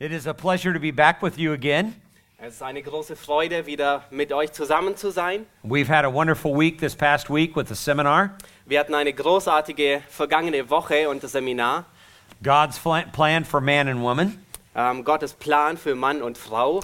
It 0.00 0.10
is 0.10 0.26
a 0.26 0.34
pleasure 0.34 0.72
to 0.72 0.80
be 0.80 0.90
back 0.90 1.22
with 1.22 1.38
you 1.38 1.52
again. 1.52 1.94
Es 2.38 2.54
ist 2.54 2.62
eine 2.62 2.82
große 2.82 3.14
Freude, 3.14 3.64
wieder 3.66 4.02
mit 4.10 4.32
euch 4.32 4.50
zusammen 4.50 4.96
zu 4.96 5.12
sein. 5.12 5.46
We've 5.62 5.86
had 5.86 6.04
a 6.04 6.12
wonderful 6.12 6.52
week 6.52 6.80
this 6.80 6.96
past 6.96 7.30
week 7.30 7.54
with 7.54 7.68
the 7.68 7.76
seminar. 7.76 8.32
Wir 8.66 8.80
hatten 8.80 8.92
eine 8.92 9.12
großartige 9.12 10.02
vergangene 10.08 10.68
Woche 10.68 11.08
und 11.08 11.22
das 11.22 11.30
Seminar. 11.30 11.84
God's 12.42 12.80
plan 13.12 13.44
for 13.44 13.60
man 13.60 13.86
and 13.86 14.02
woman. 14.02 14.44
Ähm, 14.74 15.04
Gottes 15.04 15.32
Plan 15.32 15.76
für 15.76 15.94
Mann 15.94 16.22
und 16.22 16.36
Frau. 16.36 16.80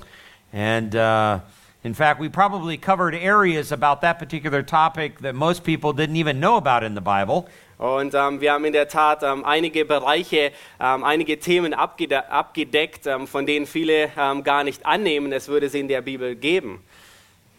And 0.53 0.95
uh, 0.95 1.41
in 1.83 1.95
fact, 1.95 2.21
we 2.21 2.29
probably 2.29 2.79
covered 2.79 3.17
areas 3.17 3.73
about 3.73 4.03
that 4.03 4.21
particular 4.21 4.63
topic 4.63 5.19
that 5.23 5.35
most 5.35 5.65
people 5.65 5.93
didn't 5.93 6.17
even 6.17 6.39
know 6.39 6.57
about 6.57 6.85
in 6.85 6.95
the 6.95 7.01
Bible. 7.01 7.49
Und 7.81 8.13
ähm, 8.13 8.43
wir 8.43 8.53
haben 8.53 8.67
in 8.67 8.75
der 8.75 8.89
Tat 8.89 9.23
ähm, 9.23 9.43
einige 9.43 9.87
Bereiche, 9.87 10.53
ähm, 10.79 11.03
einige 11.03 11.39
Themen 11.39 11.73
abgede 11.73 12.31
abgedeckt, 12.31 13.07
ähm, 13.07 13.27
von 13.27 13.47
denen 13.47 13.65
viele 13.65 14.11
ähm, 14.19 14.45
gar 14.45 14.65
nicht 14.65 14.85
annehmen, 14.85 15.33
es 15.33 15.49
würde 15.49 15.71
sie 15.71 15.81
in 15.81 15.89
der 15.89 16.03
Bibel 16.03 16.37
geben. 16.37 16.85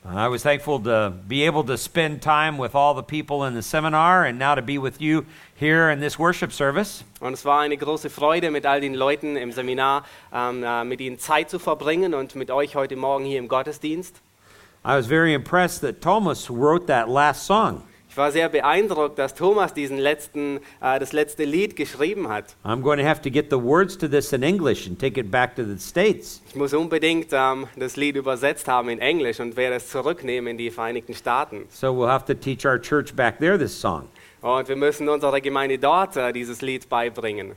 I 0.05 0.27
was 0.29 0.43
thankful 0.43 0.79
to 0.83 1.11
be 1.27 1.47
able 1.47 1.63
to 1.63 1.75
spend 1.75 2.21
time 2.21 2.59
with 2.59 2.75
all 2.75 2.95
the 2.95 3.01
people 3.01 3.47
in 3.47 3.55
the 3.55 3.63
seminar 3.63 4.25
and 4.25 4.37
now 4.37 4.53
to 4.53 4.61
be 4.61 4.79
with 4.79 5.01
you 5.01 5.23
here 5.59 5.91
in 5.91 5.99
this 5.99 6.19
worship 6.19 6.51
service. 6.51 7.03
Und 7.19 7.33
es 7.33 7.43
war 7.43 7.61
eine 7.61 7.77
große 7.77 8.11
Freude, 8.11 8.51
mit 8.51 8.67
all 8.67 8.79
den 8.79 8.93
Leuten 8.93 9.35
im 9.35 9.51
Seminar, 9.51 10.05
ähm, 10.31 10.63
äh, 10.63 10.83
mit 10.83 11.01
ihnen 11.01 11.17
Zeit 11.17 11.49
zu 11.49 11.57
verbringen 11.57 12.13
und 12.13 12.35
mit 12.35 12.51
euch 12.51 12.75
heute 12.75 12.95
Morgen 12.95 13.25
hier 13.25 13.39
im 13.39 13.47
Gottesdienst. 13.47 14.21
I 14.85 14.89
was 14.89 15.07
very 15.07 15.33
impressed 15.33 15.81
that 15.81 15.99
Thomas 15.99 16.47
wrote 16.47 16.85
that 16.85 17.09
last 17.09 17.47
song. 17.47 17.81
Ich 18.11 18.17
war 18.17 18.29
sehr 18.29 18.49
beeindruckt, 18.49 19.17
dass 19.17 19.35
Thomas 19.35 19.73
diesen 19.73 19.97
letzten, 19.97 20.57
äh, 20.81 20.99
das 20.99 21.13
letzte 21.13 21.45
Lied 21.45 21.77
geschrieben 21.77 22.27
hat. 22.27 22.57
I'm 22.65 22.81
going 22.81 22.99
to 22.99 23.05
have 23.05 23.21
to 23.21 23.29
get 23.29 23.49
the 23.49 23.55
words 23.55 23.97
to 23.99 24.09
this 24.09 24.33
in 24.33 24.43
English 24.43 24.85
and 24.85 24.99
take 24.99 25.17
it 25.17 25.31
back 25.31 25.55
to 25.55 25.63
the 25.63 25.77
States. 25.77 26.41
Ich 26.49 26.55
muss 26.57 26.73
unbedingt 26.73 27.29
ähm, 27.31 27.67
das 27.77 27.95
Lied 27.95 28.17
übersetzt 28.17 28.67
haben 28.67 28.89
in 28.89 28.99
Englisch 28.99 29.39
und 29.39 29.55
werde 29.55 29.77
es 29.77 29.87
zurücknehmen 29.87 30.51
in 30.51 30.57
die 30.57 30.71
Vereinigten 30.71 31.13
Staaten. 31.13 31.67
So 31.69 31.87
we'll 31.87 32.09
have 32.09 32.25
to 32.25 32.33
teach 32.33 32.65
our 32.65 32.77
church 32.77 33.15
back 33.15 33.39
there 33.39 33.57
this 33.57 33.79
song. 33.79 34.09
Und 34.41 34.67
wir 34.67 34.75
müssen 34.75 35.07
unserer 35.07 35.39
Gemeinde 35.39 35.79
dort 35.79 36.17
äh, 36.17 36.33
dieses 36.33 36.61
Lied 36.61 36.89
beibringen. 36.89 37.55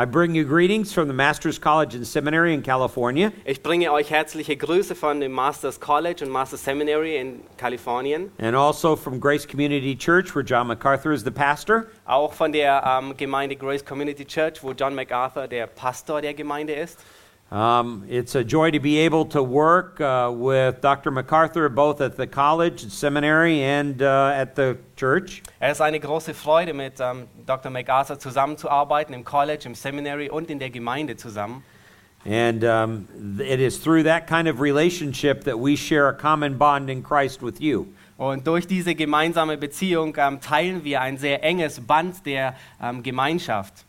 I 0.00 0.04
bring 0.04 0.32
you 0.32 0.44
greetings 0.44 0.92
from 0.92 1.08
the 1.08 1.12
Master's 1.12 1.58
College 1.58 1.96
and 1.96 2.06
Seminary 2.06 2.54
in 2.54 2.62
California. 2.62 3.32
Ich 3.44 3.64
bringe 3.64 3.90
euch 3.90 4.10
herzliche 4.10 4.56
Grüße 4.56 4.94
von 4.94 5.18
dem 5.18 5.32
Masters 5.32 5.80
College 5.80 6.24
und 6.24 6.30
Masters 6.30 6.62
Seminary 6.62 7.16
in 7.16 7.40
Kalifornien. 7.56 8.30
And 8.38 8.54
also 8.54 8.94
from 8.94 9.18
Grace 9.18 9.44
Community 9.44 9.96
Church, 9.96 10.36
where 10.36 10.44
John 10.44 10.68
MacArthur 10.68 11.10
is 11.10 11.24
the 11.24 11.32
pastor. 11.32 11.88
Auch 12.04 12.32
von 12.32 12.52
der 12.52 12.80
ähm, 12.86 13.16
Gemeinde 13.16 13.56
Grace 13.56 13.84
Community 13.84 14.24
Church, 14.24 14.62
wo 14.62 14.70
John 14.70 14.94
MacArthur 14.94 15.48
der 15.48 15.66
Pastor 15.66 16.20
der 16.20 16.34
Gemeinde 16.34 16.74
ist. 16.74 17.00
Um, 17.50 18.04
it's 18.10 18.34
a 18.34 18.44
joy 18.44 18.70
to 18.72 18.78
be 18.78 18.98
able 18.98 19.24
to 19.26 19.42
work 19.42 19.98
uh, 20.02 20.30
with 20.34 20.82
Dr. 20.82 21.10
MacArthur 21.10 21.70
both 21.70 22.02
at 22.02 22.16
the 22.16 22.26
college, 22.26 22.90
seminary, 22.90 23.62
and 23.62 24.02
uh, 24.02 24.32
at 24.34 24.54
the 24.54 24.76
church. 24.96 25.42
Es 25.58 25.78
ist 25.78 25.80
eine 25.80 25.98
große 25.98 26.34
Freude, 26.34 26.74
mit 26.74 27.00
ähm, 27.00 27.26
Dr. 27.46 27.70
MacArthur 27.70 28.18
zusammenzuarbeiten, 28.18 29.14
im 29.14 29.24
College, 29.24 29.64
im 29.64 29.74
Seminary 29.74 30.28
und 30.28 30.50
in 30.50 30.58
der 30.58 30.68
Gemeinde 30.68 31.16
zusammen. 31.16 31.62
And 32.26 32.62
um, 32.64 33.08
it 33.40 33.60
is 33.60 33.78
through 33.78 34.02
that 34.02 34.26
kind 34.26 34.46
of 34.46 34.60
relationship 34.60 35.44
that 35.44 35.58
we 35.58 35.74
share 35.74 36.08
a 36.08 36.12
common 36.12 36.58
bond 36.58 36.90
in 36.90 37.02
Christ 37.02 37.42
with 37.42 37.60
you. 37.60 37.86
Und 38.18 38.46
durch 38.46 38.66
diese 38.66 38.94
gemeinsame 38.94 39.56
Beziehung 39.56 40.14
ähm, 40.18 40.40
teilen 40.40 40.84
wir 40.84 41.00
ein 41.00 41.16
sehr 41.16 41.42
enges 41.42 41.80
Band 41.80 42.26
der 42.26 42.56
ähm, 42.82 43.02
Gemeinschaft. 43.02 43.86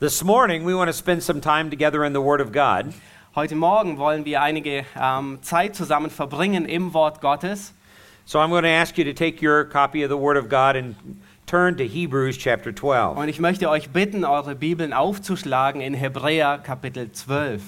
This 0.00 0.24
morning, 0.24 0.64
we 0.64 0.74
want 0.74 0.88
to 0.88 0.92
spend 0.92 1.22
some 1.22 1.40
time 1.40 1.70
together 1.70 2.04
in 2.04 2.12
the 2.12 2.20
Word 2.20 2.40
of 2.40 2.50
God. 2.50 2.92
Heute 3.36 3.54
Morgen 3.54 3.96
wollen 3.96 4.24
wir 4.24 4.42
einige 4.42 4.84
ähm, 5.00 5.38
Zeit 5.40 5.76
zusammen 5.76 6.10
verbringen 6.10 6.66
im 6.66 6.92
Wort 6.92 7.20
Gottes. 7.20 7.72
So 8.24 8.40
I'm 8.40 8.50
going 8.50 8.64
to 8.64 8.68
ask 8.70 8.98
you 8.98 9.04
to 9.04 9.12
take 9.12 9.40
your 9.40 9.64
copy 9.64 10.02
of 10.02 10.10
the 10.10 10.16
Word 10.16 10.36
of 10.36 10.48
God 10.48 10.74
and 10.74 10.96
turn 11.46 11.76
to 11.76 11.86
Hebrews 11.86 12.36
chapter 12.36 12.72
12. 12.72 13.16
Und 13.16 13.28
ich 13.28 13.38
möchte 13.38 13.70
euch 13.70 13.90
bitten, 13.90 14.24
eure 14.24 14.56
Bibeln 14.56 14.92
aufzuschlagen 14.92 15.80
in 15.80 15.94
Hebräer 15.94 16.58
Kapitel 16.58 17.12
12. 17.12 17.62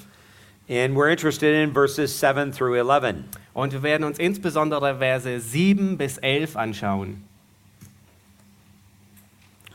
And 0.68 0.96
we're 0.96 1.08
interested 1.08 1.54
in 1.54 1.72
verses 1.72 2.12
7 2.12 2.50
through 2.50 2.74
11. 2.74 3.22
Und 3.54 3.72
wir 3.72 3.84
werden 3.84 4.02
uns 4.02 4.18
insbesondere 4.18 4.98
Verse 4.98 5.38
7 5.38 5.96
bis 5.96 6.18
11 6.18 6.56
anschauen. 6.56 7.22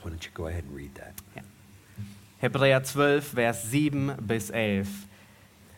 Why 0.04 0.10
don't 0.10 0.26
you 0.26 0.32
go 0.34 0.48
ahead 0.48 0.66
and 0.66 0.76
read 0.76 0.94
that? 0.96 1.21
Hebräer 2.42 2.82
12, 2.82 3.34
Vers 3.36 3.70
7 3.70 4.14
bis 4.20 4.50
11. 4.50 4.88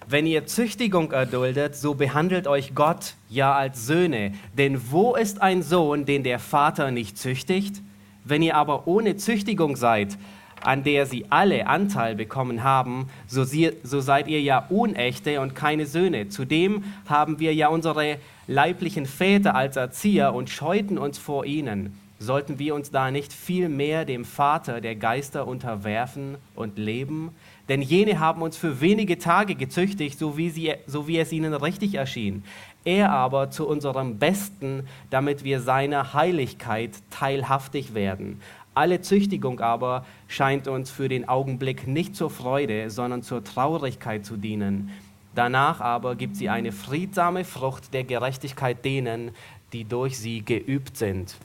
Wenn 0.07 0.25
ihr 0.25 0.45
Züchtigung 0.45 1.11
erduldet, 1.11 1.75
so 1.75 1.93
behandelt 1.93 2.47
euch 2.47 2.73
Gott 2.73 3.15
ja 3.29 3.53
als 3.53 3.85
Söhne. 3.85 4.31
Denn 4.57 4.89
wo 4.89 5.13
ist 5.15 5.41
ein 5.41 5.61
Sohn, 5.61 6.05
den 6.05 6.23
der 6.23 6.39
Vater 6.39 6.91
nicht 6.91 7.17
züchtigt? 7.17 7.81
Wenn 8.23 8.41
ihr 8.41 8.55
aber 8.55 8.87
ohne 8.87 9.17
Züchtigung 9.17 9.75
seid, 9.75 10.17
an 10.61 10.85
der 10.85 11.05
sie 11.05 11.25
alle 11.29 11.67
Anteil 11.67 12.15
bekommen 12.15 12.63
haben, 12.63 13.09
so, 13.27 13.43
sie, 13.43 13.73
so 13.83 13.99
seid 13.99 14.29
ihr 14.29 14.41
ja 14.41 14.65
Unechte 14.69 15.41
und 15.41 15.55
keine 15.55 15.85
Söhne. 15.85 16.29
Zudem 16.29 16.85
haben 17.09 17.39
wir 17.39 17.53
ja 17.53 17.67
unsere 17.67 18.19
leiblichen 18.47 19.05
Väter 19.05 19.53
als 19.53 19.75
Erzieher 19.75 20.33
und 20.33 20.49
scheuten 20.49 20.97
uns 20.97 21.17
vor 21.17 21.43
ihnen. 21.43 21.99
Sollten 22.23 22.57
wir 22.57 22.73
uns 22.73 22.89
da 22.89 23.11
nicht 23.11 23.33
viel 23.33 23.67
mehr 23.67 24.05
dem 24.05 24.23
Vater 24.23 24.79
der 24.79 24.95
Geister 24.95 25.45
unterwerfen 25.45 26.37
und 26.55 26.77
leben? 26.77 27.31
Denn 27.67 27.81
jene 27.81 28.17
haben 28.21 28.41
uns 28.41 28.55
für 28.55 28.79
wenige 28.79 29.17
Tage 29.17 29.55
gezüchtigt, 29.55 30.17
so 30.17 30.37
wie, 30.37 30.49
sie, 30.49 30.73
so 30.87 31.09
wie 31.09 31.19
es 31.19 31.33
ihnen 31.33 31.53
richtig 31.53 31.95
erschien. 31.95 32.45
Er 32.85 33.11
aber 33.11 33.51
zu 33.51 33.67
unserem 33.67 34.19
Besten, 34.19 34.87
damit 35.09 35.43
wir 35.43 35.59
seiner 35.59 36.13
Heiligkeit 36.13 36.91
teilhaftig 37.09 37.93
werden. 37.93 38.39
Alle 38.73 39.01
Züchtigung 39.01 39.59
aber 39.59 40.05
scheint 40.29 40.69
uns 40.69 40.91
für 40.91 41.09
den 41.09 41.27
Augenblick 41.27 41.87
nicht 41.87 42.15
zur 42.15 42.29
Freude, 42.29 42.89
sondern 42.89 43.23
zur 43.23 43.43
Traurigkeit 43.43 44.25
zu 44.25 44.37
dienen. 44.37 44.91
Danach 45.35 45.81
aber 45.81 46.15
gibt 46.15 46.37
sie 46.37 46.47
eine 46.47 46.71
friedsame 46.71 47.43
Frucht 47.43 47.93
der 47.93 48.05
Gerechtigkeit 48.05 48.85
denen, 48.85 49.31
die 49.73 49.83
durch 49.83 50.17
sie 50.17 50.41
geübt 50.45 50.95
sind. 50.95 51.35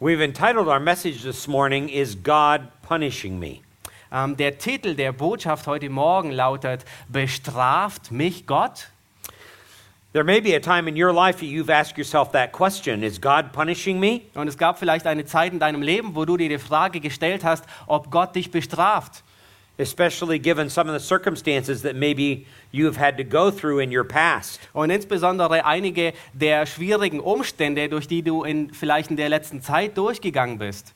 We've 0.00 0.20
entitled 0.20 0.66
our 0.66 0.80
message 0.80 1.22
this 1.22 1.46
morning, 1.46 1.88
Is 1.88 2.16
God 2.16 2.66
Punishing 2.82 3.38
Me? 3.38 3.62
Ähm, 4.10 4.36
der 4.36 4.58
Titel 4.58 4.96
der 4.96 5.12
Botschaft 5.12 5.68
heute 5.68 5.88
Morgen 5.88 6.32
lautet, 6.32 6.84
Bestraft 7.08 8.10
mich 8.10 8.44
Gott? 8.44 8.88
There 10.12 10.24
may 10.24 10.40
be 10.40 10.56
a 10.56 10.58
time 10.58 10.88
in 10.88 10.96
your 10.96 11.12
life 11.12 11.38
that 11.38 11.46
you've 11.46 11.70
asked 11.70 11.96
yourself 11.96 12.32
that 12.32 12.50
question 12.50 13.04
Is 13.04 13.20
God 13.20 13.52
punishing 13.52 14.00
me? 14.00 14.22
Und 14.34 14.48
es 14.48 14.58
gab 14.58 14.80
vielleicht 14.80 15.06
eine 15.06 15.26
Zeit 15.26 15.52
in 15.52 15.60
deinem 15.60 15.80
Leben, 15.80 16.16
wo 16.16 16.24
du 16.24 16.36
dir 16.36 16.48
die 16.48 16.58
Frage 16.58 16.98
gestellt 16.98 17.44
hast, 17.44 17.64
ob 17.86 18.10
Gott 18.10 18.34
dich 18.34 18.50
bestraft. 18.50 19.22
Especially 19.78 20.38
given 20.38 20.70
some 20.70 20.88
of 20.88 20.94
the 20.94 21.04
circumstances 21.04 21.82
that 21.82 21.96
maybe 21.96 22.46
you 22.70 22.86
have 22.86 22.96
had 22.96 23.16
to 23.16 23.24
go 23.24 23.50
through 23.50 23.80
in 23.80 23.90
your 23.90 24.04
past. 24.04 24.60
Und 24.72 24.90
insbesondere 24.90 25.64
einige 25.64 26.12
der 26.32 26.66
schwierigen 26.66 27.20
Umstände, 27.20 27.88
durch 27.88 28.06
die 28.06 28.22
du 28.22 28.44
in, 28.44 28.72
vielleicht 28.72 29.10
in 29.10 29.16
der 29.16 29.28
letzten 29.28 29.62
Zeit 29.62 29.98
durchgegangen 29.98 30.58
bist. 30.58 30.94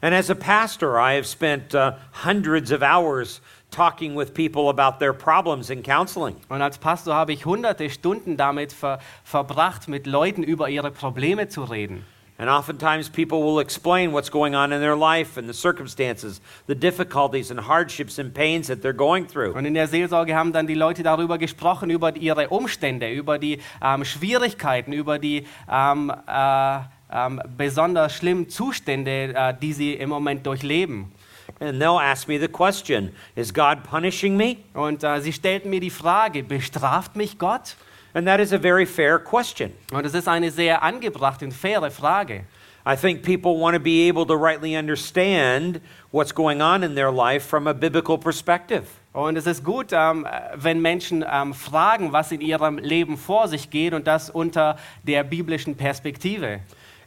And 0.00 0.14
as 0.14 0.30
a 0.30 0.34
pastor, 0.34 0.98
I 0.98 1.14
have 1.14 1.26
spent 1.26 1.76
uh, 1.76 1.92
hundreds 2.24 2.72
of 2.72 2.82
hours 2.82 3.40
talking 3.70 4.14
with 4.14 4.34
people 4.34 4.68
about 4.68 4.98
their 4.98 5.12
problems 5.12 5.70
in 5.70 5.82
counseling. 5.82 6.36
Und 6.48 6.60
als 6.60 6.78
Pastor 6.78 7.14
habe 7.14 7.32
ich 7.32 7.46
hunderte 7.46 7.88
Stunden 7.88 8.36
damit 8.36 8.72
ver 8.72 8.98
verbracht, 9.24 9.88
mit 9.88 10.06
Leuten 10.06 10.42
über 10.42 10.68
ihre 10.68 10.90
Probleme 10.90 11.48
zu 11.48 11.62
reden. 11.64 12.04
And 12.42 12.50
oftentimes 12.50 13.08
people 13.08 13.44
will 13.44 13.60
explain 13.60 14.10
what's 14.10 14.28
going 14.28 14.56
on 14.56 14.72
in 14.72 14.80
their 14.80 14.96
life 14.96 15.36
and 15.36 15.48
the 15.48 15.54
circumstances, 15.54 16.40
the 16.66 16.74
difficulties 16.74 17.52
and 17.52 17.60
hardships 17.60 18.18
and 18.18 18.34
pains 18.34 18.66
that 18.66 18.82
they're 18.82 18.92
going 18.92 19.28
through. 19.28 19.52
Und 19.54 19.64
in 19.64 19.74
der 19.74 19.86
Seelsorge 19.86 20.34
haben 20.34 20.52
dann 20.52 20.66
die 20.66 20.74
Leute 20.74 21.04
darüber 21.04 21.38
gesprochen, 21.38 21.88
über 21.88 22.16
ihre 22.16 22.48
Umstände, 22.48 23.12
über 23.12 23.38
die 23.38 23.60
ähm, 23.80 24.04
Schwierigkeiten, 24.04 24.92
über 24.92 25.20
die 25.20 25.46
ähm, 25.70 26.12
äh, 26.26 26.78
ähm, 27.12 27.40
besonders 27.56 28.16
schlimmen 28.16 28.48
Zustände, 28.48 29.34
äh, 29.36 29.54
die 29.62 29.72
sie 29.72 29.94
im 29.94 30.08
Moment 30.08 30.44
durchleben. 30.44 31.12
And 31.60 31.80
they'll 31.80 32.00
ask 32.00 32.26
me 32.26 32.40
the 32.40 32.48
question 32.48 33.12
Is 33.36 33.54
God 33.54 33.84
punishing 33.84 34.36
me? 34.36 34.56
Und 34.74 35.04
äh, 35.04 35.20
sie 35.20 35.32
stellten 35.32 35.70
mir 35.70 35.78
die 35.78 35.90
Frage, 35.90 36.42
bestraft 36.42 37.14
mich 37.14 37.38
Gott? 37.38 37.76
And 38.14 38.26
that 38.26 38.40
is 38.40 38.52
a 38.52 38.58
very 38.58 38.86
fair 38.86 39.18
question. 39.18 39.72
Und 39.92 40.04
das 40.04 40.14
ist 40.14 40.28
eine 40.28 40.50
sehr 40.50 40.82
angebrachte 40.82 41.44
und 41.44 41.52
faire 41.52 41.90
Frage. 41.90 42.44
I 42.84 42.96
think 42.96 43.22
people 43.22 43.58
want 43.58 43.74
to 43.74 43.80
be 43.80 44.08
able 44.08 44.26
to 44.26 44.36
rightly 44.36 44.76
understand 44.76 45.80
what's 46.10 46.32
going 46.32 46.60
on 46.60 46.82
in 46.82 46.94
their 46.96 47.12
life 47.12 47.46
from 47.46 47.68
a 47.68 47.72
biblical 47.72 48.18
perspective. 48.18 48.84
Und 49.14 49.36
es 49.36 49.46
ist 49.46 49.62
gut, 49.62 49.92
ähm, 49.92 50.26
wenn 50.56 50.80
Menschen 50.80 51.24
ähm, 51.30 51.54
fragen, 51.54 52.12
was 52.12 52.32
in 52.32 52.40
ihrem 52.40 52.78
Leben 52.78 53.16
vor 53.16 53.46
sich 53.46 53.70
geht 53.70 53.94
und 53.94 54.06
das 54.06 54.30
unter 54.30 54.78
der 55.04 55.22
biblischen 55.22 55.76
Perspektive. 55.76 56.60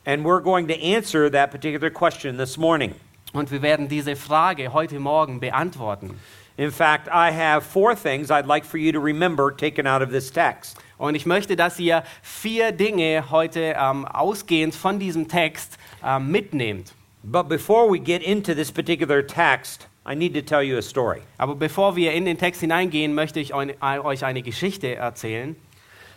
And 0.06 0.24
we're 0.24 0.42
going 0.42 0.68
to 0.68 0.76
answer 0.76 1.30
that 1.32 1.52
particular 1.52 1.90
question 1.90 2.38
this 2.38 2.58
morning. 2.58 2.96
Und 3.34 3.52
wir 3.52 3.62
werden 3.62 3.90
diese 3.90 4.16
Frage 4.16 4.72
heute 4.72 5.00
Morgen 5.00 5.40
beantworten. 5.40 6.18
In 6.58 6.72
fact, 6.72 7.10
I 7.12 7.32
have 7.32 7.66
four 7.66 7.96
things 7.96 8.32
I'd 8.32 8.46
like 8.46 8.64
for 8.64 8.78
you 8.78 8.94
to 8.94 9.00
remember 9.00 9.52
taken 9.52 9.86
out 9.86 10.02
of 10.02 10.10
this 10.10 10.32
text. 10.32 10.78
Und 10.98 11.16
ich 11.16 11.26
möchte, 11.26 11.58
dass 11.58 11.80
ihr 11.80 12.04
vier 12.22 12.72
Dinge 12.72 13.30
heute 13.30 13.76
ähm, 13.78 14.06
ausgehend 14.06 14.74
von 14.74 14.98
diesem 14.98 15.28
Text 15.28 15.78
ähm, 16.04 16.32
mitnehmt. 16.32 16.94
But 17.24 17.50
before 17.50 17.90
we 17.90 18.00
get 18.00 18.22
into 18.22 18.54
this 18.54 18.72
particular 18.72 19.22
text, 19.22 19.88
I 20.06 20.16
need 20.16 20.34
to 20.36 20.42
tell 20.42 20.62
you 20.62 20.78
a 20.78 20.82
story. 20.82 21.24
Aber 21.38 21.56
bevor 21.56 21.96
wir 21.96 22.14
in 22.14 22.26
den 22.26 22.38
Text 22.38 22.62
hineingehen, 22.62 23.14
möchte 23.14 23.40
ich 23.40 23.54
euch 23.54 24.24
eine 24.24 24.42
Geschichte 24.42 24.96
erzählen. 24.96 25.56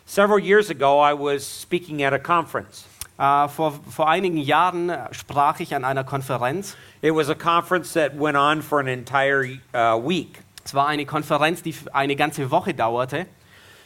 Several 0.04 0.38
years 0.38 0.70
ago, 0.70 1.00
I 1.00 1.12
was 1.12 1.42
speaking 1.44 2.02
at 2.02 2.12
a 2.12 2.18
conference. 2.18 2.86
Äh, 3.18 3.48
vor, 3.48 3.74
vor 3.90 4.08
einigen 4.08 4.36
Jahren 4.38 4.92
sprach 5.10 5.58
ich 5.58 5.74
an 5.74 5.84
einer 5.84 6.04
Konferenz. 6.04 6.76
It 7.02 7.14
was 7.14 7.28
a 7.28 7.34
conference 7.34 7.92
that 7.94 8.12
went 8.18 8.36
on 8.36 8.62
for 8.62 8.78
an 8.78 8.86
entire 8.86 9.58
uh, 9.74 9.98
week. 9.98 10.40
Es 10.64 10.72
war 10.72 10.86
eine 10.86 11.04
Konferenz, 11.04 11.62
die 11.62 11.74
eine 11.92 12.14
ganze 12.14 12.50
Woche 12.50 12.74
dauerte. 12.74 13.26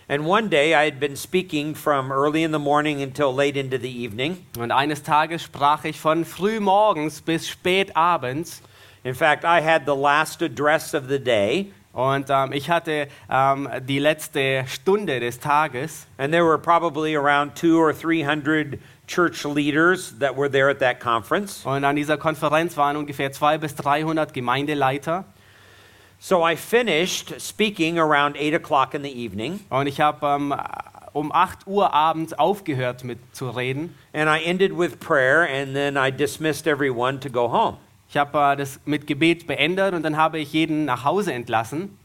And 0.08 0.26
one 0.26 0.50
day 0.50 0.75
I 0.75 0.84
had 0.84 1.00
been 1.00 1.17
speaking 1.17 1.75
from 1.75 2.12
early 2.12 2.43
in 2.43 2.52
the 2.52 2.58
morning 2.58 3.02
until 3.02 3.32
late 3.32 3.58
into 3.58 3.79
the 3.79 3.88
evening. 3.88 4.44
Und 4.58 4.70
eines 4.70 5.02
Tages 5.02 5.44
sprach 5.44 5.84
ich 5.84 5.99
von 5.99 6.26
früh 6.26 6.61
morgens 6.61 7.23
bis 7.23 7.49
spät 7.49 7.96
abends. 7.96 8.61
In 9.05 9.14
fact, 9.14 9.44
I 9.44 9.62
had 9.62 9.87
the 9.87 9.94
last 9.96 10.43
address 10.43 10.94
of 10.94 11.05
the 11.08 11.19
day, 11.19 11.73
Und 11.93 12.31
ähm, 12.31 12.52
ich 12.52 12.70
hatte 12.70 13.06
ähm, 13.31 13.69
die 13.87 13.99
letzte 13.99 14.64
Stunde 14.67 15.20
des 15.20 15.38
Tages. 15.38 16.06
and 16.19 16.32
there 16.32 16.44
were 16.44 16.58
probably 16.58 17.14
around 17.14 17.55
two 17.55 17.79
or 17.79 17.93
three 17.93 18.23
hundred 18.23 18.79
church 19.06 19.44
leaders 19.44 20.14
that 20.19 20.37
were 20.37 20.49
there 20.50 20.70
at 20.70 20.78
that 20.78 21.00
conference. 21.00 21.64
Und 21.66 21.84
an 21.84 21.96
dieser 21.96 22.16
Konferenz 22.16 22.76
waren 22.76 22.96
ungefähr 22.96 23.32
200 23.32 23.60
bis 23.60 23.75
300 23.75 24.32
Gemeindeleiter. 24.32 25.25
So 26.19 26.46
I 26.46 26.54
finished 26.56 27.40
speaking 27.40 27.99
around 27.99 28.37
eight 28.37 28.54
o'clock 28.54 28.94
in 28.94 29.02
the 29.02 29.10
evening, 29.12 29.60
Und 29.70 29.88
ich 29.88 30.00
habe 30.00 30.25
ähm, 30.26 30.54
um 31.12 31.32
8 31.32 31.66
Uhr 31.66 31.93
abends 31.93 32.32
aufgehört 32.32 33.02
mit 33.02 33.19
zu 33.34 33.50
reden. 33.50 33.94
and 34.14 34.28
I 34.31 34.40
ended 34.44 34.72
with 34.72 35.00
prayer, 35.00 35.43
and 35.43 35.75
then 35.75 35.96
I 35.96 36.10
dismissed 36.12 36.66
everyone 36.69 37.19
to 37.20 37.28
go 37.28 37.48
home. 37.50 37.76
Ich 38.08 38.16
habe 38.16 38.38
äh, 38.38 38.56
das 38.56 38.78
mit 38.84 39.06
Gebet 39.08 39.46
beendet 39.48 39.94
und 39.94 40.05
dann 40.05 40.16
habe 40.16 40.38
ich 40.38 40.52
jeden 40.52 40.84
nach 40.84 41.05
Hause 41.05 41.32
entlassen. 41.32 41.98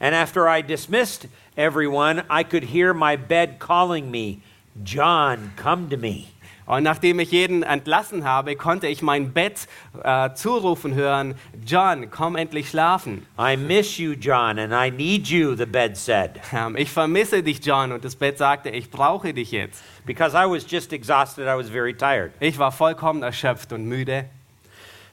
And 0.00 0.14
after 0.16 0.48
I 0.48 0.60
dismissed 0.62 1.28
everyone, 1.56 2.24
I 2.28 2.42
could 2.42 2.64
hear 2.64 2.92
my 2.92 3.16
bed 3.16 3.60
calling 3.60 4.10
me, 4.10 4.38
John, 4.84 5.52
come 5.62 5.88
to 5.90 5.96
me. 5.96 6.24
Und 6.64 6.84
nachdem 6.84 7.18
ich 7.18 7.32
jeden 7.32 7.64
entlassen 7.64 8.24
habe, 8.24 8.54
konnte 8.54 8.86
ich 8.86 9.02
mein 9.02 9.32
Bett 9.32 9.66
äh, 10.02 10.32
zurufen 10.34 10.94
hören, 10.94 11.34
John, 11.66 12.08
komm 12.10 12.36
endlich 12.36 12.70
schlafen. 12.70 13.26
I 13.38 13.56
miss 13.56 13.98
you, 13.98 14.12
John, 14.12 14.58
and 14.60 14.72
I 14.72 14.90
need 14.90 15.26
you, 15.26 15.54
the 15.56 15.66
bed 15.66 15.96
said, 15.96 16.40
Ähm, 16.52 16.76
ich 16.76 16.88
vermisse 16.90 17.42
dich, 17.42 17.64
John. 17.64 17.90
Und 17.92 18.04
das 18.04 18.14
Bett 18.14 18.38
sagte, 18.38 18.70
ich 18.70 18.90
brauche 18.90 19.34
dich 19.34 19.50
jetzt. 19.50 19.82
because 20.06 20.34
I 20.36 20.46
was 20.48 20.64
just 20.70 20.92
exhausted. 20.92 21.46
I 21.46 21.56
was 21.56 21.68
very 21.68 21.94
tired. 21.94 22.32
Ich 22.40 22.58
war 22.58 22.70
vollkommen 22.72 23.22
erschöpft 23.22 23.72
und 23.72 23.84
müde. 23.86 24.26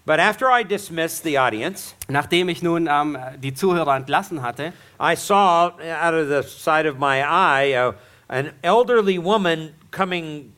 But 0.05 0.19
after 0.19 0.47
I 0.49 0.63
dismissed 0.63 1.23
the 1.23 1.37
audience, 1.39 1.93
Nachdem 2.07 2.47
ich 2.49 2.61
nun 2.63 2.87
ähm, 2.89 3.17
die 3.37 3.53
Zuhörer 3.53 3.95
entlassen 3.95 4.41
hatte, 4.43 4.71
I 5.01 5.15
saw 5.15 5.67
out 5.71 6.13
of 6.13 6.27
the 6.29 6.41
side 6.47 6.89
of 6.89 6.97
my 6.97 7.21
eye 7.23 7.75
uh, 7.75 7.93
an 8.29 8.51
elderly 8.63 9.17
woman 9.17 9.73
coming 9.91 10.53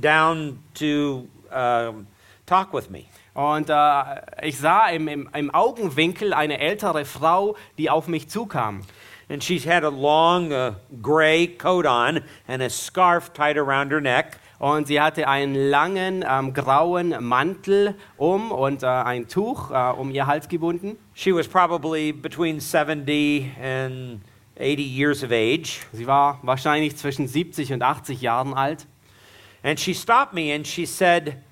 down 0.00 0.58
to 0.74 1.28
um, 1.50 2.06
talk 2.46 2.72
with 2.72 2.90
me. 2.90 3.06
und 3.34 3.70
äh, 3.70 4.02
ich 4.42 4.58
sah 4.58 4.88
im, 4.88 5.08
im, 5.08 5.28
im 5.32 5.50
Augenwinkel 5.50 6.34
eine 6.34 6.58
ältere 6.58 7.04
Frau, 7.04 7.56
die 7.78 7.88
auf 7.88 8.08
mich 8.08 8.28
zukam. 8.28 8.82
And 9.30 9.42
she 9.42 9.58
had 9.58 9.84
a 9.84 9.88
long 9.88 10.52
uh, 10.52 10.74
gray 11.00 11.46
coat 11.46 11.86
on 11.86 12.20
and 12.46 12.62
a 12.62 12.68
scarf 12.68 13.32
tied 13.32 13.56
around 13.56 13.90
her 13.90 14.00
neck. 14.00 14.38
Und 14.58 14.86
sie 14.86 15.00
hatte 15.00 15.26
einen 15.26 15.54
langen 15.54 16.24
ähm, 16.28 16.52
grauen 16.52 17.16
Mantel 17.20 17.94
um 18.16 18.52
und 18.52 18.82
äh, 18.82 18.86
ein 18.86 19.26
Tuch 19.26 19.70
äh, 19.70 19.92
um 19.92 20.10
ihr 20.10 20.26
Hals 20.26 20.48
gebunden. 20.48 20.98
She 21.14 21.34
was 21.34 21.48
probably 21.48 22.12
between 22.12 22.60
70 22.60 23.56
and 23.60 24.20
80 24.62 24.82
years 24.82 25.22
of 25.22 25.32
age. 25.32 25.80
Sie 25.92 26.06
war 26.06 26.38
wahrscheinlich 26.42 26.96
zwischen 26.96 27.26
70 27.26 27.72
und 27.72 27.82
80 27.82 28.20
Jahren 28.20 28.54
alt. 28.54 28.86
And 29.62 29.78
she 29.78 29.92
stopped 29.94 30.34
me 30.34 30.52
and 30.52 30.66
she 30.66 30.86
said, 30.86 31.42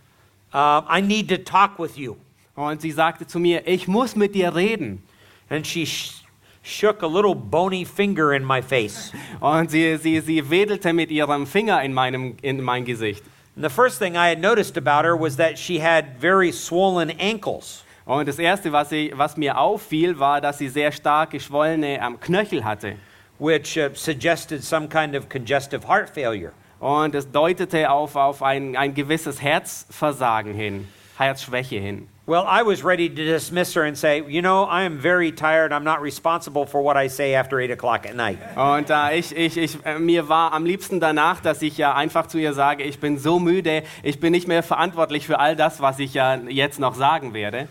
uh, 0.53 0.83
I 0.89 1.01
need 1.01 1.29
to 1.29 1.39
talk 1.39 1.79
with 1.79 1.97
you. 1.97 2.17
Und 2.57 2.81
sie 2.81 2.91
sagte 2.91 3.27
zu 3.27 3.39
mir, 3.39 3.67
ich 3.67 3.87
muss 3.89 4.17
mit 4.17 4.35
dir 4.35 4.55
reden. 4.55 5.03
And 5.49 5.67
she 5.67 5.87
sh- 5.87 6.23
shook 6.63 7.03
a 7.03 7.07
little 7.07 7.35
bony 7.35 7.85
finger 7.85 8.33
in 8.33 8.45
my 8.45 8.61
face. 8.61 9.13
Und 9.41 9.71
sie, 9.71 9.97
sie, 9.97 10.21
sie 10.21 10.51
wedelte 10.51 10.93
mit 10.93 11.11
ihrem 11.11 11.47
Finger 11.47 11.83
in, 11.83 11.93
meinem, 11.95 12.37
in 12.43 12.63
mein 12.63 12.85
Gesicht. 12.85 13.23
And 13.57 13.65
the 13.65 13.71
first 13.71 13.99
thing 13.99 14.17
I 14.17 14.29
had 14.29 14.41
noticed 14.41 14.77
about 14.77 15.05
her 15.05 15.17
was 15.17 15.37
that 15.37 15.59
she 15.59 15.81
had 15.81 16.19
very 16.19 16.53
swollen 16.53 17.11
ankles. 17.19 17.85
Und 18.11 18.27
das 18.27 18.39
Erste, 18.39 18.73
was, 18.73 18.91
ich, 18.91 19.17
was 19.17 19.37
mir 19.37 19.57
auffiel, 19.57 20.19
war, 20.19 20.41
dass 20.41 20.59
sie 20.59 20.69
sehr 20.69 20.91
stark 20.91 21.31
geschwollene 21.31 22.01
ähm, 22.01 22.19
Knöchel 22.19 22.65
hatte. 22.65 22.97
which 23.41 23.79
uh, 23.79 23.89
suggested 23.95 24.63
some 24.63 24.89
kind 24.89 25.15
of 25.15 25.29
congestive 25.29 25.85
heart 25.85 26.11
failure. 26.11 26.53
Und 26.81 27.15
es 27.15 27.31
deutete 27.31 27.91
auf, 27.91 28.17
auf 28.17 28.43
ein, 28.43 28.77
ein 28.77 28.95
gewisses 28.95 29.41
Herzversagen 29.41 30.55
hin, 30.55 30.89
Herzschwäche 31.19 31.79
hin. 31.79 32.09
Well, 32.27 32.45
I 32.47 32.63
was 32.63 32.85
ready 32.85 33.09
to 33.09 33.25
dismiss 33.25 33.75
her 33.75 33.85
and 33.85 33.97
say, 33.97 34.23
you 34.29 34.41
know, 34.41 34.65
I 34.65 34.85
am 34.85 34.99
very 34.99 35.33
tired. 35.33 35.73
I'm 35.73 35.85
not 35.85 36.01
responsible 36.01 36.65
for 36.65 36.83
what 36.83 36.97
I 36.97 37.09
say 37.09 37.35
after 37.35 37.59
8 37.59 37.71
o'clock 37.71 38.07
at 38.07 38.15
night. 38.15 38.39
Und 38.57 38.89
äh, 38.89 39.19
ich, 39.19 39.37
ich, 39.37 39.57
ich, 39.57 39.79
äh, 39.85 39.99
mir 39.99 40.29
war 40.29 40.53
am 40.53 40.65
liebsten 40.65 41.01
danach, 41.01 41.41
dass 41.41 41.61
ich 41.61 41.77
ja 41.77 41.95
einfach 41.95 42.29
zu 42.29 42.39
ihr 42.39 42.55
sage, 42.55 42.85
ich 42.85 43.01
bin 43.01 43.19
so 43.19 43.41
müde, 43.41 43.83
ich 44.03 44.21
bin 44.21 44.31
nicht 44.31 44.47
mehr 44.47 44.63
verantwortlich 44.63 45.27
für 45.27 45.41
all 45.41 45.57
das, 45.57 45.81
was 45.81 45.99
ich 45.99 46.15
ja 46.15 46.37
jetzt 46.37 46.79
noch 46.79 46.95
sagen 46.95 47.35
werde. 47.35 47.69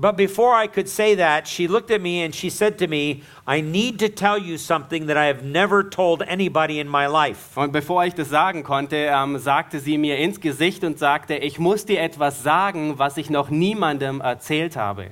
But 0.00 0.16
before 0.16 0.54
I 0.54 0.66
could 0.66 0.88
say 0.88 1.14
that, 1.16 1.46
she 1.46 1.68
looked 1.68 1.90
at 1.90 2.00
me 2.00 2.22
and 2.22 2.34
she 2.34 2.48
said 2.48 2.78
to 2.78 2.88
me, 2.88 3.22
I 3.46 3.60
need 3.60 3.98
to 3.98 4.08
tell 4.08 4.38
you 4.38 4.56
something 4.56 5.04
that 5.06 5.18
I 5.18 5.26
have 5.26 5.44
never 5.44 5.82
told 5.82 6.22
anybody 6.22 6.80
in 6.80 6.88
my 6.88 7.06
life. 7.06 7.54
Und 7.54 7.70
bevor 7.70 8.06
ich 8.06 8.14
das 8.14 8.30
sagen 8.30 8.62
konnte, 8.62 8.96
ähm, 8.96 9.36
sagte 9.36 9.78
sie 9.78 9.98
mir 9.98 10.16
ins 10.16 10.40
Gesicht 10.40 10.84
und 10.84 10.98
sagte, 10.98 11.34
ich 11.34 11.58
muss 11.58 11.84
dir 11.84 12.00
etwas 12.00 12.42
sagen, 12.42 12.98
was 12.98 13.18
ich 13.18 13.28
noch 13.28 13.50
niemandem 13.50 14.22
erzählt 14.22 14.74
habe. 14.74 15.10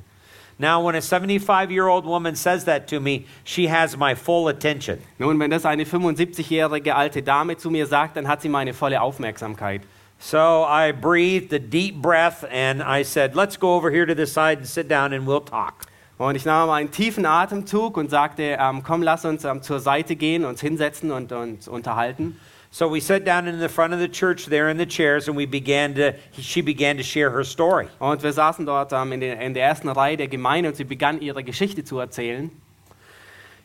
Now, 0.58 0.80
when 0.80 0.94
a 0.94 1.02
75 1.02 1.70
year 1.70 1.86
old 1.86 2.06
woman 2.06 2.34
says 2.34 2.64
that 2.64 2.88
to 2.88 2.98
me, 2.98 3.26
she 3.44 3.68
has 3.68 3.94
my 3.94 4.14
full 4.14 4.48
attention. 4.48 5.00
Nun, 5.18 5.38
wenn 5.38 5.50
das 5.50 5.66
eine 5.66 5.84
75-jährige 5.84 6.96
alte 6.96 7.22
Dame 7.22 7.58
zu 7.58 7.70
mir 7.70 7.86
sagt, 7.86 8.16
dann 8.16 8.26
hat 8.26 8.40
sie 8.40 8.48
meine 8.48 8.72
volle 8.72 9.02
Aufmerksamkeit. 9.02 9.82
So 10.20 10.64
I 10.64 10.92
breathed 10.92 11.52
a 11.52 11.60
deep 11.60 12.02
breath 12.02 12.44
and 12.50 12.82
I 12.82 13.04
said, 13.04 13.36
Let's 13.36 13.56
go 13.56 13.74
over 13.76 13.90
here 13.90 14.04
to 14.04 14.14
the 14.14 14.26
side 14.26 14.58
and 14.58 14.66
sit 14.66 14.88
down 14.88 15.12
and 15.12 15.26
we'll 15.26 15.44
talk. 15.44 15.86
Und 16.18 16.34
ich 16.34 16.44
nahm 16.44 16.68
einen 16.70 16.90
tiefen 16.90 17.24
Atemzug 17.24 17.96
und 17.96 18.10
sagte, 18.10 18.56
ähm, 18.58 18.82
komm, 18.82 19.02
lass 19.02 19.24
uns 19.24 19.44
ähm, 19.44 19.62
zur 19.62 19.78
Seite 19.78 20.16
gehen, 20.16 20.44
uns 20.44 20.60
hinsetzen 20.60 21.12
und 21.12 21.30
uns 21.30 21.68
unterhalten. 21.68 22.36
So 22.70 22.92
we 22.92 23.00
sat 23.00 23.24
down 23.24 23.46
in 23.46 23.60
the 23.60 23.68
front 23.68 23.94
of 23.94 24.00
the 24.00 24.08
church 24.08 24.46
there 24.46 24.68
in 24.68 24.76
the 24.78 24.84
chairs 24.84 25.28
and 25.28 25.38
we 25.38 25.46
began 25.46 25.94
to, 25.94 26.12
she 26.32 26.60
began 26.60 26.96
to 26.96 27.04
share 27.04 27.30
her 27.30 27.44
story. 27.44 27.86
Und 28.00 28.22
wir 28.24 28.32
saßen 28.32 28.66
dort 28.66 28.92
ähm, 28.92 29.12
in, 29.12 29.20
der, 29.20 29.40
in 29.40 29.54
der 29.54 29.64
ersten 29.64 29.88
Reihe 29.88 30.16
der 30.16 30.26
Gemeinde 30.26 30.68
und 30.68 30.74
sie 30.74 30.84
begann 30.84 31.20
ihre 31.20 31.44
Geschichte 31.44 31.84
zu 31.84 32.00
erzählen. 32.00 32.50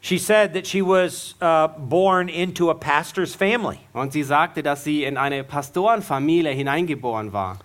She 0.06 0.18
said 0.20 0.54
that 0.54 0.68
she 0.68 0.82
was 0.82 1.34
uh, 1.42 1.70
born 1.78 2.28
into 2.28 2.70
a 2.70 2.76
pastor's 2.76 3.34
family 3.34 3.80
Und 3.94 4.12
sie 4.12 4.24
sagte, 4.24 4.62
dass 4.62 4.84
sie 4.84 5.06
in 5.06 5.16
eine 5.18 5.44
Pastorenfamilie 5.46 6.52
hineingeboren 6.52 7.32
war. 7.32 7.58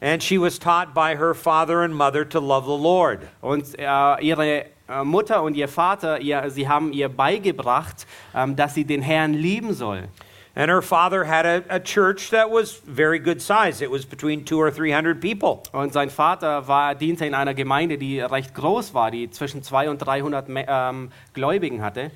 and 0.00 0.20
she 0.22 0.36
was 0.38 0.58
taught 0.58 0.94
by 0.94 1.14
her 1.14 1.34
father 1.34 1.82
and 1.82 1.94
mother 1.94 2.24
to 2.24 2.40
love 2.40 2.64
the 2.64 2.76
Lord. 2.76 3.20
Und 3.40 3.78
äh, 3.78 4.20
ihre 4.20 4.64
äh, 4.88 5.04
Mutter 5.04 5.42
und 5.42 5.54
ihr 5.54 5.68
Vater, 5.68 6.18
ihr, 6.20 6.50
sie 6.50 6.66
haben 6.66 6.92
ihr 6.92 7.08
beigebracht, 7.08 8.06
ähm, 8.34 8.56
dass 8.56 8.74
sie 8.74 8.84
den 8.84 9.02
Herrn 9.02 9.34
lieben 9.34 9.74
soll. 9.74 10.08
And 10.54 10.70
her 10.70 10.82
father 10.82 11.24
had 11.24 11.46
a, 11.46 11.62
a 11.70 11.80
church 11.80 12.30
that 12.30 12.50
was 12.50 12.74
very 12.84 13.18
good 13.18 13.40
size. 13.40 13.80
It 13.80 13.90
was 13.90 14.04
between 14.04 14.44
two 14.44 14.60
or 14.60 14.70
three 14.70 14.92
hundred 14.92 15.20
people. 15.20 15.62
Und 15.72 15.94
sein 15.94 16.10
Vater 16.10 16.68
war, 16.68 16.94
diente 16.94 17.24
in 17.24 17.34
einer 17.34 17.54
Gemeinde, 17.54 17.96
die 17.96 18.20
recht 18.20 18.54
groß 18.54 18.92
war, 18.92 19.10
die 19.10 19.30
zwischen 19.30 19.62
200 19.62 19.92
und 19.92 20.06
300 20.06 20.48
Me- 20.50 20.66
ähm, 20.68 21.10
Gläubigen 21.32 21.80
hatte. 21.82 22.10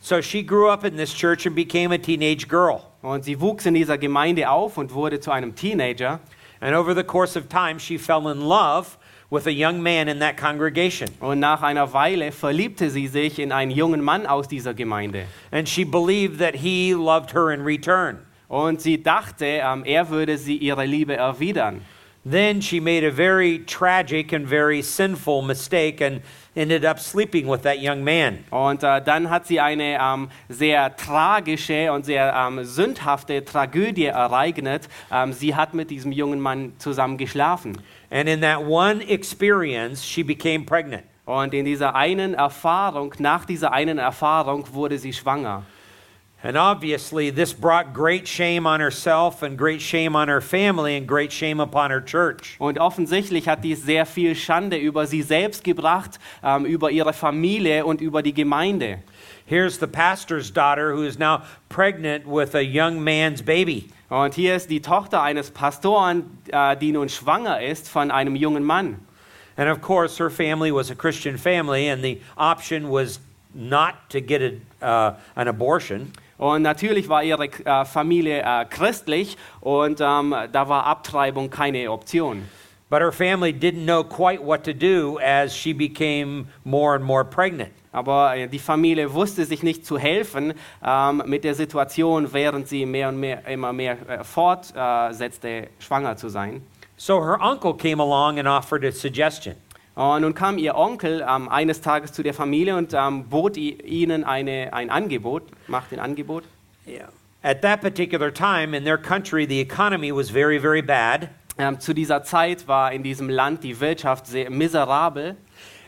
So 0.00 0.20
she 0.20 0.42
grew 0.42 0.68
up 0.68 0.84
in 0.84 0.96
this 0.96 1.12
church 1.14 1.46
and 1.46 1.54
became 1.54 1.92
a 1.94 1.98
teenage 1.98 2.48
girl. 2.48 2.82
Und 3.00 3.24
sie 3.24 3.40
wuchs 3.40 3.64
in 3.64 3.74
dieser 3.74 3.96
Gemeinde 3.96 4.50
auf 4.50 4.76
und 4.76 4.92
wurde 4.92 5.20
zu 5.20 5.30
einem 5.30 5.54
Teenager. 5.54 6.18
And 6.60 6.74
over 6.74 6.96
the 6.96 7.04
course 7.04 7.38
of 7.38 7.48
time, 7.48 7.78
she 7.78 7.96
fell 7.96 8.26
in 8.28 8.40
love 8.40 8.96
with 9.30 9.46
a 9.46 9.52
young 9.52 9.82
man 9.82 10.08
in 10.08 10.20
that 10.20 10.36
congregation. 10.36 11.08
Und 11.20 11.40
nach 11.40 11.62
einer 11.62 11.92
Weile 11.92 12.32
verliebte 12.32 12.90
sie 12.90 13.06
sich 13.06 13.38
in 13.38 13.52
einen 13.52 13.70
jungen 13.70 14.02
Mann 14.02 14.26
aus 14.26 14.48
dieser 14.48 14.74
Gemeinde. 14.74 15.26
And 15.50 15.68
she 15.68 15.84
believed 15.84 16.38
that 16.38 16.56
he 16.56 16.94
loved 16.94 17.32
her 17.32 17.50
in 17.50 17.62
return. 17.62 18.24
Und 18.48 18.80
sie 18.80 19.02
dachte, 19.02 19.44
ähm, 19.44 19.84
er 19.84 20.08
würde 20.08 20.38
sie 20.38 20.56
ihre 20.56 20.86
Liebe 20.86 21.14
erwidern. 21.14 21.82
Then 22.24 22.60
she 22.60 22.80
made 22.80 23.04
a 23.04 23.10
very 23.10 23.60
tragic 23.64 24.32
and 24.32 24.46
very 24.46 24.82
sinful 24.82 25.42
mistake 25.42 26.00
and 26.00 26.22
ended 26.58 26.84
up 26.84 26.98
sleeping 26.98 27.48
with 27.48 27.62
that 27.62 27.78
young 27.80 28.02
man. 28.02 28.44
Und 28.50 28.82
äh, 28.82 29.00
dann 29.00 29.30
hat 29.30 29.46
sie 29.46 29.60
eine 29.60 29.98
ähm, 30.00 30.28
sehr 30.48 30.94
tragische 30.96 31.92
und 31.92 32.04
sehr 32.04 32.34
ähm, 32.34 32.64
sündhafte 32.64 33.44
Tragödie 33.44 34.06
ereignet. 34.06 34.88
Ähm, 35.12 35.32
sie 35.32 35.54
hat 35.54 35.72
mit 35.72 35.90
diesem 35.90 36.10
jungen 36.12 36.40
Mann 36.40 36.72
zusammen 36.78 37.16
geschlafen. 37.16 37.80
And 38.10 38.28
in 38.28 38.40
that 38.40 38.60
one 38.60 39.02
experience, 39.08 40.04
she 40.04 40.22
became 40.22 40.64
pregnant. 40.64 41.04
Und 41.24 41.54
in 41.54 41.64
dieser 41.64 41.94
einen 41.94 42.34
Erfahrung, 42.34 43.14
nach 43.18 43.44
dieser 43.44 43.72
einen 43.72 43.98
Erfahrung 43.98 44.64
wurde 44.72 44.98
sie 44.98 45.12
schwanger. 45.12 45.62
And 46.40 46.56
obviously, 46.56 47.30
this 47.30 47.52
brought 47.52 47.92
great 47.92 48.28
shame 48.28 48.64
on 48.64 48.78
herself 48.78 49.42
and 49.42 49.58
great 49.58 49.80
shame 49.80 50.14
on 50.14 50.28
her 50.28 50.40
family 50.40 50.96
and 50.96 51.04
great 51.04 51.32
shame 51.32 51.58
upon 51.58 51.90
her 51.90 52.00
church. 52.00 52.56
Und 52.60 52.78
offensichtlich 52.78 53.48
hat 53.48 53.62
dies 53.62 53.82
sehr 53.82 54.06
viel 54.06 54.36
Schande 54.36 54.76
über 54.76 55.08
sie 55.08 55.22
selbst 55.22 55.64
gebracht, 55.64 56.20
ähm, 56.44 56.64
über 56.64 56.92
ihre 56.92 57.12
Familie 57.12 57.84
und 57.84 58.00
über 58.00 58.22
die 58.22 58.32
Gemeinde. 58.32 59.00
Here's 59.46 59.78
the 59.78 59.88
pastor's 59.88 60.52
daughter 60.52 60.94
who 60.94 61.02
is 61.02 61.18
now 61.18 61.42
pregnant 61.68 62.24
with 62.24 62.54
a 62.54 62.62
young 62.62 63.02
man's 63.02 63.42
baby. 63.42 63.90
Und 64.08 64.34
hier 64.34 64.54
ist 64.54 64.70
die 64.70 64.80
Tochter 64.80 65.20
eines 65.22 65.50
Pastoren, 65.50 66.38
äh, 66.52 66.76
die 66.76 66.92
nun 66.92 67.08
schwanger 67.08 67.60
ist 67.60 67.88
von 67.88 68.12
einem 68.12 68.36
jungen 68.36 68.62
Mann. 68.62 69.00
And 69.56 69.68
of 69.68 69.80
course, 69.80 70.18
her 70.18 70.30
family 70.30 70.72
was 70.72 70.88
a 70.88 70.94
Christian 70.94 71.36
family, 71.36 71.88
and 71.88 72.00
the 72.00 72.20
option 72.36 72.90
was 72.90 73.18
not 73.52 73.94
to 74.10 74.20
get 74.20 74.40
a, 74.40 74.86
uh, 74.86 75.14
an 75.34 75.48
abortion. 75.48 76.12
Und 76.38 76.62
natürlich 76.62 77.08
war 77.08 77.22
ihre 77.22 77.46
äh, 77.46 77.84
Familie 77.84 78.42
äh, 78.42 78.64
christlich 78.64 79.36
und 79.60 80.00
ähm, 80.00 80.34
da 80.52 80.68
war 80.68 80.86
Abtreibung 80.86 81.50
keine 81.50 81.90
Option. 81.90 82.48
But 82.90 83.02
her 83.02 83.12
family 83.12 83.52
didn't 83.52 83.84
know 83.84 84.02
quite 84.02 84.42
what 84.42 84.64
to 84.64 84.72
do 84.72 85.18
as 85.18 85.54
she 85.54 85.74
became 85.74 86.46
more 86.64 86.94
and 86.94 87.04
more 87.04 87.24
pregnant. 87.24 87.72
Aber 87.92 88.36
äh, 88.36 88.46
die 88.46 88.60
Familie 88.60 89.12
wusste 89.12 89.44
sich 89.44 89.62
nicht 89.62 89.84
zu 89.84 89.98
helfen 89.98 90.54
ähm, 90.82 91.22
mit 91.26 91.42
der 91.42 91.54
Situation, 91.54 92.32
während 92.32 92.68
sie 92.68 92.86
mehr 92.86 93.08
und 93.08 93.18
mehr, 93.18 93.46
immer 93.46 93.72
mehr 93.72 93.96
äh, 94.08 94.24
fortsetzte, 94.24 95.68
schwanger 95.80 96.16
zu 96.16 96.28
sein. 96.28 96.62
So 96.96 97.20
her 97.20 97.38
uncle 97.40 97.74
came 97.74 98.00
along 98.00 98.38
and 98.38 98.48
offered 98.48 98.84
a 98.84 98.92
suggestion. 98.92 99.54
Und 99.98 100.22
nun 100.22 100.32
kam 100.32 100.58
ihr 100.58 100.76
Onkel 100.76 101.26
ähm, 101.28 101.48
eines 101.48 101.80
Tages 101.80 102.12
zu 102.12 102.22
der 102.22 102.32
Familie 102.32 102.76
und 102.76 102.94
ähm, 102.94 103.24
bot 103.24 103.56
ihnen 103.56 104.22
eine, 104.22 104.72
ein 104.72 104.90
Angebot, 104.90 105.42
macht 105.66 105.92
ein 105.92 105.98
Angebot. 105.98 106.44
Yeah. 106.86 107.08
At 107.42 107.62
that 107.62 107.80
particular 107.80 108.32
time 108.32 108.76
in 108.76 108.84
their 108.84 108.96
country, 108.96 109.44
the 109.44 109.60
economy 109.60 110.14
was 110.14 110.30
very, 110.30 110.60
very 110.60 110.82
bad. 110.82 111.30
Ähm, 111.58 111.80
zu 111.80 111.94
dieser 111.94 112.22
Zeit 112.22 112.68
war 112.68 112.92
in 112.92 113.02
diesem 113.02 113.28
Land 113.28 113.64
die 113.64 113.80
Wirtschaft 113.80 114.28
sehr 114.28 114.50
miserabel. 114.50 115.34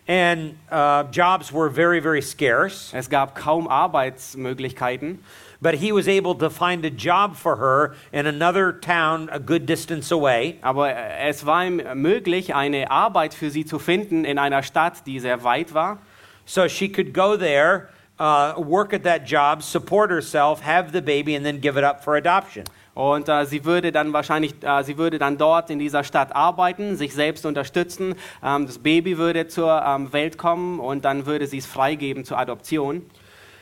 And 0.09 0.57
uh, 0.73 1.05
jobs 1.13 1.53
were 1.53 1.71
very, 1.71 2.03
very 2.03 2.21
scarce. 2.21 2.93
Es 2.93 3.11
gab 3.11 3.37
kaum 3.37 3.69
Arbeitsmöglichkeiten. 3.69 5.21
But 5.63 5.75
he 5.75 5.93
was 5.93 6.09
able 6.09 6.35
to 6.37 6.49
find 6.49 6.85
a 6.87 6.91
job 6.91 7.37
for 7.37 7.57
her 7.57 7.95
in 8.13 8.27
another 8.27 8.73
town 8.73 9.29
a 9.31 9.39
good 9.39 9.67
distance 9.67 10.11
away. 10.11 10.57
Aber 10.63 10.89
äh, 10.89 11.29
es 11.29 11.45
war 11.45 11.67
ihm 11.67 11.83
möglich, 11.95 12.55
eine 12.55 12.91
Arbeit 12.91 13.35
für 13.35 13.51
sie 13.51 13.67
zu 13.67 13.79
finden 13.79 14.25
in 14.25 14.39
einer 14.39 14.63
Stadt, 14.63 15.07
die 15.07 15.21
sehr 15.21 15.45
weit 15.45 15.75
war. 15.75 15.99
So 16.47 16.67
she 16.67 16.89
could 16.89 17.13
go 17.13 17.37
there, 17.37 17.89
uh, 18.19 18.55
work 18.57 18.95
at 18.95 19.05
that 19.05 19.27
job, 19.27 19.63
support 19.63 20.11
herself, 20.11 20.63
have 20.65 20.93
the 20.93 21.03
baby, 21.03 21.37
and 21.37 21.45
then 21.45 21.61
give 21.61 21.77
it 21.79 21.85
up 21.85 22.03
for 22.03 22.17
adoption. 22.17 22.65
Und 22.95 23.29
äh, 23.29 23.45
sie 23.47 23.65
würde 23.65 23.93
dann 23.93 24.13
wahrscheinlich, 24.13 24.55
äh, 24.63 24.83
sie 24.83 24.99
würde 24.99 25.19
dann 25.19 25.39
dort 25.39 25.71
in 25.71 25.79
dieser 25.79 26.05
Stadt 26.05 26.35
arbeiten, 26.35 26.97
sich 26.97 27.15
selbst 27.15 27.47
unterstützen. 27.47 28.15
Ähm, 28.43 28.67
das 28.67 28.79
Baby 28.79 29.17
würde 29.17 29.47
zur 29.47 29.83
ähm, 29.87 30.13
Welt 30.13 30.39
kommen 30.39 30.81
und 30.81 31.05
dann 31.05 31.27
würde 31.27 31.47
sie 31.47 31.59
es 31.59 31.67
freigeben 31.67 32.25
zur 32.25 32.39
Adoption. 32.39 33.03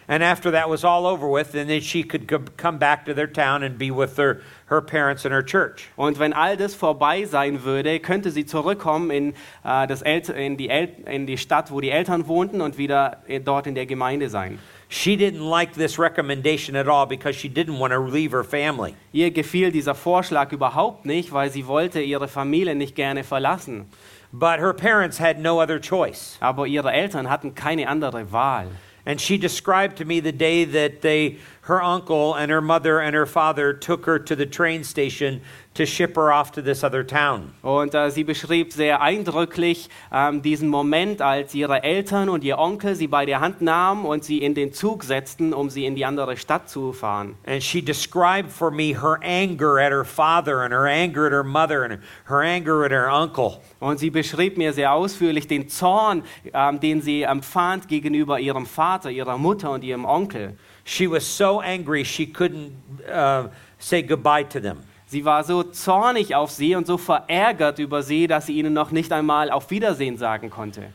And 0.09 0.23
after 0.23 0.51
that 0.53 0.71
was 0.71 0.85
all 0.85 1.07
over 1.07 1.29
with, 1.29 1.53
then 1.53 1.69
she 1.83 2.03
could 2.03 2.27
co- 2.27 2.45
come 2.57 2.79
back 2.79 3.05
to 3.05 3.15
their 3.15 3.27
town 3.27 3.63
and 3.63 3.77
be 3.77 3.91
with 3.91 4.17
their, 4.17 4.41
her 4.67 4.81
parents 4.81 5.27
and 5.27 5.35
her 5.35 5.43
church. 5.43 5.91
Und 5.97 6.19
wenn 6.19 6.33
all 6.33 6.57
das 6.57 6.75
vorbei 6.75 7.27
sein 7.27 7.63
würde, 7.63 8.01
könnte 8.01 8.31
sie 8.31 8.47
zurückkommen 8.47 9.11
in, 9.11 9.35
äh, 9.65 9.87
das 9.87 10.01
El 10.01 10.21
in, 10.31 10.57
die 10.57 10.71
El 10.71 10.89
in 11.07 11.27
die 11.27 11.37
Stadt, 11.37 11.71
wo 11.71 11.83
die 11.83 11.91
Eltern 11.91 12.27
wohnten 12.27 12.63
und 12.63 12.79
wieder 12.79 13.19
dort 13.45 13.67
in 13.67 13.75
der 13.75 13.85
Gemeinde 13.85 14.31
sein. 14.31 14.59
She 14.89 15.17
didn't 15.17 15.47
like 15.47 15.75
this 15.75 15.99
recommendation 15.99 16.75
at 16.75 16.89
all 16.89 17.07
because 17.07 17.37
she 17.37 17.51
didn't 17.51 17.79
want 17.79 17.93
to 17.93 18.01
leave 18.01 18.33
her 18.33 18.43
family. 18.43 18.95
Ihr 19.13 19.31
gefiel 19.31 19.71
dieser 19.71 19.95
Vorschlag 19.95 20.51
überhaupt 20.53 21.05
nicht, 21.05 21.31
weil 21.35 21.51
sie 21.51 21.67
wollte 21.67 22.01
ihre 22.01 22.29
Familie 22.29 22.75
nicht 22.75 22.95
gerne 22.95 23.23
verlassen. 23.25 23.85
But 24.33 24.59
her 24.61 24.73
parents 24.73 25.21
had 25.21 25.39
no 25.39 25.61
other 25.61 25.79
choice. 25.79 26.39
Aber 26.41 26.67
ihre 26.67 26.93
Eltern 26.93 27.29
hatten 27.29 27.55
keine 27.55 27.87
andere 27.89 28.33
Wahl. 28.33 28.69
And 29.09 29.19
she 29.19 29.39
described 29.39 29.97
to 29.97 30.05
me 30.05 30.21
the 30.21 30.33
day 30.33 30.67
that 30.67 31.01
they, 31.01 31.39
her 31.69 31.83
uncle 31.83 32.35
and 32.35 32.51
her 32.51 32.63
mother 32.63 33.01
and 33.01 33.15
her 33.15 33.27
father 33.27 33.73
took 33.73 34.07
her 34.07 34.19
to 34.19 34.35
the 34.35 34.47
train 34.47 34.83
station 34.83 35.43
to 35.75 35.87
ship 35.87 36.17
her 36.17 36.33
off 36.33 36.51
to 36.51 36.61
this 36.61 36.83
other 36.83 37.05
town. 37.05 37.53
Und 37.63 37.95
äh, 37.95 38.11
sie 38.11 38.25
beschrieb 38.25 38.73
sehr 38.73 39.01
eindrücklich 39.01 39.89
ähm, 40.13 40.43
diesen 40.43 40.69
Moment, 40.69 41.23
als 41.23 41.55
ihre 41.55 41.85
Eltern 41.85 42.29
und 42.29 42.43
ihr 42.43 42.59
Onkel 42.59 42.97
sie 42.97 43.07
bei 43.07 43.27
der 43.27 43.41
Hand 43.41 43.61
nahmen 43.61 44.05
und 44.05 44.25
sie 44.25 44.39
in 44.39 44.55
den 44.55 44.73
Zug 44.73 45.05
setzten, 45.05 45.53
um 45.53 45.71
sie 45.71 45.85
in 45.87 45.95
die 45.95 46.05
andere 46.05 46.37
Stadt 46.37 46.69
zu 46.69 46.93
fahren. 46.93 47.37
And 47.47 47.63
she 47.63 47.81
described 47.81 48.51
for 48.51 48.73
me 48.73 49.01
her 49.01 49.21
anger 49.23 49.79
at 49.79 49.93
her 49.93 50.05
father 50.05 50.63
and 50.63 50.73
her 50.73 50.87
anger 50.87 51.27
at 51.27 51.33
her 51.33 51.45
mother 51.45 51.85
and 51.85 52.01
her 52.29 52.41
anger 52.41 52.85
at 52.85 52.91
her 52.91 53.09
uncle. 53.13 53.61
Und 53.79 54.01
sie 54.01 54.11
beschrieb 54.11 54.59
mir 54.59 54.73
sehr 54.73 54.93
ausführlich 54.93 55.47
den 55.47 55.69
Zorn, 55.69 56.25
ähm, 56.53 56.81
den 56.81 57.03
sie 57.03 57.23
empfand 57.23 57.87
gegenüber 57.87 58.41
ihrem 58.41 58.67
Vater, 58.67 59.11
ihrer 59.11 59.39
Mutter 59.39 59.71
und 59.71 59.85
ihrem 59.85 60.07
Onkel. 60.07 60.57
She 60.89 61.07
was 61.07 61.27
so 61.27 61.61
angry 61.61 62.03
she 62.03 62.25
couldn't 62.25 62.73
uh, 63.07 63.49
say 63.79 64.01
goodbye 64.01 64.45
to 64.45 64.59
them. 64.59 64.79
Sie 65.07 65.23
war 65.23 65.45
so 65.45 65.63
zornig 65.63 66.35
auf 66.35 66.51
sie 66.51 66.75
und 66.75 66.87
so 66.87 66.97
verärgert 66.97 67.79
über 67.79 68.03
sie, 68.03 68.27
dass 68.27 68.47
sie 68.47 68.59
ihnen 68.59 68.73
noch 68.73 68.91
nicht 68.91 69.13
einmal 69.13 69.51
auf 69.51 69.71
Wiedersehen 69.71 70.17
sagen 70.17 70.49
konnte. 70.49 70.95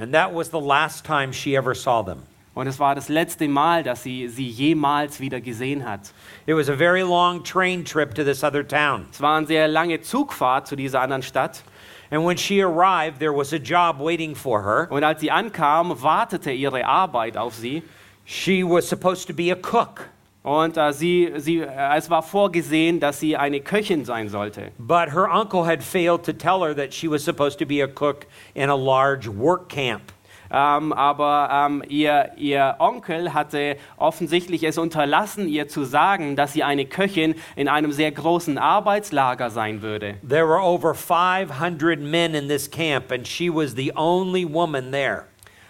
And 0.00 0.10
that 0.14 0.34
was 0.34 0.50
the 0.50 0.58
last 0.58 1.04
time 1.04 1.34
she 1.34 1.54
ever 1.54 1.74
saw 1.74 2.02
them. 2.02 2.22
Und 2.54 2.66
es 2.66 2.78
war 2.78 2.94
das 2.94 3.10
letzte 3.10 3.46
Mal, 3.46 3.82
dass 3.82 4.04
sie 4.04 4.26
sie 4.28 4.48
jemals 4.48 5.20
wieder 5.20 5.42
gesehen 5.42 5.86
hat. 5.86 6.14
It 6.46 6.56
was 6.56 6.70
a 6.70 6.74
very 6.74 7.02
long 7.02 7.44
train 7.44 7.84
trip 7.84 8.14
to 8.14 8.24
this 8.24 8.42
other 8.42 8.66
town. 8.66 9.04
Es 9.12 9.20
war 9.20 9.36
eine 9.36 9.46
sehr 9.46 9.68
lange 9.68 10.00
Zugfahrt 10.00 10.66
zu 10.66 10.76
dieser 10.76 11.02
anderen 11.02 11.22
Stadt. 11.22 11.62
And 12.10 12.24
when 12.26 12.38
she 12.38 12.62
arrived, 12.62 13.18
there 13.18 13.36
was 13.36 13.52
a 13.52 13.58
job 13.58 13.98
waiting 13.98 14.34
for 14.34 14.64
her. 14.64 14.90
Und 14.90 15.04
als 15.04 15.20
sie 15.20 15.30
ankam, 15.30 15.94
wartete 16.00 16.52
ihre 16.52 16.86
Arbeit 16.86 17.36
auf 17.36 17.54
sie. 17.54 17.82
She 18.26 18.62
was 18.64 18.88
supposed 18.88 19.26
to 19.28 19.32
be 19.32 19.50
a 19.52 19.56
cook, 19.56 20.08
Und 20.42 20.76
äh, 20.76 20.92
sie, 20.92 21.32
sie, 21.38 21.60
äh, 21.60 21.96
es 21.96 22.10
war 22.10 22.22
vorgesehen, 22.22 23.00
dass 23.00 23.20
sie 23.20 23.36
eine 23.36 23.60
Köchin 23.60 24.04
sein 24.04 24.28
sollte. 24.28 24.72
but 24.78 25.12
her 25.12 25.28
uncle 25.30 25.64
had 25.64 25.82
failed 25.82 26.24
to 26.24 26.32
tell 26.32 26.60
her 26.60 26.74
that 26.74 26.92
she 26.92 27.08
was 27.08 27.24
supposed 27.24 27.58
to 27.58 27.66
be 27.66 27.80
a 27.82 27.88
cook 27.88 28.26
in 28.54 28.68
a 28.70 28.74
large 28.76 29.28
work 29.28 29.68
camp. 29.68 30.12
Ähm, 30.48 30.92
aber 30.92 31.48
ähm, 31.52 31.82
ihr, 31.88 32.30
ihr 32.36 32.76
Onkel 32.78 33.34
hatte 33.34 33.76
offensichtlich 33.96 34.62
es 34.62 34.78
unterlassen, 34.78 35.48
ihr 35.48 35.66
zu 35.66 35.82
sagen, 35.84 36.36
dass 36.36 36.52
sie 36.52 36.62
eine 36.62 36.84
Köchin 36.86 37.34
in 37.56 37.66
einem 37.66 37.90
sehr 37.90 38.12
großen 38.12 38.56
Arbeitslager 38.56 39.50
sein 39.50 39.82
würde. 39.82 40.14
There 40.28 40.46
were 40.46 40.60
over 40.62 40.94
500 40.94 42.00
men 42.00 42.36
in 42.36 42.46
this 42.46 42.70
camp, 42.70 43.10
and 43.10 43.26
she 43.26 43.50
was 43.52 43.74
the 43.74 43.92
only 43.96 44.44
woman 44.44 44.92
there. 44.92 45.24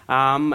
Ähm, 0.07 0.53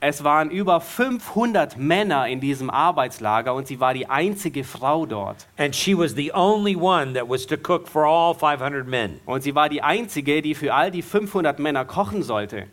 es 0.00 0.24
waren 0.24 0.50
über 0.50 0.80
500 0.80 1.76
Männer 1.76 2.26
in 2.26 2.40
diesem 2.40 2.70
Arbeitslager 2.70 3.54
und 3.54 3.66
sie 3.66 3.80
war 3.80 3.92
die 3.92 4.08
einzige 4.08 4.64
Frau 4.64 5.04
dort. 5.04 5.46
And 5.58 5.76
she 5.76 5.96
was 5.96 6.14
the 6.14 6.32
only 6.32 6.74
one 6.74 7.12
that 7.12 7.28
was 7.28 7.46
to 7.46 7.56
cook 7.58 7.86
for 7.86 8.06
all 8.06 8.34
500 8.34 8.86
men. 8.86 9.20
Und 9.26 9.42
sie 9.42 9.54
war 9.54 9.68
die 9.68 9.82
einzige, 9.82 10.40
die 10.40 10.54
für 10.54 10.72
all 10.72 10.90
die 10.90 11.02
500 11.02 11.58
Männer 11.58 11.84
kochen 11.84 12.22
sollte. 12.22 12.66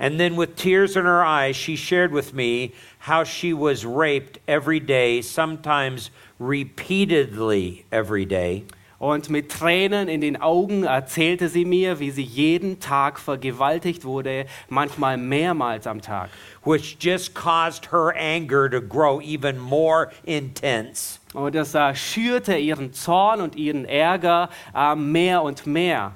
And 0.00 0.16
then, 0.20 0.36
with 0.36 0.54
tears 0.54 0.94
in 0.94 1.04
her 1.06 1.24
eyes, 1.24 1.56
she 1.56 1.76
shared 1.76 2.12
with 2.12 2.32
me 2.32 2.72
how 3.00 3.24
she 3.24 3.52
was 3.52 3.84
raped 3.84 4.38
every 4.46 4.78
day, 4.78 5.20
sometimes 5.22 6.12
repeatedly 6.38 7.84
every 7.90 8.24
day. 8.24 8.64
Und 8.98 9.30
mit 9.30 9.48
Tränen 9.50 10.08
in 10.08 10.20
den 10.20 10.40
Augen 10.40 10.82
erzählte 10.82 11.48
sie 11.48 11.64
mir, 11.64 12.00
wie 12.00 12.10
sie 12.10 12.22
jeden 12.22 12.80
Tag 12.80 13.20
vergewaltigt 13.20 14.04
wurde, 14.04 14.46
manchmal 14.68 15.16
mehrmals 15.16 15.86
am 15.86 16.00
Tag. 16.00 16.30
which 16.64 16.96
just 16.98 17.32
caused 17.32 17.86
her 17.92 18.12
anger 18.16 18.68
to 18.68 18.80
grow 18.80 19.20
even 19.20 19.58
more 19.58 20.10
intense. 20.24 21.20
Und 21.32 21.54
das 21.54 21.74
äh, 21.74 21.94
schürte 21.94 22.56
ihren 22.56 22.92
Zorn 22.92 23.40
und 23.40 23.54
ihren 23.56 23.84
Ärger 23.84 24.50
äh, 24.74 24.96
mehr 24.96 25.42
und 25.42 25.66
mehr. 25.66 26.12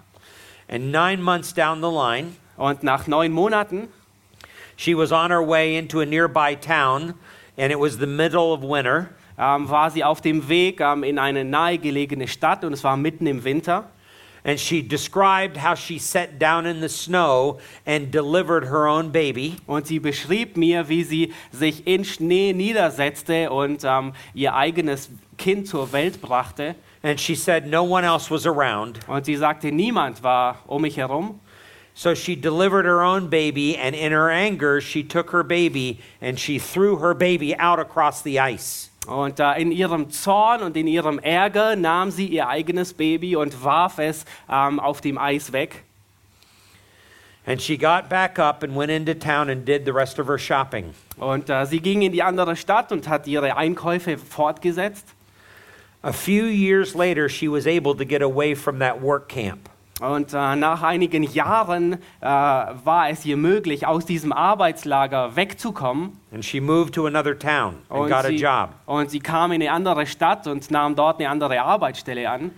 And 0.69 0.91
nine 0.91 1.23
months 1.23 1.55
down 1.55 1.81
the 1.81 1.91
line, 1.91 2.37
Und 2.57 2.83
nach 2.83 3.07
neun 3.07 3.33
Monaten 3.33 3.89
she 4.77 4.95
was 4.95 5.13
on 5.13 5.31
her 5.31 5.43
way 5.43 5.77
into 5.77 6.01
a 6.01 6.07
nearby 6.07 6.55
town, 6.57 7.15
and 7.57 7.71
it 7.71 7.79
was 7.79 7.99
the 7.99 8.07
middle 8.07 8.53
of 8.53 8.63
winter. 8.63 9.11
Ähm, 9.39 9.69
war 9.69 9.91
sie 9.91 10.05
auf 10.05 10.21
dem 10.21 10.49
Weg 10.49 10.81
ähm, 10.81 11.03
in 11.05 11.19
eine 11.19 11.45
nahegelegene 11.45 12.29
Stadt 12.29 12.65
und 12.65 12.73
es 12.73 12.85
war 12.85 12.97
mitten 12.97 13.27
im 13.27 13.45
Winter. 13.45 13.91
And 14.45 14.59
she 14.59 14.83
described 14.83 15.57
how 15.57 15.77
she 15.77 16.01
sat 16.01 16.41
down 16.41 16.67
in 16.67 16.81
the 16.81 16.89
snow 16.89 17.61
and 17.87 18.11
delivered 18.11 18.65
her 18.65 18.89
own 18.89 19.13
baby. 19.13 19.57
Und 19.67 19.87
sie 19.87 20.01
beschrieb 20.01 20.57
mir, 20.57 20.89
wie 20.89 21.05
sie 21.05 21.33
sich 21.53 21.87
in 21.87 22.05
Schnee 22.05 22.53
niedersetzte 22.53 23.51
und 23.51 23.85
ähm, 23.85 24.13
ihr 24.35 24.55
eigenes 24.55 25.11
Kind 25.39 25.69
zur 25.69 25.93
Welt 25.93 26.21
brachte. 26.21 26.75
And 27.05 27.21
she 27.21 27.37
said 27.37 27.67
no 27.67 27.85
one 27.85 28.05
else 28.05 28.31
was 28.31 28.45
around. 28.45 28.99
Und 29.09 29.27
sie 29.27 29.37
sagte, 29.37 29.71
niemand 29.71 30.25
war 30.25 30.59
um 30.67 30.83
mich 30.83 30.97
herum. 30.97 31.39
So 31.95 32.15
she 32.15 32.35
delivered 32.35 32.87
her 32.87 33.03
own 33.03 33.29
baby, 33.29 33.77
and 33.77 33.95
in 33.95 34.13
her 34.13 34.31
anger, 34.31 34.81
she 34.81 35.03
took 35.03 35.31
her 35.31 35.45
baby 35.45 36.01
and 36.23 36.39
she 36.39 36.59
threw 36.59 36.97
her 36.97 37.13
baby 37.15 37.55
out 37.57 37.79
across 37.79 38.23
the 38.23 38.41
ice. 38.41 38.92
Und 39.07 39.41
äh, 39.41 39.61
in 39.61 39.73
ihrem 39.73 40.11
Zorn 40.11 40.63
und 40.63 40.77
in 40.77 40.87
ihrem 40.87 41.19
Ärger 41.19 41.75
nahm 41.75 42.11
sie 42.11 42.27
ihr 42.27 42.49
eigenes 42.49 42.95
Baby 42.95 43.35
und 43.35 43.65
warf 43.65 43.99
es 43.99 44.25
ähm, 44.49 44.79
auf 44.79 45.01
dem 45.01 45.19
Eis 45.19 45.53
weg. 45.53 45.83
And 47.45 47.61
she 47.61 47.77
got 47.77 48.09
back 48.09 48.39
up 48.39 48.63
and 48.63 48.77
went 48.77 48.93
into 48.93 49.15
town 49.15 49.51
and 49.51 49.65
did 49.65 49.85
the 49.85 49.93
rest 49.93 50.21
of 50.21 50.29
her 50.29 50.39
shopping. 50.39 50.95
Und 51.17 51.51
äh, 51.51 51.67
sie 51.67 51.81
ging 51.81 52.03
in 52.03 52.13
die 52.13 52.23
andere 52.23 52.55
Stadt 52.55 52.93
und 52.93 53.09
hat 53.09 53.27
ihre 53.27 53.57
Einkäufe 53.57 54.17
fortgesetzt. 54.17 55.09
A 56.05 56.13
few 56.13 56.45
years 56.45 56.95
later, 56.95 57.29
she 57.29 57.49
was 57.49 57.67
able 57.67 57.95
to 57.97 58.05
get 58.05 58.23
away 58.23 58.55
from 58.55 58.79
that 58.79 59.01
work 59.01 59.29
camp. 59.29 59.69
Und 60.03 60.35
äh, 60.35 60.57
nach 60.57 60.83
einigen 60.83 61.23
Jahren 61.23 61.93
äh, 61.93 62.27
war 62.27 63.09
es 63.09 63.25
ihr 63.25 63.37
möglich, 63.37 63.87
aus 63.87 64.05
diesem 64.05 64.33
Arbeitslager 64.33 65.37
wegzukommen. 65.37 66.19
And 66.33 66.45
she 66.45 66.61
moved 66.61 66.93
to 66.97 67.07
another 67.07 67.39
town 67.39 67.77
and 67.89 68.01
Und 68.01 68.09
got 68.09 68.25
a 68.25 68.29
sie, 68.29 68.37
job. 68.37 68.71
und 68.87 69.11
sie 69.13 69.21
kam 69.21 69.53
in 69.53 69.63
eine 69.63 69.71
andere 69.71 70.07
Stadt 70.07 70.49
und 70.49 70.69
nahm 70.73 70.97
dort 70.97 71.21
eine 71.21 71.29
andere 71.29 71.63
Arbeitsstelle 71.63 72.29
an. 72.29 72.51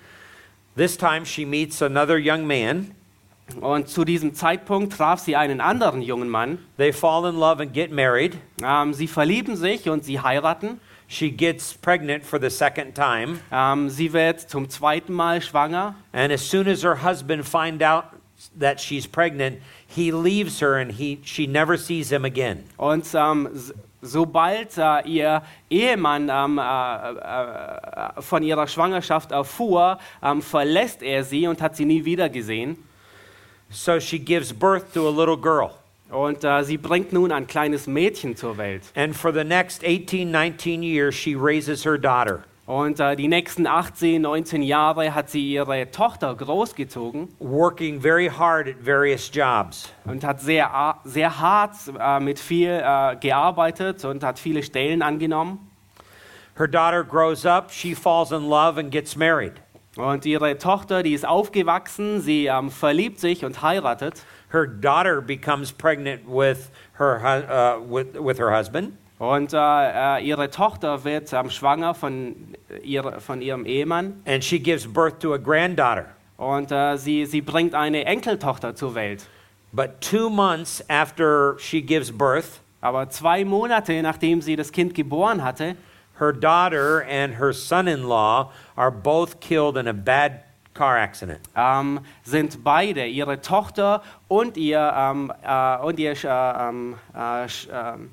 This 0.74 0.96
time, 0.96 1.26
she 1.26 1.44
meets 1.44 1.82
another 1.82 2.16
young 2.18 2.46
man. 2.46 2.92
Und 3.60 3.88
zu 3.88 4.06
diesem 4.06 4.32
Zeitpunkt 4.32 4.94
traf 4.96 5.20
sie 5.20 5.36
einen 5.36 5.60
anderen 5.60 6.00
jungen 6.00 6.30
Mann. 6.30 6.58
They 6.78 6.94
fall 6.94 7.28
in 7.28 7.38
love 7.38 7.62
and 7.62 7.74
get 7.74 7.92
married. 7.92 8.38
Ähm, 8.62 8.94
sie 8.94 9.06
verlieben 9.06 9.56
sich 9.56 9.90
und 9.90 10.02
sie 10.02 10.18
heiraten. 10.18 10.80
She 11.14 11.30
gets 11.30 11.72
pregnant 11.72 12.24
for 12.24 12.40
the 12.40 12.50
second 12.50 12.96
time. 12.96 13.38
Ähm, 13.52 13.88
sie 13.88 14.12
wird 14.12 14.40
zum 14.50 14.68
zweiten 14.68 15.12
Mal 15.12 15.40
schwanger. 15.40 15.94
And 16.12 16.32
as 16.32 16.40
soon 16.42 16.66
as 16.66 16.82
her 16.82 16.96
husband 17.04 17.46
find 17.46 17.84
out 17.84 18.06
that 18.58 18.80
she's 18.80 19.06
pregnant, 19.06 19.60
he 19.86 20.10
leaves 20.10 20.58
her 20.58 20.74
and 20.74 20.90
he, 20.90 21.20
she 21.22 21.46
never 21.46 21.76
sees 21.76 22.10
him 22.10 22.24
again. 22.24 22.64
Und 22.76 23.06
ähm, 23.14 23.48
sobald 24.02 24.76
äh, 24.76 25.06
ihr 25.06 25.42
Ehemann 25.70 26.28
ähm, 26.28 26.58
äh, 26.58 27.12
äh, 27.12 28.20
von 28.20 28.42
ihrer 28.42 28.66
Schwangerschaft 28.66 29.30
erfuhr, 29.30 30.00
ähm, 30.20 30.42
verlässt 30.42 31.00
er 31.00 31.22
sie 31.22 31.46
und 31.46 31.62
hat 31.62 31.76
sie 31.76 31.84
nie 31.84 32.04
wieder 32.04 32.28
gesehen. 32.28 32.76
So 33.70 34.00
she 34.00 34.18
gives 34.18 34.52
birth 34.52 34.92
to 34.94 35.06
a 35.06 35.12
little 35.12 35.36
girl. 35.36 35.83
Und 36.10 36.44
äh, 36.44 36.62
sie 36.62 36.76
bringt 36.76 37.12
nun 37.12 37.32
ein 37.32 37.46
kleines 37.46 37.86
Mädchen 37.86 38.36
zur 38.36 38.56
Welt. 38.56 38.82
And 38.94 39.16
for 39.16 39.32
the 39.32 39.44
next 39.44 39.82
18, 39.84 40.30
19 40.30 40.82
years, 40.82 41.14
she 41.14 41.34
raises 41.34 41.84
her 41.84 41.98
daughter, 41.98 42.44
Und 42.66 43.00
äh, 43.00 43.16
die 43.16 43.28
nächsten 43.28 43.66
18, 43.66 44.22
19 44.22 44.62
Jahre 44.62 45.14
hat 45.14 45.28
sie 45.28 45.52
ihre 45.52 45.90
Tochter 45.90 46.34
großgezogen 46.34 47.28
working 47.38 48.00
very 48.00 48.28
hard 48.28 48.68
at 48.68 48.86
various 48.86 49.30
jobs. 49.32 49.92
und 50.04 50.24
hat 50.24 50.40
sehr, 50.40 50.96
sehr 51.04 51.40
hart 51.40 51.74
äh, 51.98 52.20
mit 52.20 52.38
viel 52.38 52.70
äh, 52.70 53.16
gearbeitet 53.16 54.04
und 54.04 54.22
hat 54.22 54.38
viele 54.38 54.62
Stellen 54.62 55.02
angenommen. 55.02 55.70
Her 56.56 56.68
daughter 56.68 57.02
grows 57.02 57.44
up, 57.44 57.72
she 57.72 57.94
falls 57.94 58.30
in 58.30 58.48
love 58.48 58.78
and 58.78 58.90
gets 58.90 59.16
married. 59.16 59.54
Und 59.96 60.24
ihre 60.26 60.56
Tochter, 60.58 61.02
die 61.02 61.12
ist 61.12 61.26
aufgewachsen, 61.26 62.20
sie 62.20 62.46
ähm, 62.46 62.70
verliebt 62.70 63.20
sich 63.20 63.44
und 63.44 63.62
heiratet. 63.62 64.22
Her 64.54 64.66
daughter 64.66 65.20
becomes 65.20 65.72
pregnant 65.72 66.28
with 66.28 66.70
her, 66.98 67.20
uh, 67.26 67.80
with, 67.80 68.14
with 68.14 68.38
her 68.38 68.52
husband. 68.52 68.96
Und 69.18 69.52
äh, 69.52 69.56
äh, 69.56 70.24
ihre 70.24 70.48
Tochter 70.48 71.04
wird 71.04 71.32
ähm, 71.32 71.50
schwanger 71.50 71.94
von, 71.94 72.54
ihre, 72.82 73.20
von 73.20 73.42
ihrem 73.42 73.66
Ehemann. 73.66 74.22
And 74.26 74.44
she 74.44 74.58
gives 74.58 74.86
birth 74.86 75.18
to 75.20 75.34
a 75.34 75.38
granddaughter. 75.38 76.06
Und 76.36 76.70
äh, 76.70 76.96
sie, 76.96 77.26
sie 77.26 77.40
bringt 77.40 77.74
eine 77.74 78.04
Enkeltochter 78.06 78.74
zur 78.74 78.94
Welt. 78.94 79.26
But 79.72 80.00
two 80.00 80.30
months 80.30 80.84
after 80.88 81.56
she 81.58 81.80
gives 81.82 82.10
birth, 82.10 82.60
Aber 82.84 83.08
zwei 83.08 83.46
Monate 83.46 84.02
nachdem 84.02 84.42
sie 84.42 84.56
das 84.56 84.70
Kind 84.70 84.94
geboren 84.94 85.42
hatte, 85.42 85.74
her 86.18 86.32
daughter 86.32 87.02
and 87.08 87.38
her 87.38 87.52
son 87.54 87.88
in 87.88 88.04
law 88.04 88.52
are 88.76 88.92
both 88.92 89.40
killed 89.40 89.78
in 89.78 89.88
a 89.88 89.94
bad 89.94 90.42
car 90.74 90.98
accident. 90.98 91.40
ähm, 91.56 92.00
sind 92.24 92.62
beide, 92.64 93.06
ihre 93.06 93.40
Tochter 93.40 94.02
und 94.28 94.56
ihr, 94.56 94.92
ähm, 94.96 95.32
äh, 95.42 95.78
und 95.78 95.98
ihr 95.98 96.12
äh, 96.12 96.68
ähm, 96.68 96.96
äh, 97.16 97.46
ähm, 97.72 98.10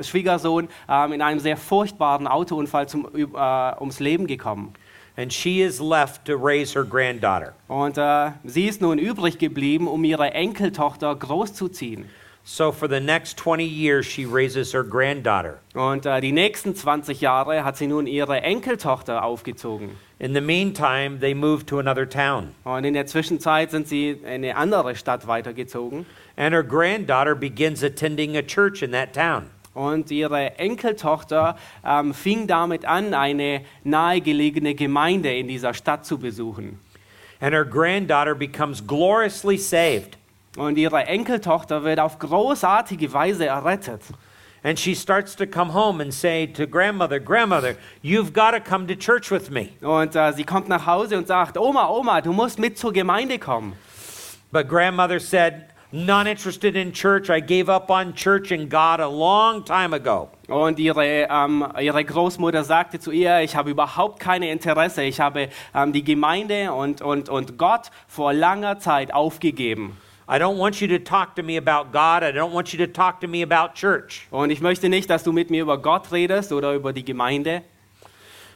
Schwiegersohn, 0.00 0.68
ähm, 0.88 1.12
in 1.12 1.22
einem 1.22 1.40
sehr 1.40 1.56
furchtbaren 1.56 2.26
Autounfall 2.26 2.88
zum, 2.88 3.08
äh, 3.14 3.80
ums 3.80 4.00
Leben 4.00 4.26
gekommen. 4.26 4.74
And 5.16 5.30
she 5.32 5.60
is 5.60 5.78
left 5.78 6.24
to 6.24 6.36
raise 6.36 6.74
her 6.74 6.84
granddaughter. 6.84 7.52
Und 7.68 7.98
äh, 7.98 8.30
sie 8.44 8.66
ist 8.66 8.80
nun 8.80 8.98
übrig 8.98 9.38
geblieben, 9.38 9.86
um 9.86 10.04
ihre 10.04 10.32
Enkeltochter 10.32 11.14
großzuziehen. 11.14 12.08
So 12.44 12.72
for 12.72 12.88
the 12.88 12.98
next 12.98 13.36
20 13.36 13.64
years, 13.64 14.04
she 14.04 14.26
raises 14.26 14.72
her 14.72 14.82
granddaughter. 14.82 15.60
Und 15.74 16.06
äh, 16.06 16.20
die 16.20 16.32
nächsten 16.32 16.74
20 16.74 17.20
Jahre 17.20 17.64
hat 17.64 17.76
sie 17.76 17.86
nun 17.86 18.08
ihre 18.08 18.42
Enkeltochter 18.42 19.22
aufgezogen. 19.22 19.90
In 20.18 20.34
the 20.34 20.40
meantime, 20.40 21.20
they 21.20 21.34
moved 21.34 21.68
to 21.68 21.78
another 21.78 22.08
town. 22.08 22.54
Und 22.64 22.84
in 22.84 22.94
der 22.94 23.06
Zwischenzeit 23.06 23.70
sind 23.70 23.86
sie 23.86 24.10
in 24.10 24.26
eine 24.26 24.56
andere 24.56 24.96
Stadt 24.96 25.28
weitergezogen. 25.28 26.04
And 26.36 26.52
her 26.52 26.64
granddaughter 26.64 27.36
begins 27.36 27.84
attending 27.84 28.36
a 28.36 28.42
church 28.42 28.82
in 28.82 28.90
that 28.90 29.12
town. 29.12 29.50
Und 29.74 30.10
ihre 30.10 30.58
Enkeltochter 30.58 31.56
ähm, 31.86 32.12
fing 32.12 32.48
damit 32.48 32.84
an, 32.84 33.14
eine 33.14 33.62
nahegelegene 33.84 34.74
Gemeinde 34.74 35.34
in 35.34 35.46
dieser 35.46 35.74
Stadt 35.74 36.04
zu 36.04 36.18
besuchen. 36.18 36.80
And 37.40 37.54
her 37.54 37.64
granddaughter 37.64 38.34
becomes 38.34 38.84
gloriously 38.84 39.56
saved. 39.56 40.18
Und 40.56 40.76
ihre 40.76 41.04
Enkeltochter 41.06 41.82
wird 41.84 41.98
auf 41.98 42.18
großartige 42.18 43.12
Weise 43.12 43.46
errettet. 43.46 44.02
And 44.64 44.78
she 44.78 44.94
starts 44.94 45.34
to 45.36 45.46
come 45.46 45.72
home 45.72 46.00
and 46.00 46.14
say 46.14 46.46
to 46.46 46.66
grandmother, 46.68 47.18
Grandmother, 47.18 47.74
you've 48.02 48.32
got 48.32 48.52
to 48.52 48.60
come 48.60 48.86
to 48.86 48.94
church 48.94 49.30
with 49.30 49.50
me. 49.50 49.70
Und 49.80 50.14
äh, 50.14 50.32
sie 50.32 50.44
kommt 50.44 50.68
nach 50.68 50.86
Hause 50.86 51.18
und 51.18 51.26
sagt, 51.26 51.58
Oma, 51.58 51.88
Oma, 51.88 52.20
du 52.20 52.32
musst 52.32 52.60
mit 52.60 52.78
zur 52.78 52.92
Gemeinde 52.92 53.40
kommen. 53.40 53.72
But 54.52 54.68
grandmother 54.68 55.18
said, 55.18 55.72
Not 55.94 56.26
interested 56.26 56.74
in 56.74 56.90
church. 56.90 57.28
I 57.28 57.38
gave 57.38 57.68
up 57.68 57.90
on 57.90 58.14
church 58.14 58.50
and 58.50 58.70
God 58.70 58.98
a 58.98 59.06
long 59.06 59.62
time 59.62 59.92
ago. 59.92 60.30
Und 60.48 60.78
ihre, 60.78 61.04
ähm, 61.04 61.66
ihre 61.78 62.02
Großmutter 62.02 62.64
sagte 62.64 62.98
zu 62.98 63.10
ihr, 63.10 63.40
ich 63.40 63.54
habe 63.54 63.70
überhaupt 63.70 64.18
keine 64.18 64.50
Interesse. 64.50 65.02
Ich 65.02 65.20
habe 65.20 65.50
ähm, 65.74 65.92
die 65.92 66.02
Gemeinde 66.02 66.72
und, 66.72 67.02
und, 67.02 67.28
und 67.28 67.58
Gott 67.58 67.90
vor 68.08 68.32
langer 68.32 68.78
Zeit 68.78 69.12
aufgegeben. 69.12 69.98
I 70.32 70.38
don't 70.38 70.56
want 70.56 70.80
you 70.80 70.88
to 70.88 70.98
talk 70.98 71.36
to 71.36 71.42
me 71.42 71.58
about 71.58 71.92
God. 71.92 72.22
I 72.22 72.32
don't 72.32 72.52
want 72.52 72.72
you 72.72 72.78
to 72.78 72.90
talk 72.90 73.20
to 73.20 73.28
me 73.28 73.42
about 73.42 73.74
church. 73.74 74.26
Und 74.30 74.48
ich 74.48 74.62
möchte 74.62 74.88
nicht, 74.88 75.10
dass 75.10 75.24
du 75.24 75.30
mit 75.30 75.50
mir 75.50 75.60
über 75.60 75.76
Gott 75.76 76.10
redest 76.10 76.52
oder 76.52 76.72
über 76.72 76.94
die 76.94 77.04
Gemeinde. 77.04 77.62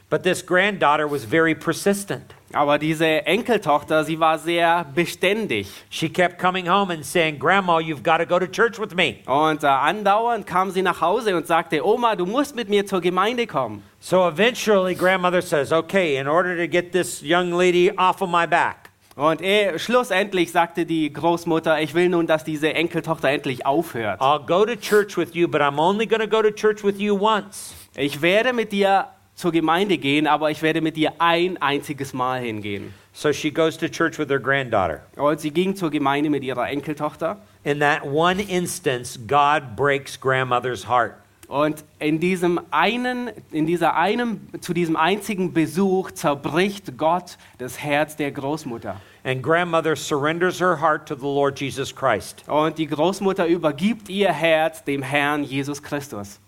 But 0.09 0.23
this 0.23 0.43
granddaughter 0.43 1.07
was 1.07 1.23
very 1.23 1.53
persistent. 1.53 2.33
Aber 2.51 2.79
diese 2.79 3.05
Enkeltochter, 3.27 4.03
sie 4.05 4.19
war 4.19 4.39
sehr 4.39 4.87
beständig. 4.95 5.67
She 5.91 6.09
kept 6.09 6.39
coming 6.39 6.67
home 6.67 6.91
and 6.91 7.05
saying, 7.05 7.37
Grandma, 7.37 7.77
you've 7.77 8.01
got 8.01 8.17
to 8.17 8.25
go 8.25 8.39
to 8.39 8.47
church 8.47 8.79
with 8.79 8.95
me. 8.95 9.17
Und 9.27 9.63
äh, 9.63 9.67
andauernd 9.67 10.47
kam 10.47 10.71
sie 10.71 10.81
nach 10.81 10.99
Hause 10.99 11.37
und 11.37 11.45
sagte, 11.45 11.85
Oma, 11.85 12.15
du 12.15 12.25
musst 12.25 12.55
mit 12.55 12.69
mir 12.69 12.87
zur 12.87 13.01
Gemeinde 13.01 13.45
kommen. 13.45 13.83
So 13.99 14.27
eventually, 14.27 14.95
grandmother 14.95 15.43
says, 15.43 15.71
Okay, 15.71 16.17
in 16.17 16.27
order 16.27 16.57
to 16.57 16.67
get 16.67 16.91
this 16.91 17.21
young 17.21 17.53
lady 17.53 17.91
off 17.95 18.23
of 18.23 18.31
my 18.31 18.47
back, 18.47 18.86
Und 19.17 19.41
eh, 19.41 19.79
schlussendlich 19.79 20.51
sagte 20.51 20.85
die 20.85 21.11
Großmutter, 21.11 21.81
ich 21.81 21.95
will 21.95 22.07
nun, 22.07 22.27
dass 22.27 22.43
diese 22.43 22.75
Enkeltochter 22.75 23.29
endlich 23.29 23.65
aufhört. 23.65 24.21
I'll 24.21 24.45
go 24.45 24.63
to 24.63 24.75
church 24.75 25.17
with 25.17 25.33
you, 25.33 25.47
but 25.47 25.59
I'm 25.59 25.79
only 25.79 26.05
going 26.05 26.21
to 26.21 26.27
go 26.27 26.43
to 26.43 26.51
church 26.51 26.83
with 26.83 26.99
you 26.99 27.19
once. 27.19 27.73
Ich 27.95 28.21
werde 28.21 28.53
mit 28.53 28.71
dir 28.71 29.07
zur 29.33 29.51
Gemeinde 29.51 29.97
gehen, 29.97 30.27
aber 30.27 30.51
ich 30.51 30.61
werde 30.61 30.81
mit 30.81 30.97
dir 30.97 31.13
ein 31.17 31.59
einziges 31.59 32.13
Mal 32.13 32.41
hingehen. 32.41 32.93
So 33.11 33.33
she 33.33 33.49
goes 33.49 33.75
to 33.79 33.87
church 33.87 34.19
with 34.19 34.29
her 34.29 34.39
granddaughter. 34.39 35.01
Und 35.15 35.39
sie 35.41 35.49
ging 35.49 35.75
zur 35.75 35.89
Gemeinde 35.89 36.29
mit 36.29 36.43
ihrer 36.43 36.69
Enkeltochter. 36.69 37.37
In 37.63 37.79
that 37.79 38.03
one 38.05 38.39
instance, 38.39 39.17
God 39.17 39.75
breaks 39.75 40.19
grandmother's 40.19 40.87
heart. 40.87 41.15
Und 41.47 41.85
in 41.99 42.19
diesem 42.19 42.59
einen, 42.71 43.29
in 43.51 43.65
dieser 43.65 43.95
einem, 43.95 44.41
zu 44.59 44.73
diesem 44.73 44.97
einzigen 44.97 45.53
Besuch 45.53 46.11
zerbricht 46.11 46.97
Gott 46.97 47.37
das 47.57 47.79
Herz 47.79 48.17
der 48.17 48.31
Großmutter. 48.31 48.99
And 49.23 49.41
grandmother 49.41 49.95
surrenders 49.95 50.59
her 50.59 50.79
heart 50.81 51.07
to 51.07 51.15
the 51.15 51.21
Lord 51.21 51.59
Jesus 51.59 51.95
Christ. 51.95 52.43
Und 52.47 52.77
die 52.77 52.87
Großmutter 52.87 53.47
übergibt 53.47 54.09
ihr 54.09 54.31
Herz 54.31 54.83
dem 54.83 55.01
Herrn 55.01 55.43
Jesus 55.43 55.81
Christus. 55.81 56.39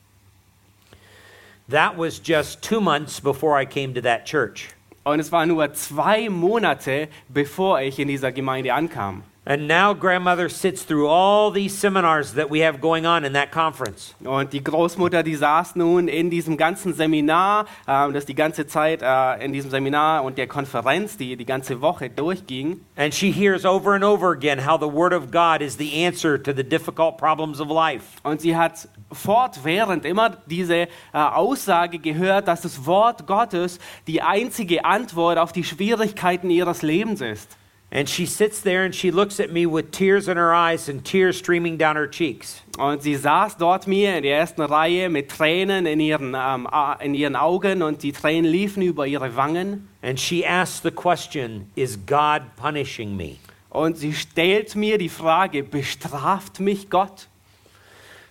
That 1.70 1.98
was 1.98 2.20
just 2.24 2.62
two 2.62 2.82
months 2.82 3.22
before 3.22 3.62
I 3.62 3.66
came 3.66 3.94
to 3.94 4.02
that 4.02 4.26
church. 4.26 4.70
Und 5.04 5.20
es 5.20 5.32
war 5.32 5.46
nur 5.46 5.74
zwei 5.74 6.30
Monate, 6.30 7.08
bevor 7.30 7.80
ich 7.80 8.00
in 8.00 8.10
dieser 8.10 8.32
Gemeinde 8.32 8.74
ankam. 8.74 9.24
And 9.50 9.68
now 9.68 9.96
grandmother 9.96 10.48
sits 10.48 10.84
through 10.84 11.08
all 11.08 11.50
these 11.50 11.76
seminars 11.76 12.34
that 12.36 12.52
we 12.52 12.60
have 12.60 12.80
going 12.80 13.08
on 13.08 13.26
in 13.26 13.34
that 13.34 13.52
conference. 13.52 14.14
Und 14.24 14.54
die 14.54 14.64
Großmutter, 14.64 15.24
die 15.24 15.36
saß 15.36 15.76
nun 15.76 16.08
in 16.08 16.30
diesem 16.30 16.56
ganzen 16.56 16.94
Seminar, 16.94 17.66
ähm, 17.88 18.14
das 18.14 18.28
die 18.28 18.36
ganze 18.36 18.68
Zeit 18.68 19.02
äh, 19.02 19.44
in 19.44 19.52
diesem 19.52 19.72
Seminar 19.72 20.24
und 20.24 20.38
der 20.38 20.46
Konferenz, 20.46 21.18
die 21.18 21.36
die 21.36 21.48
ganze 21.48 21.82
Woche 21.82 22.12
durchging. 22.12 22.82
And 22.96 23.12
she 23.12 23.32
hears 23.32 23.66
over 23.66 23.96
and 23.96 24.04
over 24.04 24.34
again 24.34 24.68
how 24.68 24.80
the 24.80 24.86
Word 24.86 25.14
of 25.14 25.32
God 25.32 25.64
is 25.64 25.80
the 25.80 26.06
answer 26.06 26.38
to 26.38 26.54
the 26.54 26.64
difficult 26.64 27.18
problems 27.18 27.60
of 27.60 27.70
life. 27.70 28.20
Und 28.22 28.42
sie 28.42 28.56
hat 28.56 28.88
fortwährend 29.12 30.06
immer 30.06 30.38
diese 30.46 30.76
äh, 30.76 30.88
Aussage 31.14 31.98
gehört, 31.98 32.48
dass 32.48 32.62
das 32.62 32.86
Wort 32.86 33.26
Gottes 33.26 33.80
die 34.06 34.22
einzige 34.22 34.86
Antwort 34.86 35.40
auf 35.40 35.54
die 35.54 35.64
Schwierigkeiten 35.64 36.52
ihres 36.52 36.84
Lebens 36.84 37.22
ist. 37.22 37.59
And 37.92 38.08
she 38.08 38.28
sits 38.28 38.62
there 38.62 38.84
and 38.86 38.94
she 38.94 39.10
looks 39.10 39.40
at 39.40 39.52
me 39.52 39.66
with 39.66 39.92
tears 39.92 40.28
in 40.28 40.38
her 40.38 40.54
eyes 40.54 40.88
and 40.88 41.04
tears 41.04 41.38
streaming 41.38 41.78
down 41.78 41.96
her 41.96 42.08
cheeks. 42.08 42.62
Und 42.78 43.02
sie 43.02 43.16
saß 43.16 43.58
dort 43.58 43.88
mir 43.88 44.16
in 44.16 44.24
der 44.24 44.38
ersten 44.38 44.62
Reihe 44.62 45.10
mit 45.10 45.30
Tränen 45.30 45.88
in 45.88 46.00
ihren, 46.00 46.36
ähm, 46.36 46.68
in 47.02 47.16
ihren 47.16 47.36
Augen 47.36 47.82
und 47.82 48.04
die 48.04 48.12
Tränen 48.12 48.52
liefen 48.52 48.84
über 48.84 49.08
ihre 49.08 49.36
Wangen. 49.36 49.88
And 50.04 50.20
she 50.20 50.46
asks 50.46 50.82
the 50.84 50.92
question 50.92 51.72
Is 51.76 51.98
God 52.06 52.44
punishing 52.56 53.18
me? 53.18 53.38
Und 53.72 53.98
sie 53.98 54.14
stellt 54.14 54.76
mir 54.76 54.98
die 55.00 55.10
Frage, 55.10 55.64
bestraft 55.64 56.60
mich 56.60 56.90
Gott? 56.90 57.28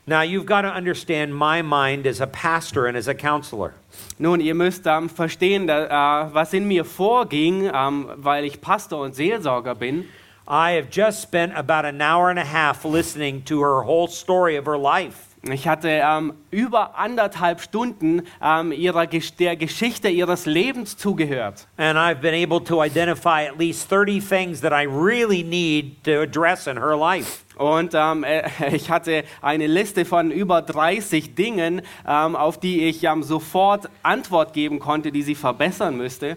Now, 0.07 0.23
you've 0.23 0.47
got 0.47 0.63
to 0.63 0.73
understand 0.73 1.35
my 1.35 1.61
mind 1.61 2.07
as 2.07 2.21
a 2.21 2.27
pastor 2.27 2.87
and 2.87 2.97
as 2.97 3.09
a 3.09 3.15
counselor. 3.15 3.75
Nun, 4.19 4.41
ihr 4.41 4.55
müsst 4.55 4.87
ähm, 4.87 5.09
verstehen, 5.09 5.67
da, 5.67 6.27
äh, 6.27 6.35
was 6.35 6.53
in 6.53 6.67
mir 6.67 6.85
vorging, 6.85 7.71
ähm, 7.73 8.11
weil 8.17 8.45
ich 8.45 8.61
Pastor 8.61 9.03
und 9.03 9.15
Seelsorger 9.15 9.75
bin. 9.75 10.07
I 10.51 10.77
have 10.77 10.89
just 10.91 11.23
spent 11.23 11.55
about 11.55 11.87
an 11.87 12.01
hour 12.01 12.31
and 12.31 12.39
a 12.39 12.45
half 12.45 12.85
listening 12.85 13.45
to 13.45 13.61
her 13.61 13.85
whole 13.85 14.09
story 14.09 14.57
of 14.59 14.67
her 14.67 14.79
life. 14.79 15.28
Ich 15.53 15.69
hatte 15.69 15.89
ähm, 15.89 16.35
über 16.51 16.99
anderthalb 16.99 17.61
Stunden 17.61 18.23
ähm, 18.43 18.73
ihrer, 18.73 19.03
Gesch- 19.03 19.37
der 19.37 19.57
Geschichte 19.57 20.09
ihres 20.09 20.47
Lebens 20.47 20.97
zugehört. 20.97 21.67
And 21.77 21.99
I've 21.99 22.21
been 22.21 22.35
able 22.35 22.63
to 22.65 22.83
identify 22.83 23.47
at 23.49 23.59
least 23.59 23.91
30 23.91 24.21
things 24.21 24.61
that 24.61 24.73
I 24.73 24.87
really 24.87 25.43
need 25.43 26.05
to 26.05 26.23
address 26.23 26.67
in 26.67 26.77
her 26.79 26.97
life. 26.97 27.45
Und 27.57 27.93
ähm, 27.95 28.25
äh, 28.25 28.49
ich 28.73 28.91
hatte 28.91 29.25
eine 29.43 29.67
Liste 29.67 30.05
von 30.05 30.31
über 30.31 30.63
30 30.63 31.35
Dingen, 31.35 31.83
ähm, 32.07 32.37
auf 32.37 32.59
die 32.61 32.87
ich 32.87 33.05
ähm, 33.05 33.23
sofort 33.23 33.89
Antwort 34.03 34.53
geben 34.53 34.79
konnte, 34.79 35.13
die 35.13 35.23
sie 35.23 35.35
verbessern 35.35 35.97
müsste. 35.97 36.37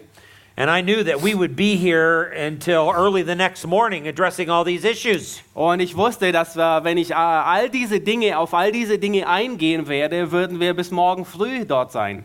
And 0.62 0.70
I 0.70 0.80
knew 0.80 1.02
that 1.02 1.20
we 1.20 1.34
would 1.34 1.56
be 1.56 1.74
here 1.74 2.22
until 2.22 2.92
early 2.94 3.24
the 3.24 3.34
next 3.34 3.66
morning 3.66 4.06
addressing 4.06 4.48
all 4.48 4.62
these 4.62 4.84
issues. 4.84 5.42
Und 5.56 5.80
ich 5.80 5.96
wusste, 5.96 6.30
dass 6.30 6.54
wir, 6.54 6.84
wenn 6.84 6.98
ich 6.98 7.10
äh, 7.10 7.14
all 7.14 7.68
diese 7.68 7.98
Dinge, 7.98 8.38
auf 8.38 8.54
all 8.54 8.70
diese 8.70 8.96
Dinge 8.96 9.26
eingehen 9.26 9.88
werde, 9.88 10.30
würden 10.30 10.60
wir 10.60 10.72
bis 10.74 10.92
morgen 10.92 11.24
früh 11.24 11.64
dort 11.64 11.90
sein. 11.90 12.24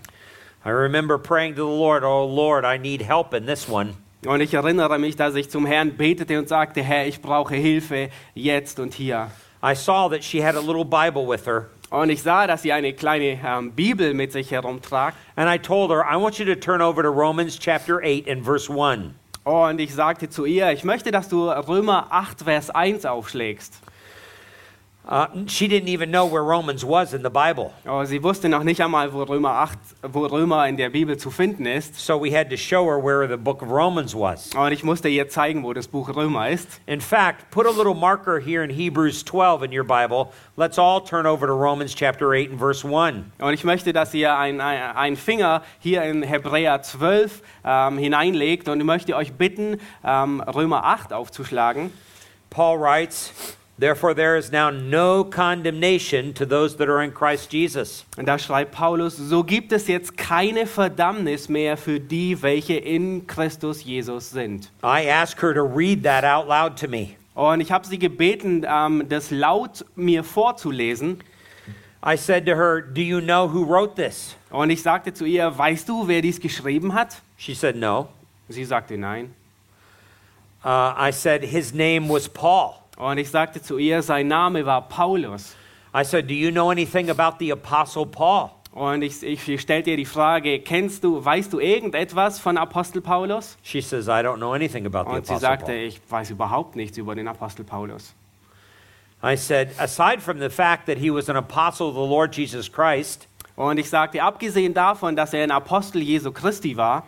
I 0.64 0.70
remember 0.70 1.18
praying 1.18 1.56
to 1.56 1.66
the 1.66 1.80
Lord, 1.80 2.04
Oh 2.04 2.28
Lord, 2.28 2.64
I 2.64 2.78
need 2.78 3.02
help 3.02 3.34
in 3.34 3.48
this 3.48 3.68
one. 3.68 3.96
Und 4.24 4.42
ich 4.42 4.54
erinnere 4.54 5.00
mich, 5.00 5.16
dass 5.16 5.34
ich 5.34 5.50
zum 5.50 5.66
Herrn 5.66 5.98
betete 5.98 6.38
und 6.38 6.48
sagte, 6.48 6.84
Herr, 6.84 7.08
ich 7.08 7.20
brauche 7.20 7.56
Hilfe 7.56 8.12
jetzt 8.36 8.80
und 8.80 8.94
hier. 8.94 9.32
I 9.64 9.74
saw 9.74 10.08
that 10.10 10.24
she 10.24 10.46
had 10.46 10.56
a 10.56 10.62
little 10.62 10.86
Bible 10.86 11.28
with 11.28 11.48
her. 11.48 11.70
Und 11.90 12.10
ich 12.10 12.22
sah, 12.22 12.48
dass 12.48 12.64
sie 12.64 12.74
eine 12.74 12.94
kleine 12.94 13.40
ähm, 13.46 13.72
Bibel 13.72 14.14
mit 14.14 14.34
sich 14.34 14.52
herumtragt. 14.52 15.16
And 15.36 15.50
I 15.50 15.58
told 15.58 15.90
her, 15.90 16.04
I 16.04 16.22
want 16.22 16.38
you 16.38 16.46
to 16.46 16.56
turn 16.56 16.82
over 16.82 17.02
to 17.02 17.10
Romans 17.10 17.58
chapter 17.58 18.02
8 18.04 18.28
and 18.28 18.44
verse 18.44 18.70
1. 18.70 19.14
Und 19.46 19.80
ich 19.80 19.94
sagte 19.96 20.30
zu 20.30 20.44
ihr, 20.44 20.74
ich 20.74 20.84
möchte, 20.84 21.12
dass 21.12 21.30
du 21.30 21.48
Römer 21.48 22.08
8, 22.10 22.42
Vers 22.42 22.70
1 22.70 23.06
aufschlägst. 23.06 23.80
Uh, 25.08 25.28
she 25.48 25.70
didn't 25.70 25.88
even 25.88 26.12
know 26.12 26.26
where 26.26 26.44
Romans 26.44 26.84
was 26.84 27.14
in 27.14 27.24
the 27.24 27.30
Bible. 27.30 27.72
Aber 27.86 28.06
sie 28.06 28.22
wusste 28.22 28.50
noch 28.50 28.64
nicht 28.64 28.82
einmal, 28.82 29.14
wo 29.14 29.24
Römer 29.24 29.52
8, 29.52 29.80
wo 30.04 30.26
Römer 30.26 30.68
in 30.68 30.76
der 30.76 30.90
Bibel 30.90 31.16
zu 31.16 31.32
finden 31.32 31.66
ist. 31.66 31.96
So 31.96 32.22
we 32.22 32.30
had 32.30 32.50
to 32.50 32.58
show 32.58 32.84
her 32.86 33.02
where 33.02 33.26
the 33.26 33.38
book 33.38 33.62
of 33.62 33.70
Romans 33.70 34.14
was. 34.14 34.54
Und 34.54 34.74
ich 34.74 34.84
musste 34.84 35.08
ihr 35.08 35.30
zeigen, 35.30 35.64
wo 35.64 35.72
das 35.72 35.88
Buch 35.88 36.14
Römer 36.14 36.50
ist. 36.50 36.82
In 36.88 37.00
fact, 37.00 37.50
put 37.52 37.66
a 37.66 37.70
little 37.70 37.94
marker 37.94 38.38
here 38.38 38.66
in 38.66 38.70
Hebrews 38.70 39.24
12 39.24 39.64
in 39.64 39.72
your 39.72 39.86
Bible. 39.86 40.28
Let's 40.58 40.78
all 40.78 41.02
turn 41.02 41.26
over 41.26 41.48
to 41.48 41.54
Romans 41.54 41.96
chapter 41.96 42.34
8 42.34 42.52
and 42.52 42.60
verse 42.60 42.86
1. 42.86 43.24
Und 43.40 43.54
ich 43.54 43.64
möchte, 43.64 43.94
dass 43.94 44.14
ihr 44.14 44.38
einen 44.38 44.60
ein 44.60 45.16
Finger 45.16 45.62
hier 45.80 46.04
in 46.04 46.22
Hebräer 46.22 46.82
12 46.82 47.42
ähm, 47.64 47.98
hineinlegt. 47.98 48.68
Und 48.68 48.82
ich 48.82 48.86
möchte 48.86 49.16
euch 49.16 49.32
bitten, 49.34 49.80
ähm, 50.04 50.42
Römer 50.42 50.84
8 50.84 51.14
aufzuschlagen. 51.14 51.94
Paul 52.50 52.80
writes, 52.80 53.58
Therefore, 53.80 54.16
there 54.16 54.36
is 54.36 54.52
now 54.52 54.72
no 54.72 55.24
condemnation 55.24 56.34
to 56.34 56.48
those 56.48 56.78
that 56.78 56.90
are 56.90 57.04
in 57.04 57.12
Christ 57.12 57.54
Jesus. 57.54 58.06
Und 58.18 58.26
da 58.28 58.40
schreibt 58.40 58.72
Paulus, 58.72 59.16
so 59.16 59.44
gibt 59.44 59.72
es 59.72 59.88
jetzt 59.88 60.18
keine 60.18 60.66
Verdammnis 60.66 61.48
mehr 61.48 61.78
für 61.78 62.00
die, 62.00 62.42
welche 62.42 62.74
in 62.74 63.28
Christus 63.28 63.84
Jesus 63.84 64.32
sind. 64.32 64.72
I 64.84 65.08
asked 65.08 65.44
her 65.44 65.54
to 65.54 65.62
read 65.62 66.02
that 66.04 66.24
out 66.24 66.48
loud 66.48 66.76
to 66.78 66.88
me. 66.88 67.18
Und 67.36 67.62
ich 67.62 67.72
habe 67.72 67.86
sie 67.86 68.00
gebeten, 68.00 68.66
ähm, 68.68 69.04
das 69.10 69.30
laut 69.30 69.86
mir 69.96 70.24
vorzulesen. 70.24 71.20
I 72.04 72.18
said 72.18 72.48
to 72.48 72.56
her, 72.56 72.82
Do 72.82 73.02
you 73.02 73.22
know 73.22 73.48
who 73.48 73.64
wrote 73.64 73.96
this? 73.96 74.36
Und 74.50 74.72
ich 74.72 74.82
sagte 74.82 75.14
zu 75.14 75.26
ihr, 75.26 75.56
weißt 75.56 75.88
du, 75.88 76.08
wer 76.08 76.24
dies 76.24 76.40
geschrieben 76.40 76.96
hat? 76.96 77.22
She 77.38 77.54
said, 77.54 77.76
No. 77.76 78.08
Sie 78.50 78.66
sagte 78.66 78.98
nein. 78.98 79.36
Uh, 80.64 80.96
I 80.98 81.12
said, 81.12 81.44
His 81.44 81.76
name 81.76 82.10
was 82.10 82.28
Paul. 82.28 82.87
Und 82.98 83.18
ich 83.18 83.30
sagte 83.30 83.62
zu 83.62 83.78
ihr, 83.78 84.02
sein 84.02 84.28
Name 84.28 84.66
war 84.66 84.88
Paulus. 84.88 85.56
I 85.96 86.04
said, 86.04 86.30
Do 86.30 86.34
you 86.34 86.52
know 86.52 86.70
anything 86.70 87.10
about 87.10 87.38
the 87.40 87.52
Apostle 87.52 88.06
Paul? 88.06 88.50
Und 88.72 89.02
ich, 89.02 89.24
ich 89.24 89.62
stellte 89.62 89.90
ihr 89.92 89.98
die 89.98 90.06
Frage, 90.06 90.60
kennst 90.60 91.04
du, 91.04 91.24
weißt 91.24 91.52
du 91.52 91.60
irgendetwas 91.60 92.40
von 92.40 92.58
Apostel 92.58 93.02
Paulus? 93.02 93.58
She 93.64 93.82
says, 93.82 94.08
I 94.08 94.22
don't 94.22 94.38
know 94.38 94.54
anything 94.54 94.86
about 94.86 95.10
the 95.10 95.16
Und 95.18 95.26
sie 95.26 95.34
Apostle 95.34 95.40
sagte, 95.40 95.66
Paul. 95.66 95.76
ich 95.76 96.02
weiß 96.10 96.30
überhaupt 96.30 96.76
nichts 96.76 96.98
über 96.98 97.16
den 97.16 97.28
Apostel 97.28 97.64
Paulus. 97.64 98.14
I 99.24 99.36
said, 99.36 99.70
Aside 99.80 100.22
from 100.22 100.40
the 100.40 100.50
fact 100.50 100.86
that 100.86 100.98
he 101.00 101.12
was 101.12 101.28
an 101.30 101.38
apostle 101.38 101.88
of 101.88 101.96
the 101.96 102.02
Lord 102.02 102.36
Jesus 102.36 102.72
Christ, 102.72 103.28
Und 103.56 103.80
ich 103.80 103.90
sagte, 103.90 104.22
abgesehen 104.22 104.76
davon, 104.76 105.16
dass 105.16 105.34
er 105.34 105.44
ein 105.44 105.50
Apostel 105.50 106.04
Jesu 106.04 106.32
Christi 106.32 106.78
war, 106.78 107.04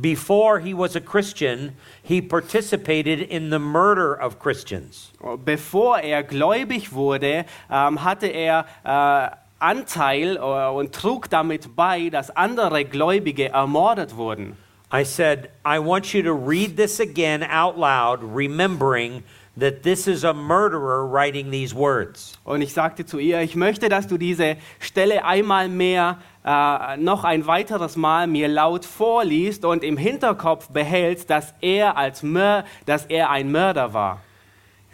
before 0.00 0.58
he 0.60 0.74
was 0.74 0.96
a 0.96 1.00
Christian, 1.00 1.76
he 2.02 2.20
participated 2.20 3.20
in 3.20 3.50
the 3.50 3.58
murder 3.58 4.14
of 4.14 4.38
Christians. 4.38 5.12
bevor 5.44 6.00
er 6.00 6.22
gläubig 6.22 6.92
wurde, 6.92 7.44
ähm, 7.70 8.02
hatte 8.02 8.26
er 8.26 8.66
äh, 8.84 9.36
Anteil 9.58 10.36
äh, 10.36 10.40
und 10.40 10.92
trug 10.92 11.30
damit 11.30 11.74
bei, 11.76 12.10
dass 12.10 12.30
andere 12.30 12.84
Gläubige 12.84 13.48
ermordet 13.50 14.16
wurden. 14.16 14.56
I 14.94 15.02
said, 15.02 15.50
I 15.64 15.80
want 15.80 16.14
you 16.14 16.22
to 16.22 16.32
read 16.32 16.76
this 16.76 17.00
again 17.00 17.42
out 17.42 17.76
loud, 17.76 18.22
remembering 18.22 19.24
that 19.56 19.82
this 19.82 20.06
is 20.06 20.22
a 20.22 20.32
murderer 20.32 21.04
writing 21.04 21.50
these 21.50 21.74
words. 21.74 22.38
Und 22.44 22.62
ich 22.62 22.72
sagte 22.72 23.04
zu 23.04 23.18
ihr, 23.18 23.40
ich 23.40 23.56
möchte, 23.56 23.88
dass 23.88 24.06
du 24.06 24.18
diese 24.18 24.56
Stelle 24.78 25.24
einmal 25.24 25.68
mehr, 25.68 26.18
äh, 26.44 26.96
noch 26.96 27.24
ein 27.24 27.44
weiteres 27.48 27.96
Mal 27.96 28.28
mir 28.28 28.46
laut 28.46 28.84
vorliest 28.84 29.64
und 29.64 29.82
im 29.82 29.96
Hinterkopf 29.96 30.68
behältst, 30.68 31.28
dass 31.28 31.54
er 31.60 31.96
als 31.96 32.22
Mör 32.22 32.64
dass 32.86 33.04
er 33.06 33.30
ein 33.30 33.50
Mörder 33.50 33.94
war. 33.94 34.20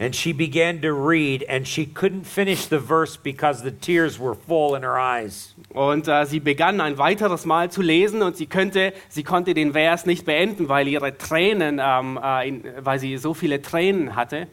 And 0.01 0.15
she 0.15 0.33
began 0.33 0.81
to 0.81 0.93
read, 0.93 1.43
and 1.47 1.67
she 1.67 1.85
couldn't 1.85 2.25
finish 2.25 2.65
the 2.65 2.79
verse 2.79 3.17
because 3.17 3.61
the 3.61 3.69
tears 3.69 4.17
were 4.17 4.33
full 4.33 4.73
in 4.73 4.81
her 4.81 4.97
eyes. 4.97 5.53
Und 5.75 6.07
äh, 6.07 6.25
sie 6.25 6.39
begann 6.39 6.81
ein 6.81 6.97
weiteres 6.97 7.45
Mal 7.45 7.69
zu 7.69 7.83
lesen 7.83 8.23
und 8.23 8.35
sie, 8.35 8.47
könnte, 8.47 8.93
sie 9.09 9.21
konnte 9.21 9.53
den 9.53 9.73
Vers 9.73 10.07
nicht 10.07 10.25
beenden, 10.25 10.69
weil 10.69 10.87
ihre 10.87 11.15
Tränen, 11.19 11.79
ähm, 11.79 12.19
äh, 12.19 12.47
in, 12.47 12.63
weil 12.79 12.97
sie 12.97 13.15
so 13.17 13.35
viele 13.35 13.61
Tränen 13.61 14.15
hatte. 14.15 14.47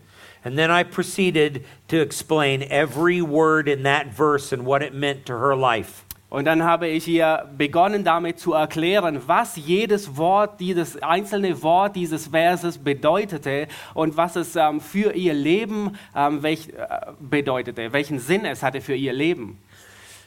And 0.44 0.58
then 0.58 0.70
I 0.70 0.84
proceeded 0.84 1.64
to 1.88 1.96
explain 1.96 2.62
every 2.62 3.22
word 3.22 3.68
in 3.68 3.84
that 3.84 4.14
verse 4.14 4.52
and 4.52 4.66
what 4.66 4.82
it 4.82 4.92
meant 4.92 5.24
to 5.26 5.32
her 5.32 5.56
life. 5.56 6.04
Und 6.30 6.44
dann 6.44 6.62
habe 6.62 6.88
ich 6.88 7.08
ihr 7.08 7.48
begonnen 7.56 8.04
damit 8.04 8.38
zu 8.38 8.52
erklären, 8.52 9.22
was 9.26 9.56
jedes 9.56 10.18
Wort, 10.18 10.60
dieses 10.60 11.02
einzelne 11.02 11.62
Wort 11.62 11.96
dieses 11.96 12.28
Verses 12.28 12.76
bedeutete 12.76 13.66
und 13.94 14.16
was 14.18 14.36
es 14.36 14.54
ähm, 14.54 14.80
für 14.80 15.14
ihr 15.14 15.32
Leben 15.32 15.96
ähm, 16.14 16.42
welch, 16.42 16.68
äh, 16.68 17.12
bedeutete, 17.18 17.94
welchen 17.94 18.18
Sinn 18.18 18.44
es 18.44 18.62
hatte 18.62 18.82
für 18.82 18.94
ihr 18.94 19.14
Leben. 19.14 19.58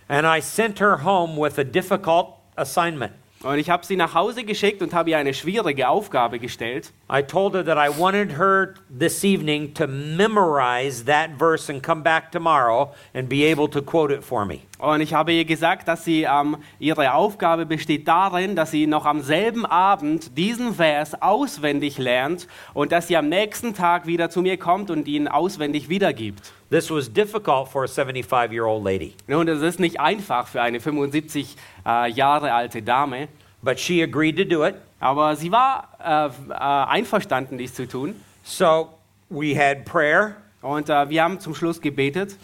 And 0.08 0.26
I 0.26 0.42
sent 0.42 0.80
her 0.80 1.04
home 1.04 1.40
with 1.40 1.60
a 1.60 1.64
difficult 1.64 2.34
assignment. 2.56 3.14
Und 3.44 3.58
ich 3.58 3.72
habe 3.72 3.84
sie 3.84 3.96
nach 3.96 4.14
Hause 4.14 4.44
geschickt 4.44 4.84
und 4.84 4.94
habe 4.94 5.10
ihr 5.10 5.18
eine 5.18 5.34
schwierige 5.34 5.90
Aufgabe 5.90 6.38
gestellt. 6.38 6.94
I 7.12 7.24
told 7.24 7.56
her 7.56 7.66
that 7.66 7.78
I 7.78 7.90
wanted 8.00 8.38
her 8.38 8.76
this 8.96 9.24
evening 9.24 9.74
to 9.74 9.88
memorize 9.88 11.06
that 11.06 11.32
verse 11.40 11.72
and 11.72 11.82
come 11.82 12.04
back 12.04 12.32
tomorrow 12.32 12.94
and 13.16 13.28
be 13.28 13.52
able 13.52 13.68
to 13.70 13.82
quote 13.82 14.14
it 14.14 14.24
for 14.24 14.46
me. 14.46 14.60
Und 14.78 15.02
ich 15.02 15.14
habe 15.14 15.34
ihr 15.34 15.46
gesagt, 15.46 15.88
dass 15.88 16.06
sie 16.06 16.24
ähm, 16.24 16.58
ihre 16.80 17.14
Aufgabe 17.14 17.66
besteht 17.66 18.08
darin, 18.08 18.56
dass 18.56 18.72
sie 18.72 18.86
noch 18.86 19.06
am 19.06 19.22
selben 19.22 19.66
Abend 19.66 20.38
diesen 20.38 20.76
Vers 20.76 21.20
auswendig 21.20 21.98
lernt 21.98 22.48
und 22.76 22.92
dass 22.92 23.08
sie 23.08 23.18
am 23.18 23.28
nächsten 23.28 23.74
Tag 23.74 24.06
wieder 24.06 24.30
zu 24.30 24.42
mir 24.42 24.58
kommt 24.58 24.92
und 24.92 25.08
ihn 25.08 25.28
auswendig 25.28 25.90
wiedergibt. 25.90 26.52
This 26.72 26.90
was 26.90 27.10
difficult 27.10 27.68
for 27.68 27.84
a 27.84 27.88
75 27.88 28.54
year 28.54 28.66
old 28.66 28.86
lady, 28.86 29.14
Nun, 29.28 29.46
das 29.46 29.62
ist 29.62 29.78
nicht 29.80 30.00
einfach 30.00 30.48
für 30.48 30.62
eine 30.62 30.80
75 30.80 31.58
äh, 31.86 32.10
Jahre 32.12 32.54
alte 32.54 32.82
Dame, 32.82 33.28
but 33.62 33.78
she 33.78 34.02
agreed 34.02 34.38
to 34.38 34.46
do 34.46 34.64
it. 34.64 34.76
aber 35.02 35.36
sie 35.36 35.52
war 35.52 35.90
äh, 36.00 36.28
äh, 36.50 36.54
einverstanden, 36.54 37.58
dies 37.58 37.74
zu 37.74 37.86
tun. 37.88 38.16
So 38.44 38.88
we 39.30 39.54
had 39.54 39.84
prayer, 39.84 40.38
Und 40.62 40.90
äh, 40.90 41.10
wir 41.10 41.22
haben 41.24 41.42
zum 41.42 41.54
Schluss 41.54 41.82
gebetet 41.82 42.38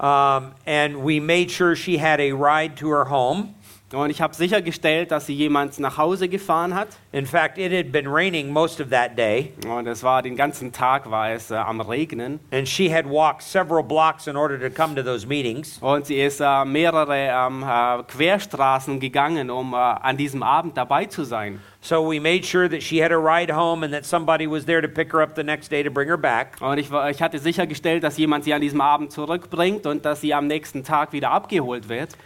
um, 0.00 0.52
and 0.64 1.04
we 1.04 1.20
made 1.20 1.50
sure 1.50 1.74
she 1.76 1.98
had 1.98 2.20
a 2.20 2.32
ride 2.32 2.76
to 2.76 2.88
her 2.88 3.04
home. 3.10 3.54
Und 3.92 4.10
ich 4.10 4.20
habe 4.20 4.34
sichergestellt, 4.34 5.10
dass 5.10 5.26
sie 5.26 5.34
jemand 5.34 5.78
nach 5.78 5.96
Hause 5.96 6.28
gefahren 6.28 6.74
hat. 6.74 6.88
In 7.12 7.24
fact, 7.24 7.56
it 7.56 7.72
had 7.72 7.90
been 7.90 8.06
raining 8.06 8.50
most 8.52 8.80
of 8.80 8.90
that 8.90 9.16
day, 9.16 9.52
Und 9.66 9.86
es 9.86 10.02
war 10.02 10.22
den 10.22 10.36
ganzen 10.36 10.72
Tag 10.72 11.10
war 11.10 11.30
es 11.30 11.50
äh, 11.50 11.54
am 11.54 11.80
Regnen. 11.80 12.38
and 12.50 12.68
she 12.68 12.92
had 12.94 13.06
walked 13.06 13.42
several 13.42 13.82
blocks 13.82 14.26
in 14.26 14.36
order 14.36 14.58
to 14.60 14.68
come 14.68 14.94
to 14.94 15.02
those 15.02 15.26
meetings. 15.26 15.78
Und 15.80 16.06
sie 16.06 16.20
ist 16.20 16.40
äh, 16.40 16.64
mehrere 16.64 17.16
ähm, 17.16 17.62
äh, 17.62 18.02
Querstraßen 18.04 19.00
gegangen, 19.00 19.50
um 19.50 19.72
äh, 19.72 19.76
an 19.76 20.16
diesem 20.16 20.42
Abend 20.42 20.76
dabei 20.76 21.06
zu 21.06 21.24
sein. 21.24 21.60
So 21.80 22.02
we 22.04 22.20
made 22.20 22.44
sure 22.44 22.68
that 22.68 22.82
she 22.82 23.02
had 23.02 23.12
a 23.12 23.16
ride 23.16 23.50
home 23.54 23.84
and 23.84 23.94
that 23.94 24.04
somebody 24.04 24.46
was 24.50 24.66
there 24.66 24.82
to 24.82 24.88
pick 24.88 25.12
her 25.12 25.22
up 25.22 25.34
the 25.36 25.44
next 25.44 25.70
day 25.70 25.82
to 25.82 25.90
bring 25.90 26.08
her 26.08 26.18
back. 26.18 26.56
Und 26.60 26.78
ich, 26.78 26.90
ich 26.90 27.22
hatte 27.22 27.38
sichergestellt, 27.38 28.02
dass 28.02 28.18
jemand 28.18 28.44
sie 28.44 28.52
an 28.52 28.60
diesem 28.60 28.80
Abend 28.80 29.12
zurückbringt 29.12 29.86
und 29.86 30.04
dass 30.04 30.20
sie 30.20 30.34
am 30.34 30.46
nächsten 30.46 30.84
Tag 30.84 31.12
wieder 31.12 31.30
abgeholt 31.30 31.88
wird. 31.88 32.16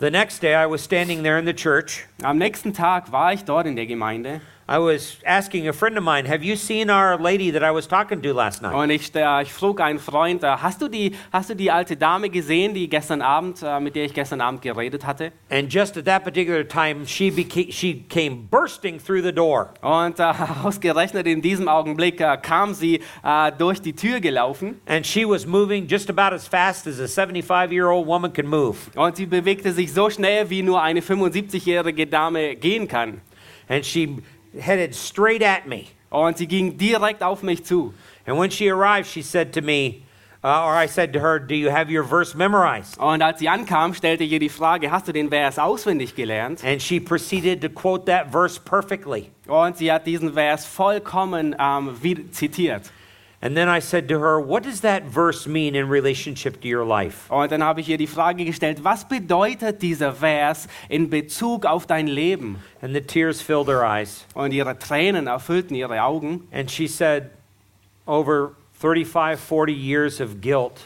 The 0.00 0.12
next 0.12 0.38
day, 0.38 0.54
I 0.54 0.66
was 0.66 0.80
standing 0.80 1.24
there 1.24 1.38
in 1.38 1.44
the 1.44 1.52
church. 1.52 2.06
Am 2.22 2.38
nächsten 2.38 2.72
Tag 2.72 3.10
war 3.10 3.32
ich 3.32 3.44
dort 3.44 3.66
in 3.66 3.74
der 3.74 3.86
Gemeinde 3.86 4.40
I 4.70 4.76
was 4.78 5.16
asking 5.24 5.66
a 5.66 5.72
friend 5.72 5.96
of 5.96 6.04
mine, 6.04 6.26
Have 6.26 6.44
you 6.44 6.54
seen 6.54 6.90
our 6.90 7.16
lady 7.18 7.50
that 7.52 7.62
I 7.62 7.70
was 7.70 7.86
talking 7.86 8.20
to 8.20 8.34
last 8.34 8.60
night? 8.60 8.74
und 8.74 8.90
ich, 8.90 9.14
äh, 9.14 9.42
ich 9.42 9.50
frug 9.50 9.80
einen 9.80 9.98
Freund, 9.98 10.42
äh, 10.44 10.46
hast, 10.46 10.82
du 10.82 10.88
die, 10.88 11.12
hast 11.32 11.48
du 11.48 11.54
die 11.54 11.70
alte 11.70 11.96
Dame 11.96 12.28
gesehen, 12.28 12.74
die 12.74 12.86
gestern 12.86 13.22
Abend, 13.22 13.62
äh, 13.62 13.80
mit 13.80 13.96
der 13.96 14.04
ich 14.04 14.12
gestern 14.12 14.42
Abend 14.42 14.60
geredet 14.60 15.06
hatte? 15.06 15.32
And 15.48 15.72
just 15.72 15.96
at 15.96 16.04
that 16.04 16.22
particular 16.22 16.68
time, 16.68 17.06
she, 17.06 17.30
she 17.70 18.04
came 18.10 18.46
bursting 18.50 18.98
through 19.02 19.22
the 19.22 19.32
door. 19.32 19.70
Und 19.80 20.20
äh, 20.20 20.34
ausgerechnet 20.62 21.26
in 21.26 21.40
diesem 21.40 21.66
Augenblick 21.66 22.20
äh, 22.20 22.36
kam 22.36 22.74
sie 22.74 23.00
äh, 23.24 23.50
durch 23.56 23.80
die 23.80 23.94
Tür 23.94 24.20
gelaufen 24.20 24.82
And 24.84 25.06
she 25.06 25.24
was 25.26 25.46
moving 25.46 25.86
just 25.88 26.10
about 26.10 26.34
as 26.34 26.46
fast 26.46 26.86
as 26.86 27.00
a 27.00 27.08
75 27.08 27.72
year 27.72 27.88
old 27.88 28.06
woman 28.06 28.30
can 28.30 28.46
move. 28.46 28.76
und 28.96 29.16
sie 29.16 29.24
bewegte 29.24 29.72
sich 29.72 29.94
so 29.94 30.10
schnell, 30.10 30.50
wie 30.50 30.62
nur 30.62 30.82
eine 30.82 31.00
75-jährige 31.00 32.06
Dame 32.06 32.54
gehen 32.54 32.86
kann. 32.86 33.22
And 33.70 33.84
she 33.84 34.18
headed 34.58 34.94
straight 34.94 35.42
at 35.42 35.66
me. 35.66 35.86
Und 36.10 36.38
sie 36.38 36.46
ging 36.46 36.78
direkt 36.78 37.22
auf 37.22 37.42
mich 37.42 37.64
zu. 37.64 37.92
And 38.26 38.38
when 38.38 38.50
she 38.50 38.70
arrived, 38.70 39.06
she 39.06 39.22
said 39.22 39.52
to 39.54 39.60
me, 39.60 40.02
uh, 40.42 40.64
or 40.64 40.74
I 40.74 40.86
said 40.86 41.12
to 41.14 41.20
her, 41.20 41.38
Do 41.38 41.54
you 41.54 41.70
have 41.70 41.90
your 41.90 42.04
verse 42.04 42.36
memorized? 42.36 42.98
Und 42.98 43.22
als 43.22 43.38
sie 43.40 43.48
ankam, 43.48 43.94
stellte 43.94 44.24
ich 44.24 44.32
ihr 44.32 44.38
die 44.38 44.48
Frage, 44.48 44.90
hast 44.90 45.08
du 45.08 45.12
den 45.12 45.28
Vers 45.28 45.58
auswendig 45.58 46.14
gelernt? 46.14 46.64
And 46.64 46.80
she 46.80 47.00
proceeded 47.00 47.60
to 47.62 47.68
quote 47.68 48.06
that 48.06 48.30
verse 48.30 48.58
perfectly. 48.60 49.30
Und 49.46 49.76
sie 49.76 49.92
hat 49.92 50.06
diesen 50.06 50.32
Vers 50.32 50.64
vollkommen 50.64 51.54
ähm, 51.58 51.96
wie 52.00 52.30
zitiert. 52.30 52.90
And 53.40 53.56
then 53.56 53.68
I 53.68 53.78
said 53.78 54.08
to 54.08 54.18
her, 54.18 54.40
What 54.40 54.64
does 54.64 54.80
that 54.80 55.04
verse 55.04 55.46
mean 55.46 55.76
in 55.76 55.88
relationship 55.88 56.60
to 56.62 56.68
your 56.68 56.84
life? 56.84 57.30
Und 57.30 57.52
dann 57.52 57.62
habe 57.62 57.80
ich 57.80 57.88
ihr 57.88 57.96
die 57.96 58.08
Frage 58.08 58.44
gestellt, 58.44 58.82
was 58.82 59.04
bedeutet 59.04 59.80
dieser 59.80 60.12
Vers 60.12 60.66
in 60.88 61.08
Bezug 61.08 61.64
auf 61.64 61.86
dein 61.86 62.08
Leben? 62.08 62.58
And 62.82 62.94
the 62.94 63.00
tears 63.00 63.40
filled 63.40 63.68
her 63.68 63.84
eyes. 63.84 64.24
Und 64.34 64.52
ihre 64.52 64.76
Tränen 64.76 65.28
erfüllten 65.28 65.76
ihre 65.76 66.02
Augen. 66.02 66.48
And 66.50 66.68
she 66.68 66.88
said, 66.88 67.30
Over 68.06 68.56
35, 68.72 69.38
40 69.38 69.72
years 69.72 70.20
of 70.20 70.40
guilt 70.40 70.80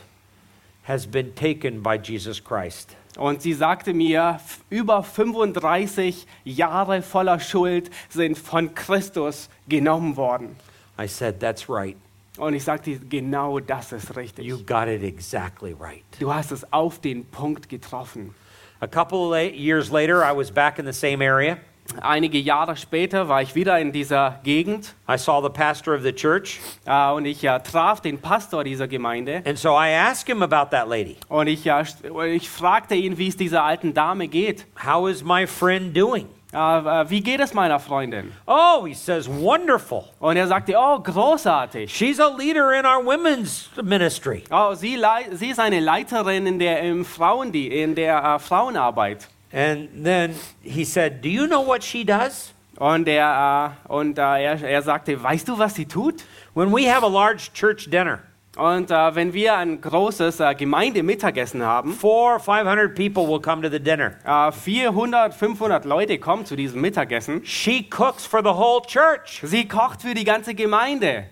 has 0.85 1.07
been 1.07 1.35
taken 1.35 1.83
by 1.83 1.97
Jesus 1.97 2.39
Christ. 2.39 2.97
Und 3.17 3.41
sie 3.43 3.55
sagte 3.55 3.95
mir, 3.95 4.41
über 4.69 5.03
35 5.03 6.27
Jahre 6.45 7.03
voller 7.03 7.41
Schuld 7.41 7.91
sind 8.11 8.37
von 8.39 8.75
Christus 8.75 9.49
genommen 9.69 10.17
worden. 10.17 10.57
I 10.99 11.07
said, 11.07 11.41
That's 11.41 11.69
right. 11.69 11.97
Und 12.39 12.55
ich 12.55 12.65
sagte, 12.65 12.99
genau 12.99 13.61
das 13.61 13.93
ist 13.93 14.17
richtig. 14.17 14.47
You 14.47 14.59
got 14.65 14.89
it 14.89 15.03
exactly 15.03 15.75
right. 15.79 16.03
Du 16.19 16.33
hast 16.33 16.51
es 16.51 16.71
auf 16.73 16.99
den 17.01 17.27
Punkt 17.27 17.69
getroffen. 17.69 18.35
A 18.81 18.87
couple 18.87 19.39
years 19.55 19.91
later, 19.91 20.23
I 20.25 20.35
was 20.37 20.51
back 20.51 20.79
in 20.79 20.87
the 20.87 20.93
same 20.93 21.23
area. 21.25 21.59
Einige 22.01 22.39
Jahre 22.39 22.77
später 22.77 23.29
war 23.29 23.43
ich 23.43 23.55
wieder 23.55 23.79
in 23.79 23.93
dieser 23.93 24.41
Gegend 24.45 24.95
I 25.11 25.19
saw 25.19 25.43
the 25.43 25.51
pastor 25.51 25.95
of 25.95 26.03
the 26.03 26.13
church. 26.13 26.59
äh, 26.87 27.11
und 27.11 27.27
ich 27.27 27.45
äh, 27.45 27.59
traf 27.61 28.01
den 28.01 28.19
Pastor 28.19 28.65
dieser 28.65 28.89
Gemeinde. 28.89 29.43
And 29.45 29.59
so 29.59 29.71
I 29.71 29.93
asked 29.95 30.27
him 30.29 30.43
about 30.43 30.71
that 30.71 30.89
lady. 30.89 31.17
Und 31.29 31.49
ich, 31.49 31.67
st- 31.69 32.25
ich 32.27 32.49
fragte 32.49 32.95
ihn, 32.95 33.19
wie 33.19 33.29
es 33.29 33.37
dieser 33.37 33.65
alten 33.65 33.93
Dame 33.93 34.29
geht. 34.29 34.65
How 34.87 35.09
is 35.11 35.23
my 35.23 35.47
friend 35.47 35.95
doing? 35.95 36.29
Äh, 36.53 37.09
wie 37.09 37.23
geht 37.23 37.41
es 37.41 37.55
meiner 37.55 37.81
Freundin? 37.81 38.31
Oh, 38.47 38.85
he 38.85 38.93
says, 38.93 39.27
wonderful. 39.27 40.05
Und 40.21 40.37
er 40.37 40.47
sagte, 40.47 40.75
oh, 40.77 40.99
großartig. 40.99 41.91
She's 41.91 42.21
a 42.21 42.29
leader 42.29 42.73
in 42.73 42.85
our 42.85 43.03
women's 43.03 43.71
ministry. 43.83 44.45
Oh, 44.51 44.75
sie, 44.75 44.99
sie 45.33 45.49
ist 45.49 45.59
eine 45.59 45.81
Leiterin 45.81 46.47
in 46.47 46.59
der, 46.59 46.83
im 46.83 47.05
Frauen, 47.07 47.55
in 47.55 47.95
der 47.95 48.23
äh, 48.23 48.39
Frauenarbeit. 48.39 49.29
And 49.53 50.05
then 50.05 50.35
he 50.63 50.85
said, 50.85 51.23
Do 51.23 51.29
you 51.29 51.47
know 51.47 51.61
what 51.61 51.83
she 51.83 52.05
does? 52.05 52.53
Und, 52.79 53.07
er, 53.07 53.77
äh, 53.89 53.93
und 53.93 54.19
er, 54.19 54.63
er 54.63 54.83
sagte, 54.83 55.23
weißt 55.23 55.49
du, 55.49 55.59
was 55.59 55.75
sie 55.75 55.87
tut? 55.87 56.25
When 56.55 56.73
we 56.73 56.87
have 56.87 57.03
a 57.05 57.09
large 57.09 57.53
church 57.53 57.89
dinner, 57.91 58.21
Und 58.57 58.91
äh, 58.91 59.15
wenn 59.15 59.33
wir 59.33 59.57
ein 59.57 59.81
großes 59.81 60.41
äh, 60.41 60.55
Gemeindemittagessen 60.55 61.63
haben, 61.63 61.95
four 61.95 62.39
five 62.39 62.67
hundred 62.69 62.95
people 62.95 63.27
will 63.27 63.41
come 63.41 63.63
to 63.63 63.71
the 63.71 63.81
dinner. 63.81 64.13
äh, 64.27 64.53
400, 64.53 65.33
500 65.33 65.87
Leute 65.87 66.19
kommen 66.19 66.45
zu 66.45 66.55
diesem 66.55 66.83
Mittagessen. 66.83 67.43
She 67.47 67.89
cooks 67.89 68.27
for 68.27 68.41
the 68.43 68.51
whole 68.51 68.83
church. 68.87 69.41
Sie 69.43 69.67
kocht 69.67 70.03
für 70.03 70.13
die 70.13 70.25
ganze 70.25 70.55
Gemeinde. 70.55 71.25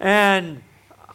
And 0.00 0.60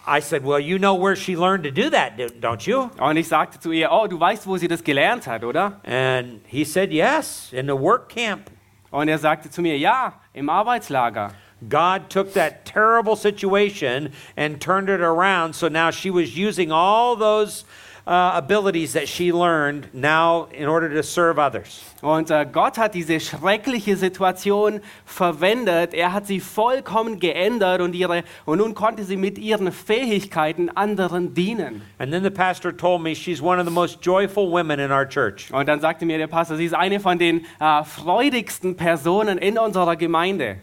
I 0.08 0.22
said, 0.22 0.46
Well, 0.46 0.60
you 0.60 0.78
know 0.78 0.96
where 0.98 1.16
she 1.18 1.36
learned 1.36 1.66
to 1.66 1.72
do 1.72 1.90
that, 1.90 2.18
do- 2.18 2.28
don't 2.40 2.66
you? 2.66 2.90
Und 2.98 3.18
ich 3.18 3.28
sagte 3.28 3.60
zu 3.60 3.72
ihr, 3.72 3.92
oh, 3.92 4.08
du 4.08 4.18
weißt, 4.18 4.48
wo 4.48 4.56
sie 4.56 4.70
das 4.70 4.82
gelernt 4.82 5.28
hat, 5.28 5.44
oder? 5.44 5.82
And 5.86 6.40
he 6.48 6.64
said, 6.64 6.90
Yes, 6.92 7.50
in 7.52 7.66
the 7.68 7.74
work 7.78 8.08
camp. 8.08 8.50
Und 8.92 9.10
er 9.10 9.18
sagte 9.18 9.50
zu 9.50 9.62
mir, 9.62 9.78
ja, 9.78 10.14
im 10.34 10.50
Arbeitslager. 10.50 11.32
God 11.70 12.10
took 12.10 12.34
that 12.34 12.66
terrible 12.66 13.16
situation 13.16 14.12
and 14.36 14.60
turned 14.60 14.90
it 14.90 15.02
around. 15.02 15.54
So 15.54 15.68
now 15.68 15.92
she 15.92 16.10
was 16.10 16.38
using 16.38 16.72
all 16.72 17.16
those 17.16 17.66
uh, 18.06 18.32
abilities 18.36 18.94
that 18.94 19.08
she 19.08 19.32
learned 19.32 19.88
now 19.94 20.48
in 20.54 20.68
order 20.68 20.90
to 20.90 21.04
serve 21.04 21.40
others. 21.40 21.82
Und 22.02 22.30
äh, 22.30 22.46
Gott 22.46 22.78
hat 22.78 22.94
diese 22.94 23.20
schreckliche 23.20 23.96
Situation 23.96 24.82
verwendet. 25.06 25.94
Er 25.94 26.12
hat 26.12 26.28
sie 26.28 26.42
vollkommen 26.42 27.20
geändert 27.20 27.80
und, 27.82 27.96
ihre, 27.96 28.24
und 28.46 28.58
nun 28.58 28.74
konnte 28.74 29.06
sie 29.06 29.16
mit 29.16 29.38
ihren 29.38 29.72
Fähigkeiten 29.72 30.70
anderen 30.70 31.34
dienen. 31.34 31.82
And 31.98 32.12
then 32.12 32.24
the 32.24 32.30
pastor 32.30 32.76
told 32.76 33.02
me 33.02 33.16
she's 33.16 33.42
one 33.42 33.60
of 33.60 33.66
the 33.66 33.72
most 33.72 34.00
joyful 34.02 34.52
women 34.52 34.80
in 34.80 34.92
our 34.92 35.08
church. 35.08 35.50
Und 35.54 35.68
dann 35.68 35.80
sagte 35.80 36.06
mir 36.06 36.18
der 36.18 36.28
Pastor, 36.28 36.58
sie 36.58 36.66
ist 36.66 36.76
eine 36.76 37.00
von 37.00 37.18
den 37.18 37.46
äh, 37.60 37.84
freudigsten 37.86 38.76
Personen 38.76 39.38
in 39.38 39.58
unserer 39.58 39.96
Gemeinde. 39.96 40.58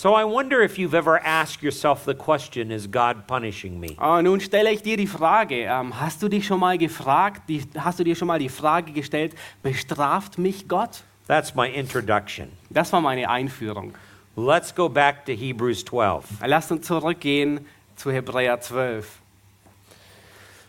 So 0.00 0.14
I 0.14 0.22
wonder 0.22 0.62
if 0.62 0.78
you've 0.78 0.94
ever 0.94 1.18
asked 1.18 1.60
yourself 1.60 2.04
the 2.04 2.14
question 2.14 2.70
Is 2.70 2.86
God 2.86 3.26
punishing 3.26 3.80
me? 3.80 3.96
Und 3.98 4.26
nun 4.26 4.38
stelle 4.38 4.70
ich 4.70 4.80
dir 4.80 4.96
die 4.96 5.08
Frage, 5.08 5.64
ähm, 5.64 5.98
hast 5.98 6.22
du 6.22 6.28
dich 6.28 6.46
schon 6.46 6.60
mal 6.60 6.78
gefragt, 6.78 7.48
die, 7.48 7.64
hast 7.76 7.98
du 7.98 8.04
dir 8.04 8.14
schon 8.14 8.28
mal 8.28 8.38
die 8.38 8.48
Frage 8.48 8.92
gestellt, 8.92 9.34
bestraft 9.60 10.38
mich 10.38 10.68
Gott? 10.68 11.02
That's 11.26 11.52
my 11.56 11.68
introduction. 11.68 12.52
Das 12.70 12.92
war 12.92 13.00
meine 13.00 13.28
Einführung. 13.28 13.92
Let's 14.36 14.72
go 14.72 14.88
back 14.88 15.26
to 15.26 15.32
Hebrews 15.32 15.84
12. 15.84 16.46
Lasst 16.46 16.70
uns 16.70 16.86
zurückgehen 16.86 17.66
zu 17.96 18.12
Hebräer 18.12 18.60
12. 18.60 19.18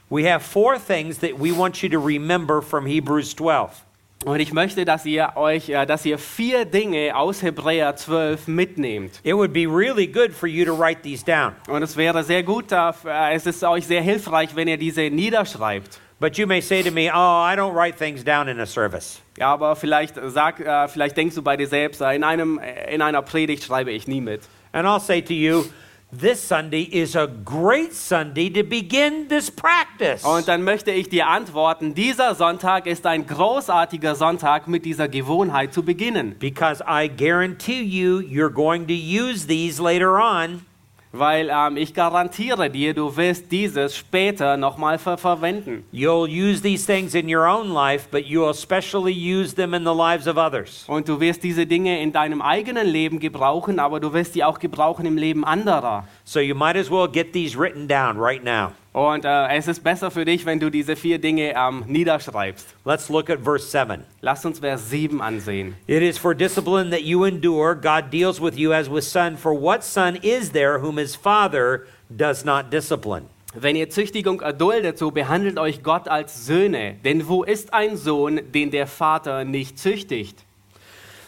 We 0.10 0.28
have 0.28 0.44
four 0.44 0.80
things 0.80 1.20
that 1.20 1.40
we 1.40 1.56
want 1.56 1.84
you 1.84 1.90
to 1.90 2.04
remember 2.04 2.64
from 2.64 2.88
Hebrews 2.88 3.36
12. 3.36 3.86
Und 4.26 4.42
ich 4.42 4.52
möchte, 4.52 4.84
dass 4.84 5.06
ihr 5.06 5.32
euch, 5.36 5.70
äh, 5.70 5.86
dass 5.86 6.06
ihr 6.06 6.18
vier 6.18 6.66
Dinge 6.66 7.16
aus 7.16 7.42
Hebräer 7.42 7.96
12 7.96 8.48
mitnehmt. 8.48 9.22
It 9.24 9.34
would 9.34 9.54
be 9.54 9.66
really 9.66 10.08
good 10.08 10.34
for 10.34 10.48
you 10.48 10.66
to 10.66 10.78
write 10.78 11.04
these 11.04 11.24
down. 11.24 11.54
Und 11.70 11.84
es 11.84 11.96
wäre 11.96 12.24
sehr 12.26 12.44
gut, 12.44 12.72
äh, 12.74 12.92
es 13.32 13.46
ist 13.46 13.64
euch 13.64 13.88
sehr 13.88 14.02
hilfreich, 14.02 14.54
wenn 14.56 14.68
ihr 14.68 14.78
diese 14.78 15.10
niederschreibt. 15.10 16.02
But 16.20 16.38
you 16.38 16.46
may 16.46 16.60
say 16.60 16.84
to 16.84 16.92
me, 16.92 17.10
Oh, 17.10 17.46
I 17.46 17.56
don't 17.56 17.74
write 17.74 17.98
things 17.98 18.26
down 18.26 18.50
in 18.50 18.60
a 18.60 18.66
service. 18.66 19.22
Ja, 19.38 19.54
aber 19.54 19.78
vielleicht, 19.78 20.16
sag, 20.28 20.60
äh, 20.60 20.90
vielleicht 20.90 21.16
denkst 21.16 21.36
du 21.36 21.42
bei 21.42 21.56
dir 21.56 21.68
selbst, 21.68 22.02
in, 22.02 22.26
einem, 22.26 22.60
in 22.92 23.02
einer 23.02 23.22
Predigt 23.22 23.64
schreibe 23.64 23.92
ich 23.92 24.06
nie 24.06 24.20
mit. 24.20 24.42
And 24.74 24.86
I'll 24.86 25.00
say 25.00 25.22
to 25.22 25.34
you, 25.34 25.64
this 26.12 26.42
Sunday 26.42 26.82
is 26.82 27.16
a 27.16 27.28
great 27.28 27.94
Sunday 27.94 28.50
to 28.50 28.64
begin 28.64 29.28
this 29.28 29.50
practice. 29.50 30.24
Und 30.24 30.48
dann 30.48 30.64
möchte 30.64 30.92
ich 30.92 31.10
dir 31.10 31.28
antworten, 31.28 31.94
dieser 31.94 32.36
Sonntag 32.36 32.88
ist 32.88 33.06
ein 33.06 33.28
großartiger 33.28 34.16
Sonntag, 34.16 34.68
mit 34.68 34.86
dieser 34.86 35.08
Gewohnheit 35.08 35.74
zu 35.74 35.84
beginnen. 35.84 36.36
Because 36.40 36.84
I 36.88 37.08
guarantee 37.08 37.82
you, 37.82 38.20
you're 38.20 38.54
going 38.54 38.88
to 38.88 38.94
use 38.94 39.48
these 39.48 39.82
later 39.82 40.20
on. 40.20 40.66
Weil 41.12 41.50
ähm, 41.52 41.76
ich 41.78 41.96
garantiere 41.96 42.70
dir, 42.70 42.94
du 42.94 43.18
wirst 43.18 43.52
dieses 43.52 43.98
später 43.98 44.58
nochmal 44.58 45.00
ver 45.00 45.18
verwenden. 45.18 45.84
You'll 45.92 46.28
use 46.30 46.62
these 46.62 46.86
things 46.86 47.16
in 47.16 47.34
your 47.34 47.48
own 47.48 47.72
life, 47.72 48.08
but 48.12 48.26
you'll 48.26 48.52
especially 48.52 49.12
use 49.12 49.56
them 49.56 49.74
in 49.74 49.84
the 49.84 49.94
lives 49.94 50.28
of 50.28 50.38
others. 50.38 50.86
Und 50.88 51.10
du 51.10 51.20
wirst 51.20 51.44
diese 51.44 51.66
Dinge 51.66 52.00
in 52.00 52.12
deinem 52.12 52.44
eigenen 52.44 52.86
Leben 52.86 53.20
gebrauchen, 53.20 53.80
aber 53.80 54.00
du 54.00 54.14
wirst 54.14 54.36
die 54.36 54.44
auch 54.44 54.60
gebrauchen 54.60 55.08
im 55.08 55.18
Leben 55.18 55.44
anderer. 55.44 56.08
So 56.26 56.40
you 56.40 56.54
might 56.54 56.76
as 56.76 56.92
well 56.92 57.08
get 57.08 57.34
these 57.34 57.58
written 57.58 57.88
down 57.88 58.20
right 58.20 58.44
now. 58.44 58.74
Und 58.92 59.24
äh, 59.24 59.48
es 59.56 59.68
ist 59.68 59.84
besser 59.84 60.10
für 60.10 60.26
dich, 60.26 60.46
wenn 60.46 60.60
du 60.60 60.72
diese 60.72 60.96
vier 60.96 61.20
Dinge 61.20 61.54
ähm, 61.56 61.84
niederschreibst. 61.86 62.76
Let's 62.86 63.08
look 63.10 63.30
at 63.30 63.40
verse 63.44 63.68
7. 63.70 64.04
Lass 64.22 64.44
uns 64.46 64.60
Vers 64.60 64.90
7 64.90 65.22
ansehen. 65.22 65.76
It 65.86 66.02
is 66.02 66.18
for 66.18 66.34
discipline 66.34 66.90
that 66.90 67.04
you 67.04 67.24
endure. 67.26 67.76
God 67.76 68.12
deals 68.12 68.42
with 68.42 68.58
you 68.58 68.74
as 68.74 68.90
with 68.90 69.04
son. 69.04 69.38
For 69.38 69.54
what 69.54 69.84
son 69.84 70.16
is 70.16 70.52
there 70.52 70.82
whom 70.82 70.98
his 70.98 71.16
father 71.16 71.86
does 72.10 72.44
not 72.44 72.72
discipline? 72.72 73.26
Wenn 73.54 73.76
ihr 73.76 73.90
Züchtigung 73.90 74.42
erduldet, 74.42 74.98
so 74.98 75.12
behandelt 75.12 75.58
euch 75.58 75.82
Gott 75.82 76.08
als 76.08 76.46
Söhne. 76.46 76.96
Denn 77.04 77.28
wo 77.28 77.44
ist 77.44 77.74
ein 77.74 77.98
Sohn, 77.98 78.42
den 78.54 78.70
der 78.70 78.86
Vater 78.86 79.44
nicht 79.44 79.80
züchtigt? 79.80 80.46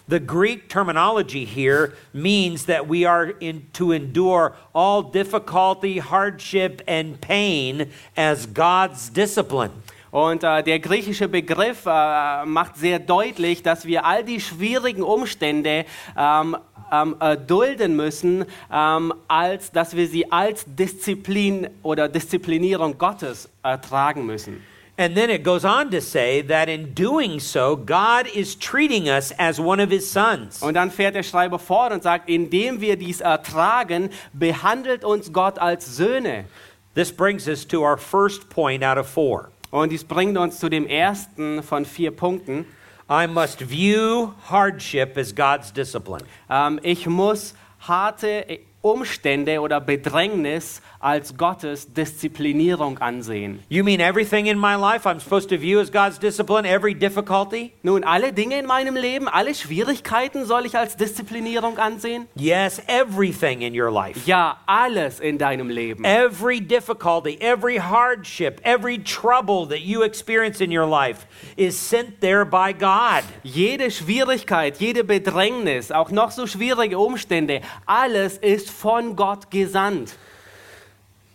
The 0.08 0.20
Greek 0.20 0.70
terminology 0.70 1.46
here 1.46 1.94
means 2.14 2.66
that 2.66 2.88
we 2.88 3.06
are 3.06 3.34
in, 3.40 3.68
to 3.74 3.92
endure 3.92 4.56
all 4.74 5.02
difficulty, 5.04 6.00
hardship, 6.00 6.82
and 6.88 7.20
pain 7.22 7.92
as 8.18 8.46
God's 8.46 9.10
discipline. 9.10 9.72
Und 10.12 10.44
äh, 10.44 10.62
der 10.62 10.80
griechische 10.80 11.30
Begriff 11.30 11.86
äh, 11.86 12.46
macht 12.46 12.76
sehr 12.76 13.00
deutlich, 13.00 13.64
dass 13.64 13.86
wir 13.86 14.06
all 14.06 14.26
die 14.26 14.42
schwierigen 14.42 15.04
Umstände 15.04 15.86
ähm, 16.18 16.58
ähm, 16.92 17.16
äh, 17.20 17.30
erdulden 17.32 17.96
müssen, 17.96 18.46
ähm, 18.72 19.14
als 19.30 19.72
dass 19.72 19.96
wir 19.96 20.08
sie 20.08 20.30
als 20.30 20.66
Disziplin 20.68 21.70
oder 21.82 22.10
Disziplinierung 22.10 22.98
Gottes 22.98 23.50
ertragen 23.64 24.26
müssen. 24.26 24.62
And 24.98 25.16
then 25.16 25.30
it 25.30 25.44
goes 25.44 25.66
on 25.66 25.90
to 25.92 26.02
say 26.02 26.42
that 26.42 26.70
in 26.70 26.94
doing 26.94 27.40
so, 27.40 27.76
God 27.76 28.28
is 28.28 28.56
treating 28.56 29.10
us 29.10 29.32
as 29.40 29.60
one 29.60 29.80
of 29.80 29.90
his 29.90 30.10
sons. 30.10 30.62
Und 30.62 30.76
dann 30.76 30.92
fährt 30.92 31.16
der 31.16 31.24
Schreiber 31.24 31.60
fort 31.60 31.92
und 31.92 32.04
sagt, 32.04 32.30
indem 32.30 32.82
wir 32.82 32.98
dies 32.98 33.22
ertragen, 33.22 34.10
behandelt 34.34 35.04
uns 35.04 35.32
Gott 35.32 35.58
als 35.58 35.98
Söhne. 35.98 36.46
This 36.94 37.12
brings 37.12 37.48
us 37.48 37.66
to 37.68 37.82
our 37.84 37.98
first 37.98 38.50
point 38.50 38.84
out 38.84 38.98
of 38.98 39.08
four. 39.08 39.50
Und 39.72 39.92
dies 39.92 40.04
bringt 40.04 40.38
uns 40.38 40.60
zu 40.60 40.70
dem 40.70 40.86
ersten 40.86 41.64
von 41.64 41.86
vier 41.86 42.12
Punkten. 42.12 42.66
I 43.10 43.28
must 43.28 43.62
view 43.62 44.34
hardship 44.50 45.18
as 45.18 45.34
God's 45.34 45.72
discipline. 45.72 46.24
Ähm, 46.50 46.80
ich 46.84 47.08
muss 47.08 47.54
harte 47.80 48.60
Umstände 48.82 49.62
oder 49.62 49.80
Bedrängnis 49.80 50.82
als 51.00 51.38
Gottes 51.38 51.94
Disziplinierung 51.94 52.98
ansehen. 53.00 53.64
You 53.70 53.84
mean 53.84 54.00
everything 54.00 54.48
in 54.48 54.58
my 54.58 54.76
life 54.76 55.08
I'm 55.08 55.20
supposed 55.20 55.50
to 55.50 55.58
view 55.58 55.80
as 55.80 55.92
God's 55.92 56.20
discipline? 56.20 56.66
Every 56.66 56.94
difficulty? 56.94 57.74
Nun, 57.84 58.04
alle 58.04 58.34
Dinge 58.34 58.58
in 58.58 58.66
meinem 58.66 58.96
Leben, 58.96 59.28
alle 59.28 59.54
Schwierigkeiten 59.54 60.46
soll 60.46 60.66
ich 60.66 60.78
als 60.78 60.96
Disziplinierung 60.98 61.78
ansehen? 61.78 62.28
Yes, 62.36 62.82
everything 62.88 63.62
in 63.62 63.80
your 63.80 63.92
life. 63.92 64.20
Ja, 64.26 64.58
alles 64.66 65.20
in 65.20 65.38
deinem 65.38 65.70
Leben. 65.70 66.04
Every 66.04 66.60
difficulty, 66.60 67.38
every 67.40 67.78
hardship, 67.78 68.62
every 68.64 68.98
trouble 68.98 69.68
that 69.68 69.82
you 69.82 70.04
experience 70.04 70.62
in 70.62 70.72
your 70.72 70.88
life 70.88 71.28
is 71.56 71.78
sent 71.78 72.20
there 72.22 72.46
by 72.46 72.74
God. 72.74 73.24
Jede 73.44 73.92
Schwierigkeit, 73.92 74.78
jede 74.78 75.04
Bedrängnis, 75.04 75.92
auch 75.92 76.10
noch 76.10 76.32
so 76.32 76.48
schwierige 76.48 76.98
Umstände, 76.98 77.62
alles 77.86 78.38
ist 78.38 78.71
von 78.72 79.16
Gott 79.16 79.52
gesandt. 79.52 80.16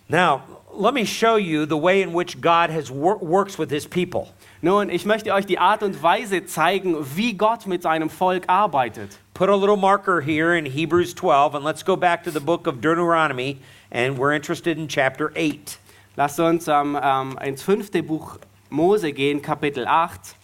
Now, 0.09 0.43
let 0.73 0.95
me 0.95 1.05
show 1.05 1.37
you 1.37 1.67
the 1.67 1.77
way 1.77 2.03
in 2.03 2.13
which 2.13 2.41
God 2.41 2.71
has 2.71 2.91
wor- 2.91 3.19
works 3.19 3.59
with 3.59 3.71
his 3.71 3.87
people. 3.87 4.33
Nun, 4.63 4.91
ich 4.91 5.05
möchte 5.05 5.33
euch 5.33 5.47
die 5.47 5.59
Art 5.59 5.83
und 5.83 6.03
Weise 6.03 6.47
zeigen, 6.47 6.97
wie 7.15 7.33
Gott 7.33 7.67
mit 7.67 7.83
seinem 7.83 8.09
Volk 8.09 8.45
arbeitet. 8.49 9.19
Put 9.35 9.49
a 9.49 9.55
little 9.55 9.77
marker 9.77 10.21
here 10.21 10.55
in 10.55 10.65
Hebrews 10.65 11.13
12 11.15 11.55
and 11.55 11.65
let's 11.65 11.83
go 11.83 11.97
back 11.97 12.25
to 12.25 12.31
the 12.31 12.41
book 12.41 12.67
of 12.67 12.81
Deuteronomy 12.81 13.59
and 13.91 14.19
we're 14.19 14.33
interested 14.33 14.79
in 14.79 14.89
chapter 14.89 15.33
8. 15.37 15.79
Lasst 16.17 16.41
uns 16.41 16.69
ähm, 16.69 16.99
ähm, 17.01 17.39
ins 17.45 17.63
fünfte 17.63 18.03
Buch 18.03 18.39
Mose 18.71 19.13
gehen, 19.13 19.43
Kapitel 19.43 19.87
8. 19.87 20.35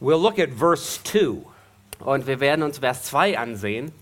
We'll 0.00 0.20
look 0.20 0.38
at 0.38 0.50
verse 0.50 0.98
2. 0.98 1.46
Und 2.00 2.26
wir 2.26 2.40
werden 2.40 2.62
uns 2.62 2.78
Vers 2.78 3.04
2 3.04 3.38
ansehen. 3.38 3.92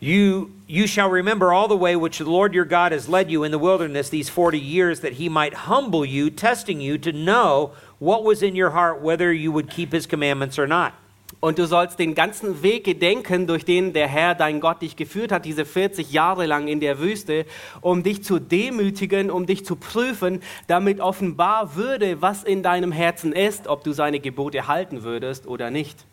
You, 0.00 0.50
you 0.68 0.86
shall 0.86 1.10
remember 1.10 1.52
all 1.52 1.68
the 1.68 1.76
way 1.76 1.96
which 1.96 2.18
the 2.18 2.24
Lord 2.24 2.54
your 2.54 2.64
God 2.64 2.92
has 2.92 3.08
led 3.08 3.32
you 3.32 3.42
in 3.42 3.50
the 3.50 3.58
wilderness 3.58 4.10
these 4.10 4.30
40 4.30 4.56
years, 4.56 5.00
that 5.00 5.14
he 5.14 5.28
might 5.28 5.66
humble 5.66 6.04
you, 6.04 6.30
testing 6.30 6.80
you 6.80 6.98
to 6.98 7.10
know 7.10 7.72
what 7.98 8.22
was 8.22 8.40
in 8.40 8.54
your 8.54 8.70
heart, 8.70 9.02
whether 9.02 9.32
you 9.32 9.50
would 9.50 9.68
keep 9.68 9.92
his 9.92 10.06
commandments 10.06 10.56
or 10.56 10.68
not. 10.68 10.92
Und 11.40 11.58
du 11.58 11.66
sollst 11.66 11.98
den 11.98 12.14
ganzen 12.14 12.62
Weg 12.62 12.84
gedenken, 12.84 13.46
durch 13.46 13.64
den 13.64 13.92
der 13.92 14.08
Herr, 14.08 14.34
dein 14.34 14.60
Gott, 14.60 14.82
dich 14.82 14.96
geführt 14.96 15.30
hat, 15.30 15.44
diese 15.44 15.64
40 15.64 16.12
Jahre 16.12 16.46
lang 16.46 16.68
in 16.68 16.80
der 16.80 17.00
Wüste, 17.00 17.44
um 17.80 18.02
dich 18.02 18.24
zu 18.24 18.38
demütigen, 18.38 19.30
um 19.30 19.46
dich 19.46 19.64
zu 19.64 19.76
prüfen, 19.76 20.42
damit 20.68 21.00
offenbar 21.00 21.76
würde, 21.76 22.22
was 22.22 22.44
in 22.44 22.62
deinem 22.62 22.92
Herzen 22.92 23.32
ist, 23.32 23.68
ob 23.68 23.84
du 23.84 23.92
seine 23.92 24.20
Gebote 24.20 24.66
halten 24.68 25.02
würdest 25.02 25.46
oder 25.46 25.70
nicht. 25.70 26.06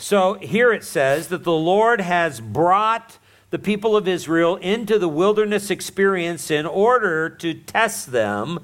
So 0.00 0.34
here 0.34 0.72
it 0.72 0.82
says 0.82 1.28
that 1.28 1.44
the 1.44 1.52
Lord 1.52 2.00
has 2.00 2.40
brought 2.40 3.18
the 3.50 3.58
people 3.58 3.94
of 3.98 4.08
Israel 4.08 4.56
into 4.56 4.98
the 4.98 5.10
wilderness 5.10 5.70
experience 5.70 6.50
in 6.50 6.64
order 6.64 7.28
to 7.28 7.52
test 7.52 8.10
them 8.10 8.60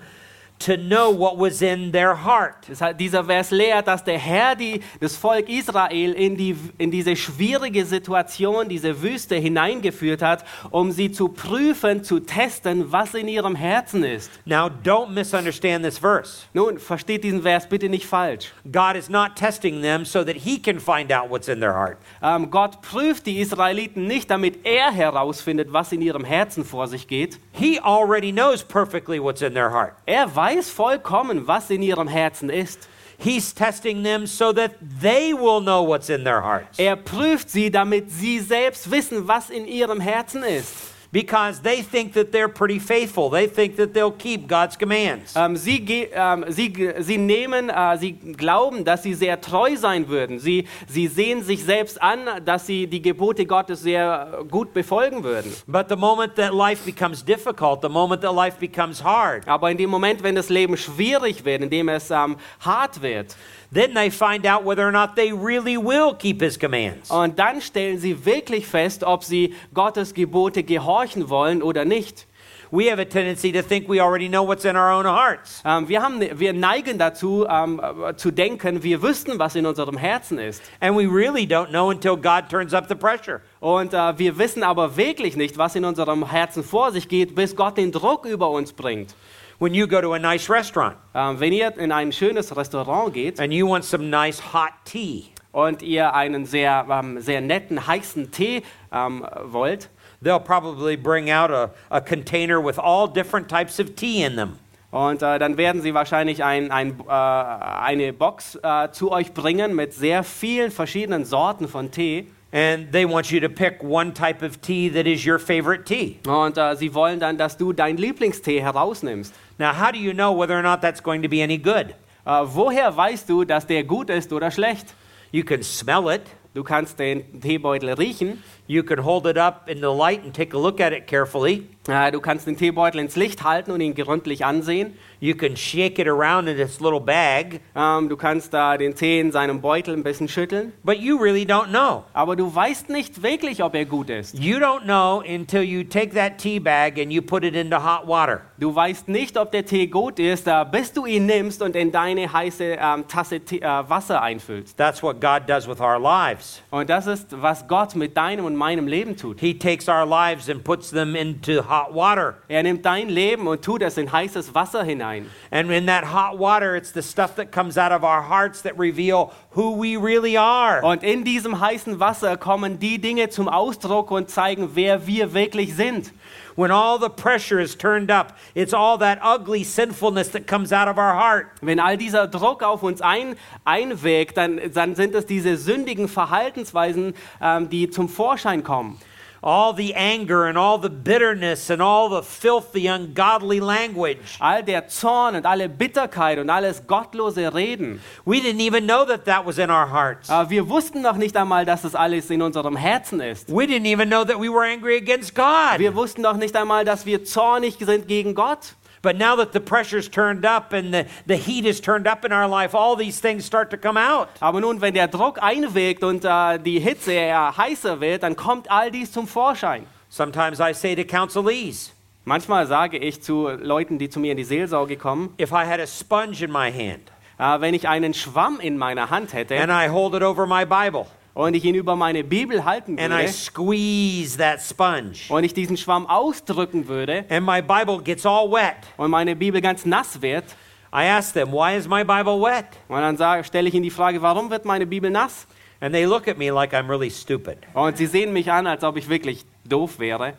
to 0.58 0.76
know 0.76 1.10
what 1.10 1.38
was 1.38 1.60
in 1.60 1.92
their 1.92 2.14
heart. 2.24 2.66
Dieser 2.98 3.24
Vers 3.24 3.50
lehrt, 3.50 3.86
dass 3.86 4.02
der 4.02 4.18
Herr 4.18 4.54
die, 4.54 4.80
das 5.00 5.16
Volk 5.16 5.48
Israel 5.48 6.12
in, 6.12 6.36
die, 6.36 6.56
in 6.78 6.90
diese 6.90 7.14
schwierige 7.14 7.84
Situation, 7.84 8.68
diese 8.68 9.02
Wüste 9.02 9.36
hineingeführt 9.36 10.22
hat, 10.22 10.44
um 10.70 10.90
sie 10.90 11.12
zu 11.12 11.28
prüfen, 11.28 12.02
zu 12.02 12.20
testen, 12.20 12.90
was 12.90 13.14
in 13.14 13.28
ihrem 13.28 13.54
Herzen 13.54 14.02
ist. 14.02 14.30
Now, 14.44 14.68
don't 14.68 15.10
misunderstand 15.10 15.84
this 15.84 15.98
verse. 15.98 16.46
Nun, 16.54 16.78
versteht 16.78 17.24
diesen 17.24 17.42
Vers 17.42 17.68
bitte 17.68 17.88
nicht 17.88 18.06
falsch. 18.06 18.52
God 18.72 18.96
is 18.96 19.08
not 19.08 19.36
testing 19.36 19.82
them 19.82 20.04
so 20.04 20.24
that 20.24 20.36
he 20.36 20.58
can 20.58 20.80
find 20.80 21.12
out 21.12 21.30
what's 21.30 21.48
in 21.48 21.60
their 21.60 21.74
heart. 21.74 21.98
Ähm, 22.22 22.50
Gott 22.50 22.80
prüft 22.80 23.26
die 23.26 23.40
Israeliten 23.40 24.06
nicht, 24.06 24.30
damit 24.30 24.64
er 24.64 24.90
herausfindet, 24.90 25.72
was 25.72 25.92
in 25.92 26.00
ihrem 26.00 26.24
Herzen 26.24 26.64
vor 26.64 26.88
sich 26.88 27.06
geht. 27.06 27.38
He 27.52 27.78
already 27.80 28.32
knows 28.32 28.64
perfectly 28.64 29.22
what's 29.22 29.42
in 29.42 29.52
their 29.52 29.70
heart. 29.70 29.92
Er 30.06 30.34
weiß 30.34 30.45
vollkommen, 30.70 31.46
was 31.46 31.70
in 31.70 31.82
ihrem 31.82 32.08
Herzen 32.08 32.50
ist. 32.50 32.88
He's 33.18 33.54
testing 33.54 34.02
them 34.02 34.26
so 34.26 34.52
that 34.52 34.72
they 35.00 35.32
will 35.32 35.60
know 35.60 35.82
what's 35.82 36.10
in 36.10 36.24
their 36.24 36.42
hearts. 36.42 36.78
Er 36.78 36.96
prüft 36.96 37.48
sie, 37.48 37.70
damit 37.70 38.10
sie 38.10 38.40
selbst 38.40 38.90
wissen, 38.90 39.26
was 39.26 39.50
in 39.50 39.66
ihrem 39.66 40.00
Herzen 40.00 40.42
ist. 40.42 40.74
Because 41.16 41.62
they 41.62 41.80
think 41.80 42.12
that 42.12 42.30
they're 42.30 42.46
pretty 42.46 42.78
faithful. 42.78 43.30
They 43.30 43.46
think 43.48 43.76
that 43.78 43.94
they'll 43.94 44.10
keep 44.12 44.46
God's 44.46 44.76
commands. 44.76 45.32
Ähm, 45.34 45.56
sie, 45.56 45.80
ge- 45.80 46.10
ähm, 46.12 46.44
sie, 46.48 46.70
sie 46.98 47.16
nehmen, 47.16 47.70
äh, 47.70 47.96
sie 47.96 48.12
glauben, 48.12 48.84
dass 48.84 49.02
sie 49.02 49.14
sehr 49.14 49.40
treu 49.40 49.76
sein 49.78 50.08
würden. 50.08 50.38
Sie, 50.38 50.66
sie 50.86 51.06
sehen 51.06 51.42
sich 51.42 51.64
selbst 51.64 52.02
an, 52.02 52.18
dass 52.44 52.66
sie 52.66 52.86
die 52.86 53.00
Gebote 53.00 53.46
Gottes 53.46 53.80
sehr 53.80 54.40
äh, 54.42 54.44
gut 54.44 54.74
befolgen 54.74 55.24
würden. 55.24 55.50
But 55.66 55.88
the 55.88 55.96
moment 55.96 56.34
that 56.36 56.52
life 56.52 56.84
becomes 56.84 57.24
difficult, 57.24 57.80
the 57.80 57.88
moment 57.88 58.20
that 58.20 58.34
life 58.34 58.58
becomes 58.60 59.02
hard, 59.02 59.48
Aber 59.48 59.70
in 59.70 59.78
dem 59.78 59.88
Moment, 59.88 60.22
wenn 60.22 60.34
das 60.34 60.50
Leben 60.50 60.76
schwierig 60.76 61.46
wird, 61.46 61.62
in 61.62 61.70
dem 61.70 61.88
es 61.88 62.10
ähm, 62.10 62.36
hart 62.60 63.00
wird, 63.00 63.34
then 63.72 63.94
they 63.94 64.10
find 64.10 64.46
out 64.46 64.64
whether 64.64 64.86
or 64.86 64.92
not 64.92 65.16
they 65.16 65.32
really 65.32 65.76
will 65.76 66.14
keep 66.14 66.40
his 66.40 66.58
commands. 66.58 67.10
und 67.10 67.38
dann 67.38 67.60
stellen 67.60 67.98
sie 67.98 68.24
wirklich 68.24 68.66
fest, 68.66 69.04
ob 69.04 69.24
sie 69.24 69.54
Gottes 69.74 70.14
Gebote 70.14 70.62
gehorchen 70.62 71.28
wollen 71.28 71.62
oder 71.62 71.84
nicht. 71.84 72.26
we 72.70 72.86
have 72.86 72.98
a 72.98 73.04
tendency 73.04 73.52
to 73.52 73.62
think 73.62 73.88
we 73.88 74.00
already 74.00 74.28
know 74.28 74.42
what's 74.42 74.64
in 74.64 74.76
our 74.76 74.90
own 74.90 75.04
hearts. 75.04 75.62
Ähm, 75.64 75.88
wir, 75.88 76.02
haben, 76.02 76.20
wir 76.20 76.52
neigen 76.52 76.98
dazu, 76.98 77.46
ähm, 77.48 77.80
äh, 77.80 78.16
zu 78.16 78.30
denken, 78.30 78.82
wir 78.82 79.02
wüssten, 79.02 79.38
was 79.38 79.54
in 79.54 79.66
unserem 79.66 79.96
Herzen 79.96 80.38
ist. 80.38 80.62
And 80.80 80.96
we 80.96 81.06
really 81.06 81.46
don't 81.46 81.68
know 81.68 81.90
until 81.90 82.16
God 82.16 82.48
turns 82.48 82.74
up 82.74 82.88
the 82.88 82.94
pressure. 82.94 83.40
Und 83.60 83.94
äh, 83.94 84.18
wir 84.18 84.38
wissen 84.38 84.62
aber 84.62 84.96
wirklich 84.96 85.36
nicht, 85.36 85.58
was 85.58 85.76
in 85.76 85.84
unserem 85.84 86.28
Herzen 86.28 86.62
vor 86.64 86.92
sich 86.92 87.08
geht, 87.08 87.34
bis 87.34 87.54
Gott 87.54 87.76
den 87.76 87.92
Druck 87.92 88.26
über 88.26 88.50
uns 88.50 88.72
bringt. 88.72 89.14
When 89.58 89.74
you 89.74 89.86
go 89.86 90.00
to 90.00 90.12
a 90.12 90.18
nice 90.18 90.50
restaurant 90.50 90.96
Ähm, 91.14 91.40
wenn 91.40 91.52
ihr 91.52 91.76
in 91.78 91.92
ein 91.92 92.12
schönes 92.12 92.54
Restaurant 92.54 93.14
geht 93.14 93.40
and 93.40 93.52
you 93.52 93.68
want 93.68 93.84
some 93.84 94.04
nice 94.04 94.52
hot 94.52 94.72
tea, 94.84 95.32
und 95.56 95.80
ihr 95.80 96.12
einen 96.12 96.44
sehr, 96.44 96.86
ähm, 96.90 97.18
sehr 97.18 97.40
netten, 97.40 97.86
heißen 97.86 98.30
Tee 98.30 98.62
ähm, 98.92 99.26
wollt, 99.44 99.88
they'll 100.22 100.38
probably 100.38 100.98
bring 100.98 101.30
out 101.30 101.50
a, 101.50 101.70
a 101.88 101.98
container 101.98 102.62
with 102.62 102.78
all 102.78 103.08
different 103.08 103.48
types 103.48 103.80
of 103.80 103.94
tea 103.96 104.24
in 104.24 104.36
them. 104.36 104.58
Und 104.90 105.22
äh, 105.22 105.38
dann 105.38 105.56
werden 105.56 105.80
sie 105.80 105.94
wahrscheinlich 105.94 106.44
ein, 106.44 106.70
ein, 106.70 107.00
äh, 107.08 107.10
eine 107.10 108.12
Box 108.12 108.58
äh, 108.62 108.90
zu 108.90 109.10
euch 109.10 109.32
bringen 109.32 109.74
mit 109.74 109.94
sehr 109.94 110.24
vielen 110.24 110.70
verschiedenen 110.70 111.24
Sorten 111.24 111.68
von 111.68 111.90
Tee. 111.90 112.30
And 112.56 112.90
they 112.90 113.04
want 113.04 113.30
you 113.30 113.38
to 113.40 113.50
pick 113.50 113.82
one 113.82 114.14
type 114.14 114.40
of 114.40 114.62
tea 114.62 114.88
that 114.88 115.06
is 115.06 115.26
your 115.26 115.38
favorite 115.38 115.84
tea. 115.84 116.18
Und 116.26 116.56
äh, 116.56 116.74
sie 116.74 116.94
wollen 116.94 117.20
dann, 117.20 117.36
dass 117.36 117.58
du 117.58 117.74
deinen 117.74 117.98
Lieblingstee 117.98 118.62
herausnimmst. 118.62 119.34
Now, 119.58 119.74
how 119.74 119.92
do 119.92 119.98
you 119.98 120.14
know 120.14 120.32
whether 120.32 120.56
or 120.56 120.62
not 120.62 120.80
that's 120.80 121.02
going 121.02 121.20
to 121.20 121.28
be 121.28 121.42
any 121.42 121.58
good? 121.58 121.94
Äh, 122.24 122.46
woher 122.46 122.96
weißt 122.96 123.28
du, 123.28 123.44
dass 123.44 123.66
der 123.66 123.84
gut 123.84 124.08
ist 124.08 124.32
oder 124.32 124.50
schlecht? 124.50 124.94
You 125.32 125.44
can 125.44 125.62
smell 125.62 126.08
it. 126.08 126.22
Du 126.54 126.64
kannst 126.64 126.98
den 126.98 127.42
Teebeutel 127.42 127.92
riechen. 127.92 128.42
You 128.68 128.82
can 128.82 129.04
hold 129.04 129.26
it 129.26 129.38
up 129.38 129.68
in 129.68 129.78
the 129.80 129.86
light 129.92 130.24
and 130.24 130.34
take 130.34 130.54
a 130.56 130.58
look 130.60 130.80
at 130.80 130.92
it 130.92 131.06
carefully. 131.06 131.68
Äh, 131.88 132.10
du 132.10 132.20
kannst 132.20 132.48
den 132.48 132.56
Teebeutel 132.56 133.00
ins 133.00 133.14
Licht 133.14 133.44
halten 133.44 133.70
und 133.70 133.80
ihn 133.80 133.94
gründlich 133.94 134.44
ansehen. 134.44 134.94
You 135.20 135.36
can 135.36 135.56
shake 135.56 136.00
it 136.00 136.08
around 136.08 136.48
in 136.48 136.58
its 136.58 136.80
little 136.80 137.00
bag, 137.00 137.60
Ähm, 137.76 138.08
du 138.08 138.16
kannst 138.16 138.52
da 138.52 138.76
den 138.76 138.96
Tee 138.96 139.20
in 139.20 139.30
seinem 139.30 139.60
Beutel 139.60 139.94
ein 139.94 140.02
bisschen 140.02 140.28
schütteln. 140.28 140.72
but 140.82 140.98
you 140.98 141.16
really 141.16 141.44
don't 141.44 141.68
know. 141.68 142.02
Aber 142.12 142.34
du 142.34 142.52
weißt 142.52 142.88
nicht 142.88 143.22
wirklich, 143.22 143.62
ob 143.62 143.76
er 143.76 143.84
gut 143.84 144.10
ist. 144.10 144.36
You 144.36 144.56
don't 144.58 144.82
know 144.82 145.22
until 145.26 145.62
you 145.62 145.84
take 145.84 146.10
that 146.14 146.38
tea 146.38 146.58
bag 146.58 146.98
and 147.00 147.12
you 147.12 147.22
put 147.22 147.44
it 147.44 147.54
into 147.54 147.76
hot 147.76 148.06
water. 148.08 148.40
Du 148.58 148.74
weißt 148.74 149.06
nicht, 149.08 149.36
ob 149.38 149.52
der 149.52 149.64
Tee 149.64 149.86
gut 149.86 150.18
ist, 150.18 150.48
äh, 150.48 150.64
bis 150.70 150.92
du 150.92 151.06
ihn 151.06 151.26
nimmst 151.26 151.62
und 151.62 151.76
in 151.76 151.92
deine 151.92 152.32
heiße 152.32 152.78
ähm, 152.80 153.06
Tasse 153.06 153.38
Tee, 153.40 153.60
äh, 153.60 153.88
Wasser 153.88 154.20
einfüllst. 154.20 154.76
That's 154.76 155.02
what 155.04 155.20
God 155.20 155.42
does 155.48 155.68
with 155.68 155.80
our 155.80 156.00
lives. 156.00 156.60
Und 156.70 156.90
das 156.90 157.06
ist, 157.06 157.28
was 157.40 157.66
Gott 157.68 157.94
mit 157.94 158.16
deinem 158.16 158.44
und 158.44 158.55
meinem 158.56 158.88
Leben 158.88 159.16
tut. 159.16 159.40
He 159.40 159.54
takes 159.54 159.88
our 159.88 160.04
lives 160.04 160.48
and 160.48 160.64
puts 160.64 160.90
them 160.90 161.14
into 161.14 161.62
hot 161.62 161.92
water. 161.92 162.36
Er 162.48 162.62
nimmt 162.62 162.84
dein 162.84 163.08
Leben 163.08 163.46
und 163.46 163.62
tut 163.62 163.82
es 163.82 163.96
in 163.96 164.10
heißes 164.10 164.54
Wasser 164.54 164.84
hinein. 164.84 165.26
And 165.50 165.70
in 165.70 165.86
that 165.86 166.04
hot 166.04 166.38
water, 166.38 166.74
it's 166.76 166.92
the 166.92 167.02
stuff 167.02 167.36
that 167.36 167.52
comes 167.52 167.78
out 167.78 167.92
of 167.92 168.02
our 168.02 168.22
hearts 168.22 168.62
that 168.62 168.78
reveal 168.78 169.32
who 169.50 169.72
we 169.80 169.96
really 169.96 170.36
are. 170.36 170.82
Und 170.82 171.02
in 171.02 171.24
diesem 171.24 171.60
heißen 171.60 172.00
Wasser 172.00 172.36
kommen 172.36 172.78
die 172.78 172.98
Dinge 172.98 173.28
zum 173.28 173.48
Ausdruck 173.48 174.10
und 174.10 174.30
zeigen, 174.30 174.70
wer 174.74 175.06
wir 175.06 175.34
wirklich 175.34 175.74
sind. 175.74 176.12
When 176.56 176.70
all 176.70 176.98
the 176.98 177.10
pressure 177.10 177.60
is 177.60 177.76
turned 177.76 178.10
up, 178.10 178.36
it's 178.54 178.72
all 178.72 178.98
that 178.98 179.18
ugly 179.22 179.62
sinfulness 179.62 180.28
that 180.30 180.46
comes 180.46 180.72
out 180.72 180.88
of 180.88 180.98
our 180.98 181.14
heart. 181.14 181.48
Wenn 181.60 181.78
all 181.78 181.96
dieser 181.96 182.26
Druck 182.26 182.62
auf 182.62 182.82
uns 182.82 183.02
ein, 183.02 183.36
einwirkt, 183.64 184.38
dann, 184.38 184.60
dann 184.72 184.94
sind 184.94 185.14
es 185.14 185.26
diese 185.26 185.58
sündigen 185.58 186.08
Verhaltensweisen, 186.08 187.14
ähm, 187.42 187.68
die 187.68 187.90
zum 187.90 188.08
Vorschein 188.08 188.64
kommen. 188.64 188.98
All 189.46 189.72
the 189.72 189.94
anger 189.94 190.46
and 190.46 190.58
all 190.58 190.76
the 190.76 190.90
bitterness 190.90 191.70
and 191.70 191.80
all 191.80 192.08
the 192.08 192.20
filthy, 192.20 192.88
ungodly 192.88 193.60
language. 193.60 194.38
All 194.40 194.60
der 194.60 194.88
Zorn 194.88 195.36
und 195.36 195.46
alle 195.46 195.68
Bitterkeit 195.68 196.40
und 196.40 196.50
alles 196.50 196.84
gottlose 196.84 197.54
Reden. 197.54 198.00
We 198.24 198.40
didn't 198.40 198.58
even 198.58 198.88
know 198.88 199.04
that 199.04 199.24
that 199.26 199.46
was 199.46 199.58
in 199.58 199.70
our 199.70 199.88
hearts. 199.88 200.28
Aber 200.28 200.50
wir 200.50 200.68
wussten 200.68 201.00
noch 201.00 201.16
nicht 201.16 201.36
einmal, 201.36 201.64
dass 201.64 201.82
das 201.82 201.94
alles 201.94 202.28
in 202.28 202.42
unserem 202.42 202.74
Herzen 202.74 203.20
ist. 203.20 203.48
We 203.48 203.66
didn't 203.66 203.86
even 203.86 204.08
know 204.08 204.24
that 204.24 204.40
we 204.40 204.52
were 204.52 204.66
angry 204.66 204.96
against 204.96 205.36
God. 205.36 205.78
Wir 205.78 205.94
wussten 205.94 206.22
noch 206.22 206.36
nicht 206.36 206.56
einmal, 206.56 206.84
dass 206.84 207.06
wir 207.06 207.24
zornig 207.24 207.76
sind 207.78 208.08
gegen 208.08 208.34
Gott. 208.34 208.74
But 209.06 209.18
now 209.18 209.36
that 209.36 209.52
the 209.52 209.60
pressure's 209.60 210.08
turned 210.08 210.44
up 210.44 210.72
and 210.72 210.92
the, 210.92 211.06
the 211.26 211.36
heat 211.36 211.64
is 211.64 211.80
turned 211.80 212.08
up 212.08 212.24
in 212.24 212.32
our 212.32 212.48
life, 212.48 212.74
all 212.74 212.96
these 212.96 213.20
things 213.20 213.44
start 213.44 213.70
to 213.70 213.76
come 213.76 213.96
out. 213.96 214.28
Aber 214.40 214.60
nun, 214.60 214.80
wenn 214.80 214.94
der 214.94 215.06
Druck 215.06 215.40
einwirkt 215.40 216.02
und 216.02 216.24
äh, 216.24 216.58
die 216.58 216.80
Hitze 216.80 217.12
eher 217.12 217.56
heißer 217.56 218.00
wird, 218.00 218.24
dann 218.24 218.34
kommt 218.34 218.68
all 218.68 218.90
dies 218.90 219.12
zum 219.12 219.28
Vorschein. 219.28 219.86
Sometimes 220.08 220.58
I 220.58 220.72
say 220.74 220.96
to 220.96 221.04
counselees, 221.04 221.92
Manchmal 222.24 222.66
sage 222.66 222.98
ich 222.98 223.22
zu 223.22 223.48
Leuten, 223.48 223.98
die 223.98 224.10
zu 224.10 224.18
mir 224.18 224.32
in 224.32 224.38
die 224.38 224.42
Seelsorge 224.42 224.96
kommen, 224.96 225.32
if 225.40 225.52
I 225.52 225.64
had 225.64 225.78
a 225.78 225.86
sponge 225.86 226.42
in 226.42 226.50
my 226.50 226.72
hand 226.72 227.12
äh, 227.38 227.60
wenn 227.60 227.74
ich 227.74 227.86
einen 227.86 228.12
Schwamm 228.12 228.58
in 228.58 228.76
meiner 228.76 229.10
Hand 229.10 229.32
hätte 229.32 229.56
and 229.56 229.70
I 229.70 229.88
hold 229.88 230.14
it 230.14 230.22
over 230.22 230.46
my 230.46 230.64
Bible 230.64 231.06
und 231.36 231.52
ich 231.52 231.64
ihn 231.66 231.74
über 231.74 231.96
meine 231.96 232.24
Bibel 232.24 232.64
halten 232.64 232.98
and 232.98 233.12
I 233.12 233.18
würde 233.18 233.28
squeeze 233.28 234.38
that 234.38 234.58
sponge 234.58 235.18
und 235.28 235.44
ich 235.44 235.52
diesen 235.52 235.76
Schwamm 235.76 236.06
ausdrücken 236.06 236.88
würde 236.88 237.26
and 237.28 237.44
my 237.44 237.60
Bible 237.60 238.00
gets 238.02 238.24
all 238.24 238.50
wet, 238.50 238.76
und 238.96 239.10
meine 239.10 239.36
Bibel 239.36 239.60
ganz 239.60 239.84
nass 239.84 240.22
wird, 240.22 240.44
I 240.90 241.08
ask 241.10 241.34
them, 241.34 241.52
why 241.52 241.76
is 241.76 241.86
my 241.86 242.02
Bible 242.04 242.40
wet? 242.40 242.64
und 242.88 242.96
dann 242.96 243.18
sage, 243.18 243.44
stelle 243.44 243.68
ich 243.68 243.74
ihnen 243.74 243.82
die 243.82 243.90
Frage, 243.90 244.22
warum 244.22 244.48
wird 244.48 244.64
meine 244.64 244.86
Bibel 244.86 245.10
nass? 245.10 245.46
And 245.78 245.92
they 245.92 246.06
look 246.06 246.26
at 246.26 246.38
me 246.38 246.50
like 246.50 246.72
I'm 246.72 246.88
really 246.88 247.10
stupid. 247.10 247.58
Und 247.74 247.98
sie 247.98 248.06
sehen 248.06 248.32
mich 248.32 248.50
an, 248.50 248.66
als 248.66 248.82
ob 248.82 248.96
ich 248.96 249.06
wirklich 249.06 249.44
doof 249.62 249.98
wäre. 249.98 250.32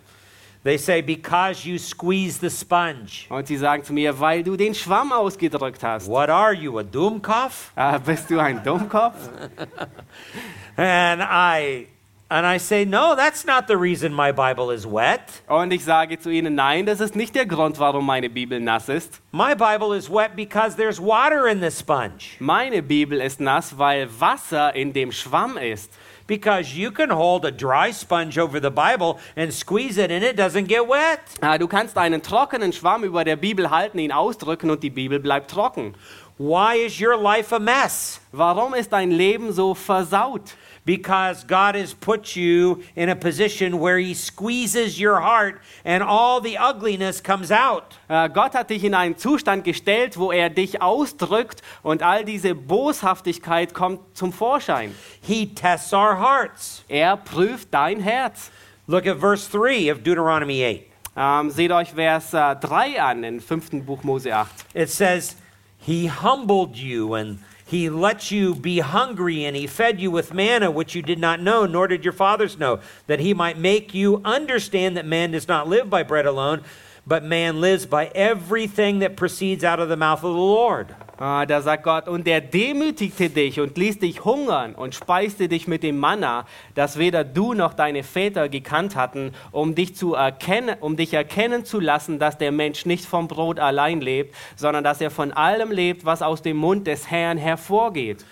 They 0.63 0.79
say, 0.79 1.03
because 1.03 1.69
you 1.69 1.77
squeeze 1.77 2.39
the 2.41 2.49
sponge. 2.49 3.27
Und 3.29 3.45
sie 3.45 3.57
sagen 3.57 3.83
zu 3.83 3.93
mir, 3.93 4.19
weil 4.19 4.41
du 4.43 4.57
den 4.57 4.73
Schwamm 4.73 5.11
ausgedrückt 5.11 5.83
hast. 5.83 6.07
What 6.07 6.29
are 6.29 6.53
you, 6.53 6.79
a 6.79 6.83
Doomkopf? 6.83 7.71
Äh, 7.75 7.99
bist 8.03 8.31
du 8.31 8.39
ein 8.39 8.63
Dummkopf? 8.63 9.29
And 10.77 11.23
I 11.23 11.87
and 12.29 12.45
I 12.45 12.57
say, 12.57 12.83
no, 12.85 13.15
that's 13.15 13.45
not 13.45 13.67
the 13.67 13.77
reason 13.77 14.13
my 14.13 14.31
Bible 14.33 14.69
is 14.69 14.85
wet. 14.85 15.41
Und 15.47 15.71
ich 15.71 15.83
sage 15.85 16.19
zu 16.19 16.29
ihnen, 16.29 16.55
nein, 16.55 16.85
das 16.85 16.99
ist 16.99 17.15
nicht 17.15 17.33
der 17.35 17.45
Grund, 17.45 17.79
warum 17.79 18.05
meine 18.05 18.29
Bibel 18.29 18.59
nass 18.59 18.89
ist. 18.89 19.21
My 19.31 19.55
Bible 19.55 19.95
is 19.95 20.09
wet 20.09 20.35
because 20.35 20.75
there's 20.75 20.99
water 20.99 21.47
in 21.47 21.61
the 21.61 21.71
sponge. 21.71 22.35
Meine 22.39 22.83
Bibel 22.83 23.21
ist 23.21 23.39
nass, 23.39 23.77
weil 23.77 24.07
Wasser 24.19 24.75
in 24.75 24.91
dem 24.93 25.11
Schwamm 25.11 25.57
ist. 25.57 25.91
Because 26.27 26.75
you 26.75 26.91
can 26.91 27.09
hold 27.09 27.45
a 27.45 27.51
dry 27.51 27.91
sponge 27.93 28.37
over 28.37 28.59
the 28.61 28.69
Bible 28.69 29.17
and 29.37 29.51
squeeze 29.53 29.97
it 29.97 30.11
and 30.11 30.21
it 30.23 30.37
doesn't 30.37 30.67
get 30.67 30.87
wet. 30.87 31.21
Äh, 31.41 31.57
Du 31.57 31.67
kannst 31.69 31.97
einen 31.97 32.21
trockenen 32.21 32.73
Schwamm 32.73 33.05
über 33.05 33.23
der 33.23 33.37
Bibel 33.37 33.71
halten, 33.71 33.97
ihn 33.99 34.11
ausdrücken 34.11 34.69
und 34.69 34.83
die 34.83 34.89
Bibel 34.89 35.19
bleibt 35.21 35.49
trocken. 35.49 35.95
Why 36.37 36.85
is 36.85 37.01
your 37.01 37.15
life 37.17 37.55
a 37.55 37.59
mess? 37.59 38.19
Warum 38.33 38.73
ist 38.73 38.91
dein 38.91 39.09
Leben 39.11 39.53
so 39.53 39.73
versaut? 39.73 40.55
Because 40.87 41.43
God 41.43 41.75
has 41.75 41.93
put 41.93 42.37
you 42.37 42.81
in 42.95 43.09
a 43.09 43.15
position 43.15 43.81
where 43.81 43.99
He 43.99 44.13
squeezes 44.13 44.97
your 44.97 45.19
heart 45.19 45.59
and 45.83 46.01
all 46.01 46.39
the 46.39 46.57
ugliness 46.57 47.21
comes 47.21 47.51
out. 47.51 47.97
Äh, 48.09 48.29
Gott 48.29 48.53
hat 48.53 48.69
dich 48.69 48.85
in 48.85 48.93
einen 48.93 49.17
Zustand 49.17 49.65
gestellt, 49.65 50.17
wo 50.17 50.31
er 50.31 50.49
dich 50.49 50.81
ausdrückt 50.81 51.61
und 51.83 52.03
all 52.03 52.23
diese 52.23 52.55
Boshaftigkeit 52.55 53.73
kommt 53.73 53.99
zum 54.15 54.31
Vorschein. 54.31 54.95
He 55.21 55.53
tests 55.53 55.91
our 55.91 56.17
hearts. 56.17 56.85
Er 56.87 57.17
prüft 57.17 57.73
dein 57.73 57.99
Herz. 57.99 58.49
Look 58.87 59.05
at 59.05 59.19
verse 59.19 59.49
3 59.51 59.91
of 59.91 60.03
Deuteronomy 60.03 60.63
8. 60.63 60.85
Ähm, 61.17 61.49
seht 61.49 61.71
euch 61.71 61.89
Vers 61.89 62.31
3 62.31 63.01
an, 63.01 63.25
im 63.25 63.41
fünften 63.41 63.85
Buch 63.85 64.05
Mose 64.05 64.33
8. 64.33 64.47
It 64.73 64.89
says, 64.89 65.35
He 65.79 66.09
humbled 66.09 66.77
you 66.77 67.13
and 67.13 67.39
he 67.67 67.89
let 67.89 68.31
you 68.31 68.55
be 68.55 68.79
hungry, 68.79 69.43
and 69.43 69.53
he 69.53 69.67
fed 69.67 69.99
you 69.99 70.09
with 70.09 70.33
manna, 70.33 70.71
which 70.71 70.95
you 70.95 71.01
did 71.01 71.19
not 71.19 71.41
know, 71.41 71.65
nor 71.65 71.85
did 71.87 72.05
your 72.05 72.13
fathers 72.13 72.57
know, 72.57 72.79
that 73.07 73.19
he 73.19 73.33
might 73.33 73.57
make 73.57 73.93
you 73.93 74.21
understand 74.23 74.95
that 74.95 75.05
man 75.05 75.31
does 75.31 75.49
not 75.49 75.67
live 75.67 75.89
by 75.89 76.01
bread 76.01 76.25
alone, 76.25 76.63
but 77.07 77.23
man 77.23 77.61
lives 77.61 77.85
by 77.85 78.07
everything 78.13 78.99
that 78.99 79.15
proceeds 79.15 79.63
out 79.63 79.79
of 79.79 79.87
the 79.87 79.95
mouth 79.95 80.23
of 80.23 80.33
the 80.33 80.39
Lord. 80.39 80.87
Ah, 81.19 81.47
da 81.47 81.61
sagt 81.61 81.81
Gott, 81.81 82.07
und 82.07 82.27
er 82.27 82.41
demütigte 82.41 83.31
dich 83.31 83.59
und 83.59 83.75
ließ 83.75 83.97
dich 83.97 84.23
hungern 84.23 84.75
und 84.75 84.93
speiste 84.93 85.47
dich 85.47 85.67
mit 85.67 85.81
dem 85.81 85.97
Manna, 85.97 86.45
das 86.75 86.99
weder 86.99 87.23
du 87.23 87.55
noch 87.55 87.73
deine 87.73 88.03
Väter 88.03 88.49
gekannt 88.49 88.95
hatten, 88.95 89.31
um 89.51 89.73
dich, 89.73 89.95
zu 89.95 90.13
erkennen, 90.13 90.75
um 90.79 90.95
dich 90.95 91.15
erkennen 91.15 91.65
zu 91.65 91.79
lassen, 91.79 92.19
dass 92.19 92.37
der 92.37 92.51
Mensch 92.51 92.85
nicht 92.85 93.05
vom 93.05 93.27
Brot 93.27 93.57
allein 93.59 93.99
lebt, 93.99 94.35
sondern 94.55 94.83
dass 94.83 95.01
er 95.01 95.09
von 95.09 95.31
allem 95.31 95.71
lebt, 95.71 96.05
was 96.05 96.21
aus 96.21 96.43
dem 96.43 96.57
Mund 96.57 96.85
des 96.85 97.09
Herrn 97.09 97.39
hervorgeht. 97.39 98.23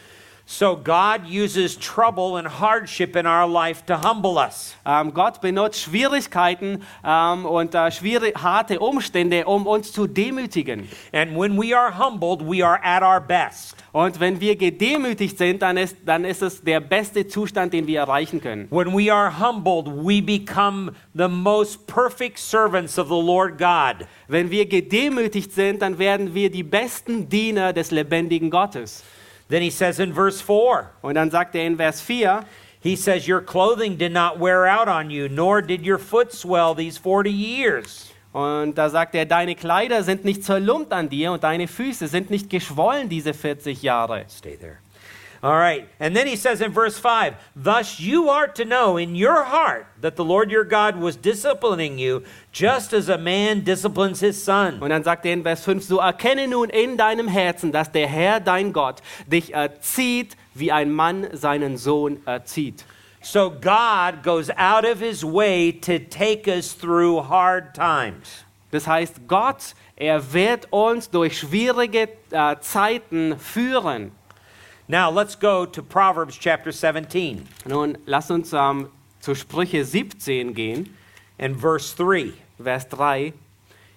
So 0.47 0.75
God 0.75 1.25
uses 1.25 1.75
trouble 1.75 2.37
and 2.37 2.47
hardship 2.47 3.15
in 3.15 3.25
our 3.25 3.47
life 3.47 3.83
to 3.87 3.97
humble 3.97 4.37
us. 4.37 4.75
Ähm, 4.85 5.11
Gott 5.11 5.41
benutzt 5.41 5.81
Schwierigkeiten 5.81 6.83
ähm, 7.03 7.45
und 7.47 7.73
äh, 7.73 7.89
schwierig, 7.91 8.37
harte 8.37 8.79
Umstände, 8.79 9.45
um 9.45 9.65
uns 9.65 9.91
zu 9.91 10.05
demütigen. 10.05 10.87
And 11.11 11.35
when 11.35 11.57
we 11.57 11.75
are 11.75 11.97
humbled, 11.97 12.41
we 12.47 12.63
are 12.63 12.79
at 12.83 13.01
our 13.01 13.19
best. 13.19 13.75
Und 13.91 14.19
wenn 14.19 14.39
wir 14.39 14.55
gedemütigt 14.55 15.35
sind, 15.35 15.63
dann 15.63 15.77
ist, 15.77 15.97
dann 16.05 16.23
ist 16.23 16.43
es 16.43 16.61
der 16.61 16.79
beste 16.79 17.27
Zustand, 17.27 17.73
den 17.73 17.87
wir 17.87 18.01
erreichen 18.01 18.39
können. 18.39 18.67
When 18.69 18.95
we 18.95 19.11
are 19.11 19.39
humbled, 19.39 19.87
we 19.87 20.21
become 20.21 20.91
the 21.15 21.27
most 21.27 21.87
perfect 21.87 22.37
servants 22.37 22.99
of 22.99 23.07
the 23.07 23.19
Lord 23.19 23.57
God. 23.57 24.07
Wenn 24.27 24.51
wir 24.51 24.67
gedemütigt 24.67 25.53
sind, 25.53 25.81
dann 25.81 25.97
werden 25.97 26.35
wir 26.35 26.51
die 26.51 26.61
besten 26.63 27.29
Diener 27.29 27.73
des 27.73 27.89
lebendigen 27.89 28.51
Gottes. 28.51 29.03
Then 29.47 29.61
he 29.61 29.69
says 29.69 29.99
in 29.99 30.13
verse 30.13 30.41
4, 30.41 30.91
Und 31.01 31.15
dann 31.15 31.29
sagt 31.29 31.55
er 31.55 31.65
in 31.65 31.77
Vers 31.77 32.01
4, 32.01 32.43
he 32.81 32.95
says, 32.95 33.27
Your 33.27 33.41
clothing 33.41 33.97
did 33.97 34.11
not 34.11 34.39
wear 34.39 34.65
out 34.65 34.87
on 34.87 35.09
you, 35.09 35.27
nor 35.29 35.61
did 35.61 35.85
your 35.85 35.99
foot 35.99 36.33
swell 36.33 36.73
these 36.75 36.97
40 36.97 37.31
years. 37.31 38.11
und 38.35 38.77
da 38.77 38.89
sagt 38.89 39.15
er, 39.15 39.25
deine 39.25 39.55
Kleider 39.55 40.03
sind 40.03 40.25
nicht 40.25 40.43
zerlumpt 40.43 40.91
an 40.91 41.07
dir 41.07 41.31
und 41.31 41.43
deine 41.45 41.69
Füße 41.69 42.09
sind 42.09 42.29
nicht 42.29 42.49
geschwollen 42.49 43.07
diese 43.07 43.33
40 43.33 43.81
Jahre. 43.81 44.25
Stay 44.27 44.57
there. 44.57 44.79
All 45.45 45.53
right. 45.53 45.87
And 45.99 46.15
then 46.15 46.25
he 46.25 46.35
says 46.35 46.59
in 46.59 46.71
verse 46.71 46.97
5 46.97 47.35
Thus 47.55 47.99
you 47.99 48.29
are 48.29 48.47
to 48.47 48.65
know 48.65 48.97
in 48.97 49.13
your 49.13 49.43
heart 49.43 49.85
that 50.01 50.15
the 50.15 50.25
Lord 50.25 50.49
your 50.49 50.63
God 50.63 50.95
was 50.95 51.15
disciplining 51.15 51.99
you, 51.99 52.23
just 52.51 52.93
as 52.93 53.09
a 53.09 53.17
man 53.19 53.63
disciplines 53.63 54.21
his 54.21 54.43
son. 54.43 54.79
Und 54.81 54.89
dann 54.89 55.03
sagt 55.03 55.23
er 55.23 55.33
in 55.33 55.43
Vers 55.43 55.63
5, 55.63 55.83
so 55.83 55.99
erkenne 55.99 56.47
nun 56.47 56.71
in 56.71 56.97
deinem 56.97 57.27
Herzen, 57.27 57.71
dass 57.71 57.91
der 57.91 58.07
Herr, 58.07 58.39
dein 58.39 58.73
Gott, 58.73 59.03
dich 59.27 59.53
erzieht, 59.53 60.35
wie 60.55 60.71
ein 60.71 60.91
Mann 60.91 61.27
seinen 61.33 61.77
Sohn 61.77 62.25
erzieht. 62.25 62.83
So 63.21 63.51
God 63.51 64.23
goes 64.23 64.49
out 64.49 64.83
of 64.83 64.99
his 64.99 65.23
way 65.23 65.71
to 65.71 65.99
take 65.99 66.47
us 66.47 66.75
through 66.75 67.29
hard 67.29 67.75
times. 67.75 68.45
Das 68.71 68.87
heißt, 68.87 69.27
Gott, 69.27 69.75
er 69.95 70.33
wird 70.33 70.73
uns 70.73 71.11
durch 71.11 71.37
schwierige 71.37 72.09
äh, 72.31 72.55
Zeiten 72.61 73.37
führen. 73.37 74.11
Now 74.87 75.09
let's 75.09 75.33
go 75.35 75.65
to 75.65 75.81
Proverbs 75.81 76.37
chapter 76.37 76.71
17 76.71 77.47
Nun, 77.65 77.97
lass 78.05 78.29
uns 78.29 78.53
ähm, 78.53 78.91
zu 79.19 79.33
Sprüche 79.33 79.83
17 79.83 80.53
gehen, 80.53 80.95
and 81.39 81.57
verse 81.57 81.91
3. 81.93 82.33
Vers 82.59 82.85
3. 82.85 83.33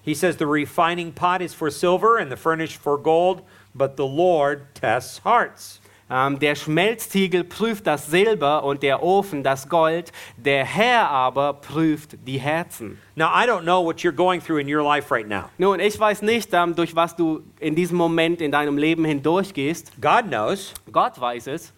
He 0.01 0.15
says, 0.15 0.39
The 0.39 0.47
refining 0.47 1.13
pot 1.13 1.43
is 1.43 1.53
for 1.53 1.71
silver 1.71 2.17
and 2.17 2.33
the 2.33 2.37
furnace 2.37 2.73
for 2.73 2.97
gold, 2.97 3.43
but 3.75 3.97
the 3.99 4.07
Lord 4.07 4.75
tests 4.75 5.19
hearts. 5.19 5.81
Ähm, 6.11 6.39
der 6.39 6.55
Schmelztiegel 6.55 7.45
prüft 7.45 7.87
das 7.87 8.07
Silber 8.07 8.65
und 8.65 8.83
der 8.83 9.03
Ofen 9.03 9.43
das 9.43 9.69
Gold, 9.69 10.11
der 10.37 10.65
Herr 10.65 11.11
aber 11.11 11.55
prüft 11.55 12.17
die 12.27 12.39
Herzen. 12.39 12.99
Now, 13.15 13.27
I 13.27 13.47
don't 13.47 13.63
know 13.63 13.85
what 13.85 13.99
you're 13.99 14.13
going 14.13 14.43
through 14.43 14.61
in 14.61 14.75
your 14.75 14.83
life 14.83 15.13
right 15.15 15.29
now. 15.29 15.51
Nun, 15.59 15.81
ich 15.81 15.99
weiß 15.99 16.23
nicht, 16.23 16.51
ähm, 16.53 16.75
durch 16.75 16.97
was 16.97 17.15
du 17.15 17.43
in 17.61 17.75
diesem 17.75 17.99
Moment 17.99 18.41
in 18.41 18.51
deinem 18.51 18.79
Leben 18.79 19.05
hindurchgehst. 19.05 19.93
God 20.01 20.29
knows. 20.29 20.73
Gott 20.91 21.21
weiß 21.21 21.49
es. 21.49 21.75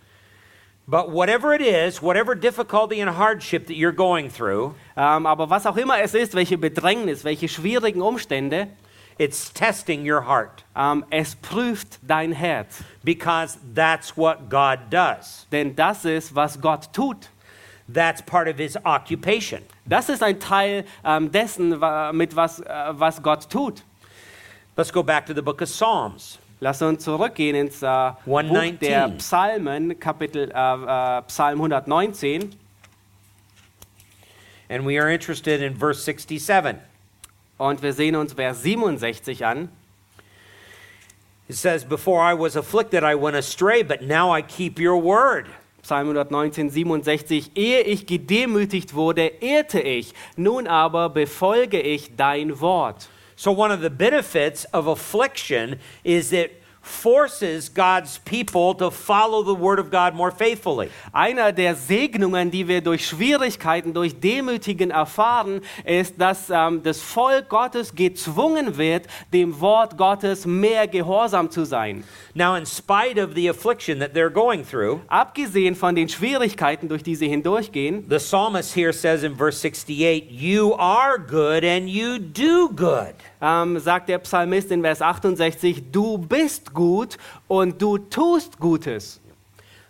But 0.86 1.12
whatever 1.12 1.54
it 1.54 1.60
is, 1.60 2.02
whatever 2.02 2.34
difficulty 2.34 3.00
and 3.00 3.16
hardship 3.16 3.66
that 3.66 3.76
you're 3.76 3.92
going 3.94 4.28
through, 4.28 4.74
Ähm, 4.96 5.24
aber 5.24 5.48
was 5.48 5.66
auch 5.66 5.76
immer 5.76 6.00
es 6.00 6.14
ist, 6.14 6.34
welche 6.34 6.58
Bedrängnis, 6.58 7.24
welche 7.24 7.48
schwierigen 7.48 8.02
Umstände, 8.02 8.68
it's 9.20 9.52
testing 9.52 10.02
your 10.10 10.22
heart 10.22 10.64
ähm, 10.74 11.04
es 11.10 11.34
prüft 11.36 11.98
dein 12.02 12.32
Herz. 12.32 12.82
because 13.04 13.58
that's 13.74 14.16
what 14.16 14.48
God 14.48 14.90
does. 14.90 15.46
Denn 15.52 15.74
das 15.76 16.04
ist, 16.04 16.34
was 16.34 16.60
Gott 16.60 16.92
tut. 16.92 17.28
That's 17.92 18.22
part 18.22 18.48
of 18.48 18.56
his 18.56 18.76
occupation. 18.84 19.62
Das 19.84 20.08
ist 20.08 20.22
ein 20.22 20.38
Teil 20.38 20.84
ähm, 21.04 21.30
dessen, 21.30 21.70
mit 22.12 22.36
was, 22.36 22.60
äh, 22.60 22.66
was 22.92 23.20
Gott 23.20 23.50
tut. 23.50 23.82
Let's 24.76 24.92
go 24.92 25.02
back 25.02 25.26
to 25.26 25.34
the 25.34 25.42
book 25.42 25.60
of 25.60 25.68
Psalms. 25.68 26.38
Lass 26.60 26.80
uns 26.82 27.04
zurückgehen 27.04 27.56
ins 27.56 27.82
äh, 27.82 28.12
Buch 28.24 28.38
119. 28.38 28.78
der 28.78 29.08
Psalmen, 29.18 29.98
Kapitel 29.98 30.50
äh, 30.54 31.18
äh, 31.18 31.22
Psalm 31.22 31.60
119. 31.60 32.54
And 34.68 34.86
we 34.86 34.98
are 35.00 35.12
interested 35.12 35.60
in 35.60 35.74
verse 35.74 36.00
67. 36.04 36.78
Und 37.60 37.82
wir 37.82 37.92
sehen 37.92 38.16
uns 38.16 38.32
Vers 38.32 38.62
67 38.62 39.44
an. 39.44 39.68
It 41.46 41.56
says, 41.56 41.84
Before 41.84 42.22
I 42.22 42.32
was 42.32 42.56
afflicted, 42.56 43.04
I 43.04 43.14
went 43.14 43.36
astray, 43.36 43.82
but 43.82 44.00
now 44.00 44.34
I 44.34 44.40
keep 44.40 44.80
your 44.80 44.96
word. 44.96 45.46
Psalm 45.82 46.06
119, 46.06 46.70
67. 46.70 47.50
Ehe 47.54 47.82
ich 47.82 48.06
gedemütigt 48.06 48.94
wurde, 48.94 49.26
ehrte 49.42 49.78
ich. 49.78 50.14
Nun 50.36 50.66
aber 50.66 51.10
befolge 51.10 51.78
ich 51.78 52.16
dein 52.16 52.62
Wort. 52.62 53.10
So, 53.36 53.52
one 53.52 53.70
of 53.70 53.82
the 53.82 53.90
benefits 53.90 54.64
of 54.72 54.86
affliction 54.86 55.78
is 56.02 56.32
it 56.32 56.59
forces 56.82 57.68
God's 57.68 58.18
people 58.24 58.74
to 58.74 58.90
follow 58.90 59.42
the 59.42 59.54
word 59.54 59.78
of 59.78 59.90
God 59.90 60.14
more 60.14 60.30
faithfully. 60.30 60.90
Einer 61.12 61.52
der 61.52 61.74
Segnungen, 61.74 62.50
die 62.50 62.66
wir 62.66 62.80
durch 62.80 63.06
Schwierigkeiten, 63.06 63.92
durch 63.92 64.18
Demütigen 64.18 64.90
erfahren, 64.90 65.60
ist, 65.84 66.14
dass 66.18 66.50
ähm, 66.50 66.82
das 66.82 67.00
Volk 67.00 67.48
Gottes 67.48 67.94
gezwungen 67.94 68.76
wird, 68.76 69.06
dem 69.32 69.60
Wort 69.60 69.96
Gottes 69.96 70.46
mehr 70.46 70.86
gehorsam 70.86 71.50
zu 71.50 71.64
sein. 71.64 72.04
Now, 72.34 72.56
in 72.56 72.64
spite 72.64 73.22
of 73.22 73.34
the 73.34 73.48
affliction 73.48 73.98
that 74.00 74.14
they're 74.14 74.30
going 74.30 74.64
through, 74.64 75.00
Abgesehen 75.08 75.74
von 75.74 75.94
den 75.94 76.08
Schwierigkeiten, 76.08 76.88
durch 76.88 77.02
die 77.02 77.14
sie 77.14 77.28
hindurchgehen, 77.28 78.06
the 78.08 78.18
psalmist 78.18 78.74
here 78.74 78.92
says 78.92 79.22
in 79.22 79.36
verse 79.36 79.58
68, 79.58 80.30
You 80.30 80.74
are 80.74 81.18
good 81.18 81.64
and 81.64 81.88
you 81.88 82.18
do 82.18 82.68
good. 82.68 83.14
Ähm, 83.40 83.78
sagt 83.78 84.08
der 84.08 84.18
Psalmist 84.18 84.70
in 84.70 84.82
Vers 84.82 85.02
68, 85.02 85.90
du 85.90 86.18
bist 86.18 86.72
gut 86.74 87.16
und 87.48 87.80
du 87.80 87.98
tust 87.98 88.58
Gutes. 88.58 89.20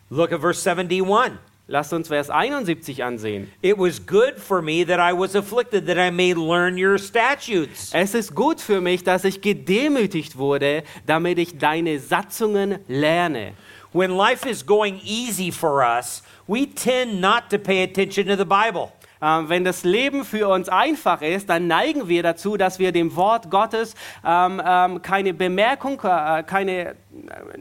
Look 0.08 0.32
at 0.32 0.40
verse 0.40 0.68
71. 0.68 1.38
Lasst 1.70 1.92
uns 1.92 2.08
Vers 2.08 2.30
71 2.30 3.04
ansehen. 3.04 3.48
It 3.62 3.78
was 3.78 4.04
good 4.04 4.34
for 4.38 4.60
me 4.60 4.84
that 4.84 4.98
I 4.98 5.16
was 5.16 5.36
afflicted, 5.36 5.86
that 5.86 5.98
I 5.98 6.10
may 6.10 6.32
learn 6.32 6.76
your 6.76 6.98
statutes. 6.98 7.90
Es 7.92 8.12
ist 8.12 8.34
gut 8.34 8.60
für 8.60 8.80
mich, 8.80 9.04
dass 9.04 9.22
ich 9.22 9.40
gedemütigt 9.40 10.36
wurde, 10.36 10.82
damit 11.06 11.38
ich 11.38 11.58
deine 11.58 12.00
Satzungen 12.00 12.80
lerne. 12.88 13.52
When 13.92 14.10
life 14.10 14.48
is 14.48 14.66
going 14.66 15.00
easy 15.04 15.52
for 15.52 15.80
us, 15.84 16.24
we 16.48 16.66
tend 16.66 17.20
not 17.20 17.50
to 17.50 17.58
pay 17.58 17.84
attention 17.84 18.26
to 18.26 18.36
the 18.36 18.44
Bible. 18.44 18.90
Ähm, 19.22 19.48
wenn 19.48 19.64
das 19.64 19.84
Leben 19.84 20.24
für 20.24 20.48
uns 20.48 20.68
einfach 20.68 21.20
ist, 21.22 21.50
dann 21.50 21.66
neigen 21.66 22.08
wir 22.08 22.22
dazu, 22.22 22.56
dass 22.56 22.78
wir 22.78 22.92
dem 22.92 23.16
Wort 23.16 23.50
Gottes 23.50 23.94
ähm, 24.24 24.62
ähm, 24.64 25.02
keine 25.02 25.34
Bemerkung, 25.34 26.00
äh, 26.02 26.42
keine, 26.42 26.96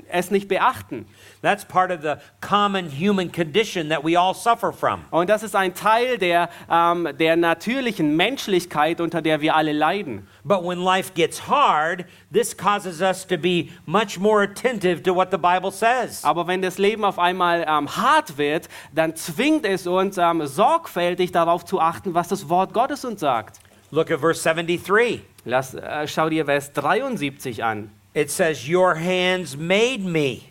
es 0.09 0.31
nicht 0.31 0.47
beachten. 0.47 1.05
That's 1.41 1.65
part 1.65 1.91
of 1.91 2.01
the 2.01 2.15
common 2.41 2.89
human 2.89 3.31
condition 3.31 3.89
that 3.89 4.03
we 4.03 4.17
all 4.17 4.33
suffer 4.33 4.71
from. 4.71 5.05
Und 5.11 5.29
das 5.29 5.43
ist 5.43 5.55
ein 5.55 5.73
Teil 5.73 6.17
der, 6.17 6.49
ähm, 6.69 7.09
der 7.17 7.35
natürlichen 7.35 8.15
Menschlichkeit, 8.15 9.01
unter 9.01 9.21
der 9.21 9.41
wir 9.41 9.55
alle 9.55 9.73
leiden. 9.73 10.27
But 10.43 10.63
when 10.63 10.79
life 10.79 11.13
gets 11.13 11.47
hard, 11.47 12.05
this 12.31 12.55
causes 12.55 13.01
us 13.01 13.25
to 13.27 13.37
be 13.37 13.69
much 13.85 14.19
more 14.19 14.43
attentive 14.43 15.03
to 15.03 15.15
what 15.15 15.31
the 15.31 15.37
Bible 15.37 15.71
says. 15.71 16.23
Aber 16.23 16.47
wenn 16.47 16.61
das 16.61 16.77
Leben 16.77 17.03
auf 17.03 17.19
einmal 17.19 17.65
ähm, 17.67 17.95
hart 17.95 18.37
wird, 18.37 18.69
dann 18.93 19.15
zwingt 19.15 19.65
es 19.65 19.87
uns, 19.87 20.17
ähm, 20.17 20.45
sorgfältig 20.45 21.31
darauf 21.31 21.65
zu 21.65 21.79
achten, 21.79 22.13
was 22.13 22.27
das 22.27 22.49
Wort 22.49 22.73
Gottes 22.73 23.05
uns 23.05 23.19
sagt. 23.19 23.59
Look 23.91 24.11
at 24.11 24.19
verse 24.19 24.43
73. 24.43 25.21
Lass, 25.45 25.73
äh, 25.73 26.07
schau 26.07 26.29
dir 26.29 26.45
Vers 26.45 26.73
73 26.73 27.63
an. 27.63 27.89
It 28.13 28.31
says, 28.31 28.67
Your 28.67 28.95
hands 28.95 29.55
made 29.55 29.99
me. 29.99 30.41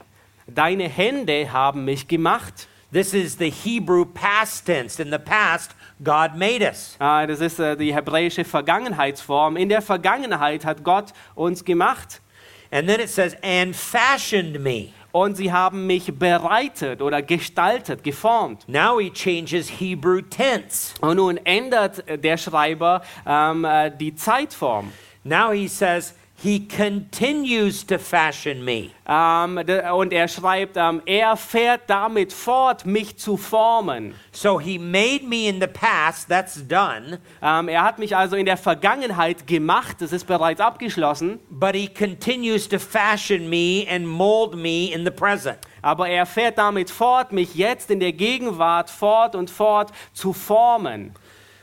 Deine 0.47 0.89
Hände 0.89 1.53
haben 1.53 1.85
mich 1.85 2.07
gemacht. 2.07 2.67
This 2.91 3.13
is 3.13 3.37
the 3.37 3.51
Hebrew 3.51 4.07
past 4.07 4.65
tense. 4.65 4.99
In 4.99 5.11
the 5.11 5.19
past, 5.19 5.73
God 6.03 6.37
made 6.37 6.63
us. 6.63 6.97
Ah, 6.99 7.27
das 7.27 7.41
ist 7.41 7.59
äh, 7.59 7.77
die 7.77 7.95
hebräische 7.95 8.45
Vergangenheitsform. 8.45 9.57
In 9.57 9.69
der 9.69 9.83
Vergangenheit 9.83 10.65
hat 10.65 10.83
Gott 10.83 11.13
uns 11.35 11.65
gemacht. 11.65 12.23
And 12.71 12.89
then 12.89 13.01
it 13.01 13.11
says, 13.11 13.37
And 13.43 13.75
fashioned 13.77 14.61
me. 14.61 14.93
Und 15.13 15.37
sie 15.37 15.53
haben 15.53 15.87
mich 15.87 16.13
bereitet 16.19 17.03
oder 17.03 17.23
gestaltet, 17.23 18.05
geformt. 18.05 18.69
Now 18.69 18.99
he 19.01 19.11
changes 19.11 19.69
Hebrew 19.69 20.21
tense. 20.21 20.95
Und 21.01 21.17
nun 21.17 21.39
ändert 21.39 22.05
der 22.23 22.37
Schreiber 22.37 23.03
ähm, 23.27 23.65
äh, 23.65 23.91
die 23.91 24.15
Zeitform. 24.15 24.93
Now 25.25 25.51
he 25.53 25.67
says, 25.67 26.15
He 26.41 26.61
continues 26.69 27.85
to 27.87 27.99
fashion 27.99 28.65
me. 28.65 28.91
Ähm, 29.09 29.59
de- 29.67 29.91
und 29.91 30.13
er 30.13 30.29
schreibt, 30.29 30.77
ähm, 30.77 31.03
er 31.05 31.37
fährt 31.37 31.83
damit 31.89 32.33
fort, 32.33 32.87
mich 32.87 33.17
zu 33.19 33.37
formen. 33.37 34.15
So 34.31 34.61
he 34.61 34.79
made 34.79 35.25
me 35.25 35.49
in 35.49 35.61
the 35.61 35.67
past, 35.67 36.29
that's 36.29 36.65
done, 36.69 37.19
Ähm, 37.43 37.67
er 37.69 37.83
hat 37.83 37.99
mich 37.99 38.15
also 38.17 38.37
in 38.37 38.47
der 38.47 38.57
Vergangenheit 38.57 39.49
gemacht, 39.49 39.97
das 39.99 40.13
ist 40.13 40.29
bereits 40.29 40.61
abgeschlossen. 40.61 41.41
but 41.51 41.75
he 41.75 41.89
continues 41.89 42.69
to 42.69 42.79
fashion 42.79 43.49
me 43.51 43.85
and 43.91 44.07
mold 44.07 44.55
me 44.55 44.93
in 44.93 45.05
the 45.05 45.11
present. 45.11 45.59
Aber 45.83 46.09
er 46.09 46.25
fährt 46.25 46.57
damit 46.59 46.89
fort, 46.91 47.33
mich 47.33 47.57
jetzt 47.57 47.91
in 47.91 47.99
der 47.99 48.13
Gegenwart 48.13 48.91
fort 48.91 49.35
und 49.35 49.51
fort 49.51 49.91
zu 50.13 50.33
formen. 50.33 51.15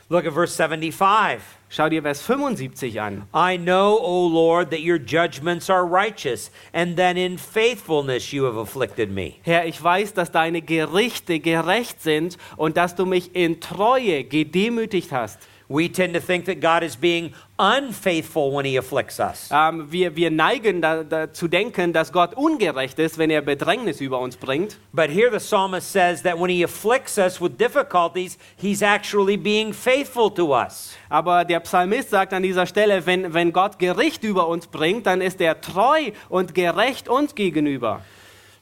Look 0.08 0.24
at 0.24 0.32
verse 0.32 0.54
75. 0.54 1.42
Schau 1.68 1.88
dir 1.88 2.00
Vers 2.00 2.22
75 2.22 2.96
an. 3.00 3.24
I 3.34 3.56
know, 3.56 3.98
O 3.98 4.28
Lord, 4.28 4.70
that 4.70 4.82
your 4.82 4.98
judgments 4.98 5.68
are 5.68 5.84
righteous, 5.84 6.52
and 6.72 6.96
that 6.96 7.16
in 7.16 7.38
faithfulness 7.38 8.32
you 8.32 8.44
have 8.44 8.56
afflicted 8.56 9.10
me. 9.10 9.40
Herr, 9.42 9.66
ich 9.66 9.82
weiß, 9.82 10.14
dass 10.14 10.30
deine 10.30 10.62
Gerichte 10.62 11.40
gerecht 11.40 12.02
sind 12.02 12.38
und 12.56 12.76
dass 12.76 12.94
du 12.94 13.04
mich 13.04 13.34
in 13.34 13.60
Treue 13.60 14.22
gedemütigt 14.22 15.10
hast. 15.10 15.40
We 15.68 15.88
tend 15.88 16.14
to 16.14 16.20
think 16.20 16.44
that 16.46 16.60
God 16.60 16.84
is 16.84 16.94
being 16.96 17.32
unfaithful 17.58 18.52
when 18.52 18.64
he 18.64 18.76
afflicts 18.76 19.18
us. 19.18 19.48
Ähm, 19.50 19.90
wir, 19.90 20.14
wir 20.14 20.30
neigen 20.30 20.80
da, 20.80 21.02
da, 21.02 21.32
zu 21.32 21.48
denken, 21.48 21.92
dass 21.92 22.12
Gott 22.12 22.34
ungerecht 22.34 22.98
ist, 23.00 23.18
wenn 23.18 23.30
er 23.30 23.42
Bedrängnis 23.42 24.00
über 24.00 24.20
uns 24.20 24.36
bringt. 24.36 24.78
But 24.92 25.10
here 25.10 25.30
the 25.30 25.38
psalmist 25.38 25.90
says 25.90 26.22
that 26.22 26.38
when 26.38 26.50
he 26.50 26.62
afflicts 26.62 27.18
us 27.18 27.40
with 27.40 27.58
difficulties, 27.58 28.38
he's 28.56 28.80
actually 28.80 29.36
being 29.36 29.72
faithful 29.72 30.32
to 30.34 30.54
us. 30.54 30.96
Aber 31.08 31.44
der 31.44 31.60
Psalmist 31.60 32.10
sagt 32.10 32.32
an 32.32 32.44
dieser 32.44 32.66
Stelle, 32.66 33.04
wenn, 33.06 33.34
wenn 33.34 33.52
Gott 33.52 33.80
Gericht 33.80 34.22
über 34.22 34.46
uns 34.46 34.68
bringt, 34.68 35.06
dann 35.06 35.20
ist 35.20 35.40
er 35.40 35.60
treu 35.60 36.12
und 36.28 36.54
gerecht 36.54 37.08
uns 37.08 37.34
gegenüber. 37.34 38.02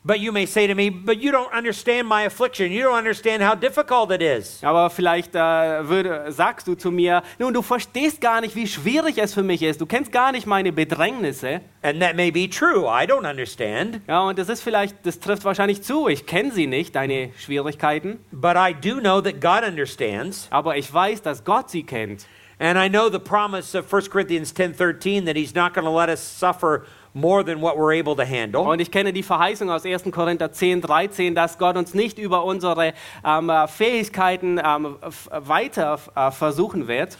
But 0.06 0.20
you 0.20 0.32
may 0.32 0.44
say 0.44 0.66
to 0.66 0.74
me, 0.74 0.90
but 0.90 1.22
you 1.22 1.32
don't 1.32 1.50
understand 1.50 2.06
my 2.06 2.24
affliction. 2.24 2.70
You 2.70 2.82
don't 2.82 2.98
understand 2.98 3.42
how 3.42 3.54
difficult 3.54 4.10
it 4.10 4.20
is. 4.20 4.62
Aber 4.62 4.90
vielleicht 4.90 5.34
äh, 5.34 5.88
würde, 5.88 6.30
sagst 6.30 6.68
du 6.68 6.74
zu 6.74 6.90
mir, 6.90 7.22
nun, 7.38 7.54
du 7.54 7.62
verstehst 7.62 8.20
gar 8.20 8.42
nicht, 8.42 8.54
wie 8.54 8.66
schwierig 8.66 9.16
es 9.16 9.32
für 9.32 9.42
mich 9.42 9.62
ist. 9.62 9.80
Du 9.80 9.86
kennst 9.86 10.12
gar 10.12 10.32
nicht 10.32 10.46
meine 10.46 10.72
Bedrängnisse. 10.72 11.62
And 11.80 12.00
that 12.02 12.16
may 12.16 12.30
be 12.30 12.50
true. 12.50 12.86
I 12.86 13.06
don't 13.06 13.26
understand. 13.26 14.02
Ja, 14.06 14.20
und 14.24 14.38
das 14.38 14.50
ist 14.50 14.60
vielleicht, 14.60 15.06
das 15.06 15.20
trifft 15.20 15.46
wahrscheinlich 15.46 15.82
zu. 15.82 16.06
Ich 16.08 16.26
kenne 16.26 16.52
sie 16.52 16.66
nicht, 16.66 16.94
deine 16.94 17.30
Schwierigkeiten. 17.38 18.18
But 18.30 18.56
I 18.56 18.74
do 18.74 19.00
know 19.00 19.22
that 19.22 19.40
God 19.40 19.66
understands. 19.66 20.48
Aber 20.50 20.76
ich 20.76 20.92
weiß, 20.92 21.22
dass 21.22 21.44
Gott 21.44 21.70
sie 21.70 21.82
kennt. 21.82 22.26
And 22.58 22.78
I 22.78 22.88
know 22.88 23.08
the 23.10 23.18
promise 23.18 23.74
of 23.74 23.90
1 23.92 24.10
Corinthians 24.10 24.52
10:13 24.54 25.24
that 25.24 25.34
he's 25.34 25.54
not 25.54 25.72
going 25.74 25.86
to 25.86 25.90
let 25.90 26.08
us 26.08 26.20
suffer 26.20 26.84
more 27.14 27.44
than 27.44 27.60
what 27.60 27.78
we're 27.78 27.92
able 27.92 28.16
to 28.16 28.24
handle. 28.24 28.62
Und 28.62 28.80
ich 28.80 28.90
kenne 28.90 29.12
die 29.12 29.22
Verheißung 29.22 29.70
aus 29.70 29.86
1. 29.86 30.02
Korinther 30.10 30.52
10, 30.52 30.82
13, 30.82 31.34
dass 31.34 31.56
Gott 31.58 31.76
uns 31.76 31.94
nicht 31.94 32.18
über 32.18 32.44
unsere 32.44 32.92
ähm, 33.24 33.50
Fähigkeiten 33.68 34.60
ähm, 34.62 34.96
weiter 35.30 36.00
äh, 36.16 36.30
versuchen 36.32 36.88
wird. 36.88 37.16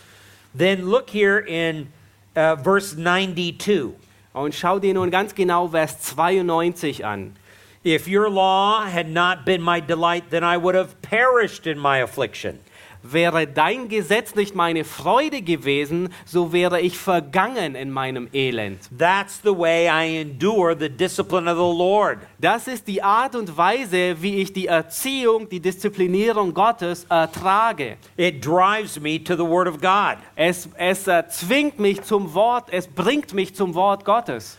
Then 0.56 0.84
look 0.84 1.10
here 1.10 1.38
in 1.38 1.88
uh, 2.36 2.56
verse 2.56 2.96
92. 2.96 3.94
Und 4.32 4.54
schau 4.54 4.78
dir 4.78 4.94
nun 4.94 5.10
ganz 5.10 5.34
genau 5.34 5.68
Vers 5.68 6.00
92 6.00 7.04
an. 7.04 7.36
If 7.84 8.08
your 8.08 8.30
law 8.30 8.84
had 8.84 9.08
not 9.08 9.44
been 9.44 9.62
my 9.62 9.80
delight, 9.80 10.30
then 10.30 10.42
I 10.42 10.56
would 10.56 10.74
have 10.74 11.00
perished 11.02 11.66
in 11.66 11.78
my 11.78 12.02
affliction. 12.02 12.60
Wäre 13.06 13.46
dein 13.46 13.90
Gesetz 13.90 14.34
nicht 14.34 14.54
meine 14.54 14.82
Freude 14.82 15.42
gewesen, 15.42 16.08
so 16.24 16.54
wäre 16.54 16.80
ich 16.80 16.96
vergangen 16.96 17.74
in 17.74 17.90
meinem 17.90 18.30
Elend. 18.32 18.80
That's 18.98 19.42
the 19.42 19.50
way 19.50 19.88
I 19.88 20.22
endure 20.22 20.74
the 20.74 20.88
discipline 20.88 21.46
of 21.46 21.58
the 21.58 21.78
Lord. 21.78 22.20
Das 22.38 22.66
ist 22.66 22.88
die 22.88 23.02
Art 23.02 23.36
und 23.36 23.58
Weise, 23.58 24.16
wie 24.22 24.36
ich 24.36 24.54
die 24.54 24.68
Erziehung, 24.68 25.50
die 25.50 25.60
Disziplinierung 25.60 26.54
Gottes 26.54 27.04
ertrage. 27.10 27.98
It 28.16 28.42
drives 28.42 28.98
me 28.98 29.22
to 29.22 29.34
the 29.34 29.44
Word 29.44 29.68
of 29.68 29.82
God. 29.82 30.16
Es, 30.34 30.66
es 30.78 31.06
äh, 31.06 31.28
zwingt 31.28 31.78
mich 31.78 32.00
zum 32.00 32.32
Wort, 32.32 32.68
es 32.70 32.86
bringt 32.86 33.34
mich 33.34 33.54
zum 33.54 33.74
Wort 33.74 34.06
Gottes. 34.06 34.56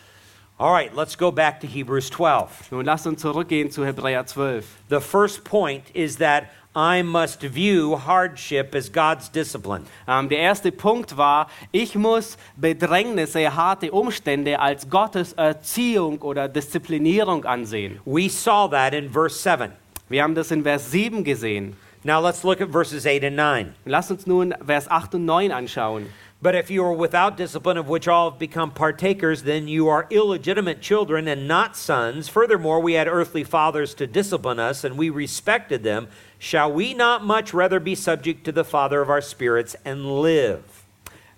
All 0.58 0.72
right, 0.72 0.96
let's 0.96 1.18
go 1.18 1.32
back 1.32 1.60
to 1.62 1.68
Hebrews 1.68 2.12
12. 2.12 2.72
Nun 2.72 2.86
lasst 2.86 3.08
uns 3.08 3.22
zurückgehen 3.22 3.72
zu 3.72 3.84
Hebräer 3.84 4.28
12. 4.28 4.66
The 4.89 5.02
first 5.02 5.43
point 5.43 5.84
is 5.96 6.18
that 6.18 6.46
I 6.76 7.04
must 7.04 7.42
view 7.42 7.96
hardship 7.96 8.76
as 8.76 8.92
God's 8.92 9.30
discipline. 9.30 9.86
Ähm, 10.08 10.28
der 10.28 10.40
erste 10.40 10.72
Punkt 10.74 11.16
war, 11.16 11.48
ich 11.72 11.96
muss 11.96 12.38
Bedrängnisse, 12.58 13.56
harte 13.56 13.92
Umstände 13.92 14.60
als 14.60 14.90
Gottes 14.90 15.32
Erziehung 15.34 16.22
oder 16.22 16.50
Disziplinierung 16.50 17.46
ansehen. 17.46 18.02
We 18.06 18.30
saw 18.30 18.68
that 18.70 18.94
in 18.94 19.10
verse 19.10 19.40
7. 19.40 19.72
Wir 20.10 20.22
haben 20.22 20.36
das 20.36 20.52
in 20.52 20.64
Vers 20.64 20.92
7 20.92 21.24
gesehen. 21.24 21.78
Now 22.04 22.22
let's 22.22 22.44
look 22.44 22.62
at 22.62 22.70
verses 22.70 23.08
8 23.08 23.24
and 23.24 23.36
9. 23.36 23.74
Lasst 23.86 24.12
uns 24.12 24.28
nun 24.28 24.54
Vers 24.64 24.88
8 24.92 25.16
und 25.16 25.26
9 25.26 25.52
anschauen. 25.52 26.08
But 26.42 26.54
if 26.54 26.70
you 26.70 26.84
are 26.86 26.94
without 26.94 27.38
discipline, 27.38 27.78
of 27.78 27.88
which 27.88 28.08
all 28.08 28.30
have 28.30 28.38
become 28.38 28.70
partakers, 28.70 29.42
then 29.42 29.68
you 29.68 29.88
are 29.88 30.06
illegitimate 30.12 30.80
children 30.80 31.28
and 31.28 31.48
not 31.48 31.76
sons. 31.76 32.30
Furthermore, 32.30 32.80
we 32.80 32.94
had 32.94 33.08
earthly 33.08 33.44
fathers 33.44 33.96
to 33.96 34.06
discipline 34.06 34.60
us, 34.60 34.84
and 34.84 34.96
we 34.96 35.10
respected 35.10 35.82
them. 35.82 36.08
Shall 36.40 36.74
we 36.74 36.94
not 36.94 37.24
much 37.24 37.54
rather 37.54 37.80
be 37.80 37.96
subject 37.96 38.46
to 38.46 38.52
the 38.52 38.64
Father 38.64 39.02
of 39.02 39.10
our 39.10 39.22
spirits 39.22 39.76
and 39.86 40.22
live? 40.22 40.62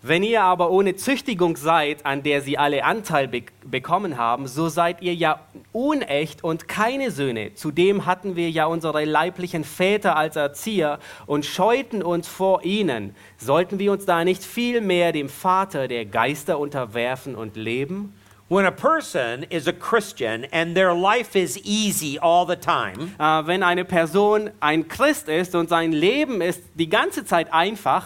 Wenn 0.03 0.23
ihr 0.23 0.43
aber 0.43 0.69
ohne 0.69 0.95
Züchtigung 0.95 1.57
seid, 1.57 2.05
an 2.05 2.23
der 2.23 2.41
sie 2.41 2.57
alle 2.57 2.83
Anteil 2.83 3.27
be 3.27 3.43
bekommen 3.65 4.17
haben, 4.17 4.47
so 4.47 4.69
seid 4.69 5.01
ihr 5.01 5.13
ja 5.13 5.41
unecht 5.73 6.43
und 6.43 6.67
keine 6.67 7.11
Söhne. 7.11 7.55
Zudem 7.55 8.05
hatten 8.05 8.35
wir 8.35 8.49
ja 8.49 8.67
unsere 8.67 9.03
leiblichen 9.03 9.63
Väter 9.65 10.15
als 10.15 10.35
Erzieher 10.35 10.99
und 11.25 11.45
scheuten 11.45 12.03
uns 12.03 12.27
vor 12.27 12.63
ihnen. 12.63 13.15
Sollten 13.37 13.79
wir 13.79 13.91
uns 13.91 14.05
da 14.05 14.23
nicht 14.23 14.43
viel 14.43 14.79
mehr 14.79 15.11
dem 15.11 15.29
Vater 15.29 15.87
der 15.87 16.05
Geister 16.05 16.59
unterwerfen 16.59 17.35
und 17.35 17.57
leben? 17.57 18.13
When 18.49 18.65
a 18.65 18.71
person 18.71 19.43
is 19.49 19.67
a 19.67 19.73
Christian 19.73 20.45
and 20.53 20.73
their 20.73 20.93
life 20.93 21.35
is 21.35 21.57
easy 21.65 22.17
all 22.17 22.45
the 22.47 22.55
time, 22.55 23.11
Äh, 23.19 23.45
wenn 23.45 23.61
eine 23.61 23.83
Person 23.83 24.51
ein 24.61 24.87
Christ 24.87 25.27
ist 25.27 25.53
und 25.53 25.67
sein 25.67 25.91
Leben 25.91 26.39
ist 26.41 26.61
die 26.75 26.87
ganze 26.89 27.25
Zeit 27.25 27.51
einfach, 27.51 28.05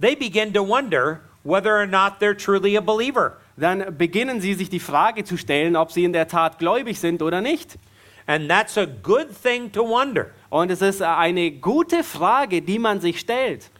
they 0.00 0.16
begin 0.16 0.54
to 0.54 0.66
wonder 0.66 1.20
whether 1.44 1.76
or 1.76 1.86
not 1.86 2.14
they're 2.18 2.34
truly 2.36 2.76
a 2.76 2.80
believer. 2.80 3.36
dann 3.58 3.94
beginnen 3.98 4.40
sie 4.40 4.54
sich 4.54 4.70
die 4.70 4.80
Frage 4.80 5.24
zu 5.24 5.36
stellen, 5.36 5.76
ob 5.76 5.92
sie 5.92 6.04
in 6.04 6.14
der 6.14 6.26
Tat 6.28 6.58
gläubig 6.58 6.98
sind 6.98 7.20
oder 7.20 7.42
nicht. 7.42 7.78
And 8.26 8.48
that's 8.48 8.78
a 8.78 8.86
good 8.86 9.28
thing 9.42 9.70
to 9.72 9.86
wonder. 9.86 10.30
Und 10.48 10.70
es 10.70 10.80
ist 10.80 11.02
eine 11.02 11.50
gute 11.50 12.02
Frage, 12.04 12.62
die 12.62 12.78
man 12.78 13.00
sich 13.00 13.20
stellt. 13.20 13.70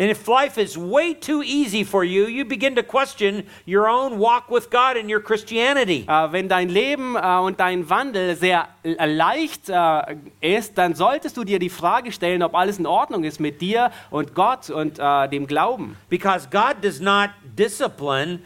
And 0.00 0.10
if 0.10 0.26
life 0.28 0.56
is 0.56 0.78
way 0.78 1.12
too 1.12 1.42
easy 1.42 1.84
for 1.84 2.02
you, 2.02 2.24
you 2.24 2.46
begin 2.46 2.74
to 2.76 2.82
question 2.82 3.44
your 3.66 3.86
own 3.86 4.18
walk 4.18 4.50
with 4.50 4.70
God 4.70 4.96
and 4.96 5.10
your 5.10 5.20
Christianity. 5.20 6.06
Äh, 6.08 6.32
wenn 6.32 6.48
dein 6.48 6.70
Leben 6.70 7.16
äh, 7.16 7.36
und 7.36 7.60
dein 7.60 7.90
Wandel 7.90 8.34
sehr 8.34 8.66
äh, 8.82 9.04
leicht 9.04 9.68
äh, 9.68 10.16
ist, 10.40 10.78
dann 10.78 10.94
solltest 10.94 11.36
du 11.36 11.44
dir 11.44 11.58
die 11.58 11.68
Frage 11.68 12.12
stellen, 12.12 12.42
ob 12.42 12.54
alles 12.54 12.78
in 12.78 12.86
Ordnung 12.86 13.24
ist 13.24 13.40
mit 13.40 13.60
dir 13.60 13.90
und 14.08 14.34
Gott 14.34 14.70
und 14.70 14.96
dem 14.96 15.46
Glauben. 15.46 15.98
Because 16.08 16.48
God 16.50 16.76
does 16.82 16.98
not 16.98 17.28
discipline 17.58 18.40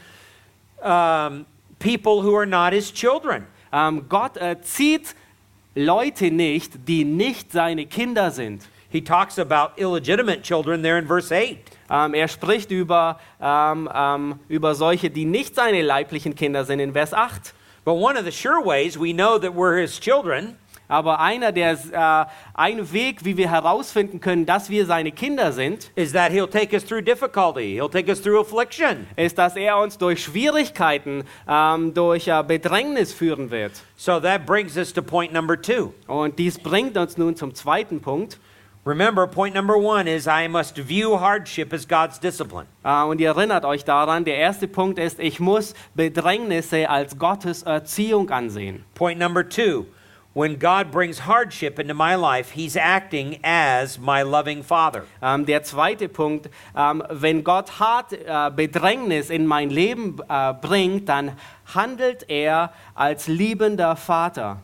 um, 0.82 1.46
people 1.78 2.20
who 2.20 2.36
are 2.36 2.46
not 2.46 2.72
his 2.72 2.92
children. 2.92 3.46
Ähm, 3.72 4.07
Gott 4.09 4.36
erzieht 4.38 5.14
Leute 5.76 6.32
nicht, 6.32 6.88
die 6.88 7.05
nicht 7.05 7.52
seine 7.52 7.86
Kinder 7.86 8.32
sind. 8.32 8.64
He 8.95 9.01
talks 9.01 9.38
about 9.38 9.72
illegitimate 9.76 10.45
children 10.45 10.82
there 10.82 10.99
in 10.99 11.09
verse 11.09 11.32
8. 11.32 11.59
Ähm, 11.90 12.14
er 12.14 12.28
spricht 12.28 12.70
über, 12.70 13.18
ähm, 13.40 13.88
ähm, 13.92 14.38
über 14.49 14.76
solche, 14.76 15.11
die 15.11 15.24
nicht 15.24 15.57
seine 15.57 15.82
leiblichen 15.82 16.36
Kinder 16.36 16.64
sind 16.64 16.78
in 16.78 16.92
Vers 16.92 17.12
8. 17.12 17.55
But 17.84 17.95
one 17.95 18.16
of 18.16 18.24
the 18.24 18.30
sure 18.30 18.64
ways 18.64 18.97
we 18.97 19.12
know 19.12 19.36
that 19.36 19.53
we're 19.53 19.80
his 19.80 19.99
children 19.99 20.57
Aber 20.86 21.18
einer 21.18 21.51
der, 21.51 21.72
äh, 21.72 22.30
ein 22.55 22.92
Weg, 22.92 23.24
wie 23.24 23.36
wir 23.36 23.51
herausfinden 23.51 24.20
können, 24.20 24.47
dass 24.47 24.70
wir 24.70 24.86
seine 24.86 25.11
Kinder 25.11 25.51
sind, 25.51 25.90
is 25.97 26.12
that 26.12 26.30
he'll 26.30 26.49
take 26.49 26.72
us 26.72 26.84
through 26.84 27.03
difficulty, 27.03 27.74
he'll 27.74 27.90
take 27.90 28.09
us 28.09 28.22
through 28.22 28.38
affliction. 28.38 29.09
ist, 29.16 29.38
dass 29.38 29.57
er 29.57 29.76
uns 29.78 29.99
durch 29.99 30.22
Schwierigkeiten, 30.22 31.24
ähm, 31.49 31.95
durch 31.95 32.28
äh, 32.28 32.45
Bedrängnis 32.47 33.12
führen 33.12 33.51
wird. 33.51 33.72
So 33.97 34.20
that 34.20 34.47
brings 34.47 34.76
us 34.76 34.92
to 34.92 35.03
point 35.03 35.32
number 35.32 35.61
two. 35.61 35.92
Und 36.07 36.38
dies 36.38 36.61
bringt 36.61 36.97
uns 36.97 37.18
nun 37.18 37.34
zum 37.34 37.57
zweiten 37.57 38.01
Punkt. 38.01 38.38
Remember, 38.87 39.26
point 39.26 39.55
number 39.55 39.78
one 39.78 40.07
is 40.07 40.26
I 40.26 40.47
must 40.47 40.76
view 40.76 41.16
hardship 41.16 41.72
as 41.72 41.87
God's 41.87 42.18
discipline. 42.18 42.66
Äh, 42.85 43.05
und 43.05 43.18
ihr 43.18 43.28
erinnert 43.28 43.64
euch 43.64 43.85
daran, 43.85 44.24
der 44.24 44.37
erste 44.37 44.68
Punkt 44.68 44.99
ist, 44.99 45.18
ich 45.20 45.41
muss 45.41 45.74
Bedrängnisse 45.95 46.91
als 46.91 47.18
Gottes 47.18 47.62
Erziehung 47.62 48.28
ansehen. 48.30 48.85
Point 48.95 49.18
number 49.18 49.49
two 49.49 49.87
when 50.35 50.59
God 50.59 50.91
brings 50.91 51.20
hardship 51.20 51.78
into 51.78 51.95
my 51.95 52.16
life, 52.16 52.51
He's 52.51 52.76
acting 52.76 53.39
as 53.43 53.99
my 53.99 54.22
loving 54.22 54.62
Father. 54.62 55.05
Ähm, 55.22 55.47
der 55.47 55.62
zweite 55.62 56.09
Punkt, 56.09 56.51
ähm, 56.76 57.03
wenn 57.09 57.45
Gott 57.45 57.78
hart 57.78 58.12
äh, 58.12 58.51
Bedrängnis 58.55 59.30
in 59.30 59.47
mein 59.47 59.70
Leben 59.70 60.18
äh, 60.28 60.53
bringt, 60.53 61.09
dann 61.09 61.39
handelt 61.72 62.28
er 62.28 62.72
als 62.95 63.28
liebender 63.28 63.97
Vater. 63.97 64.61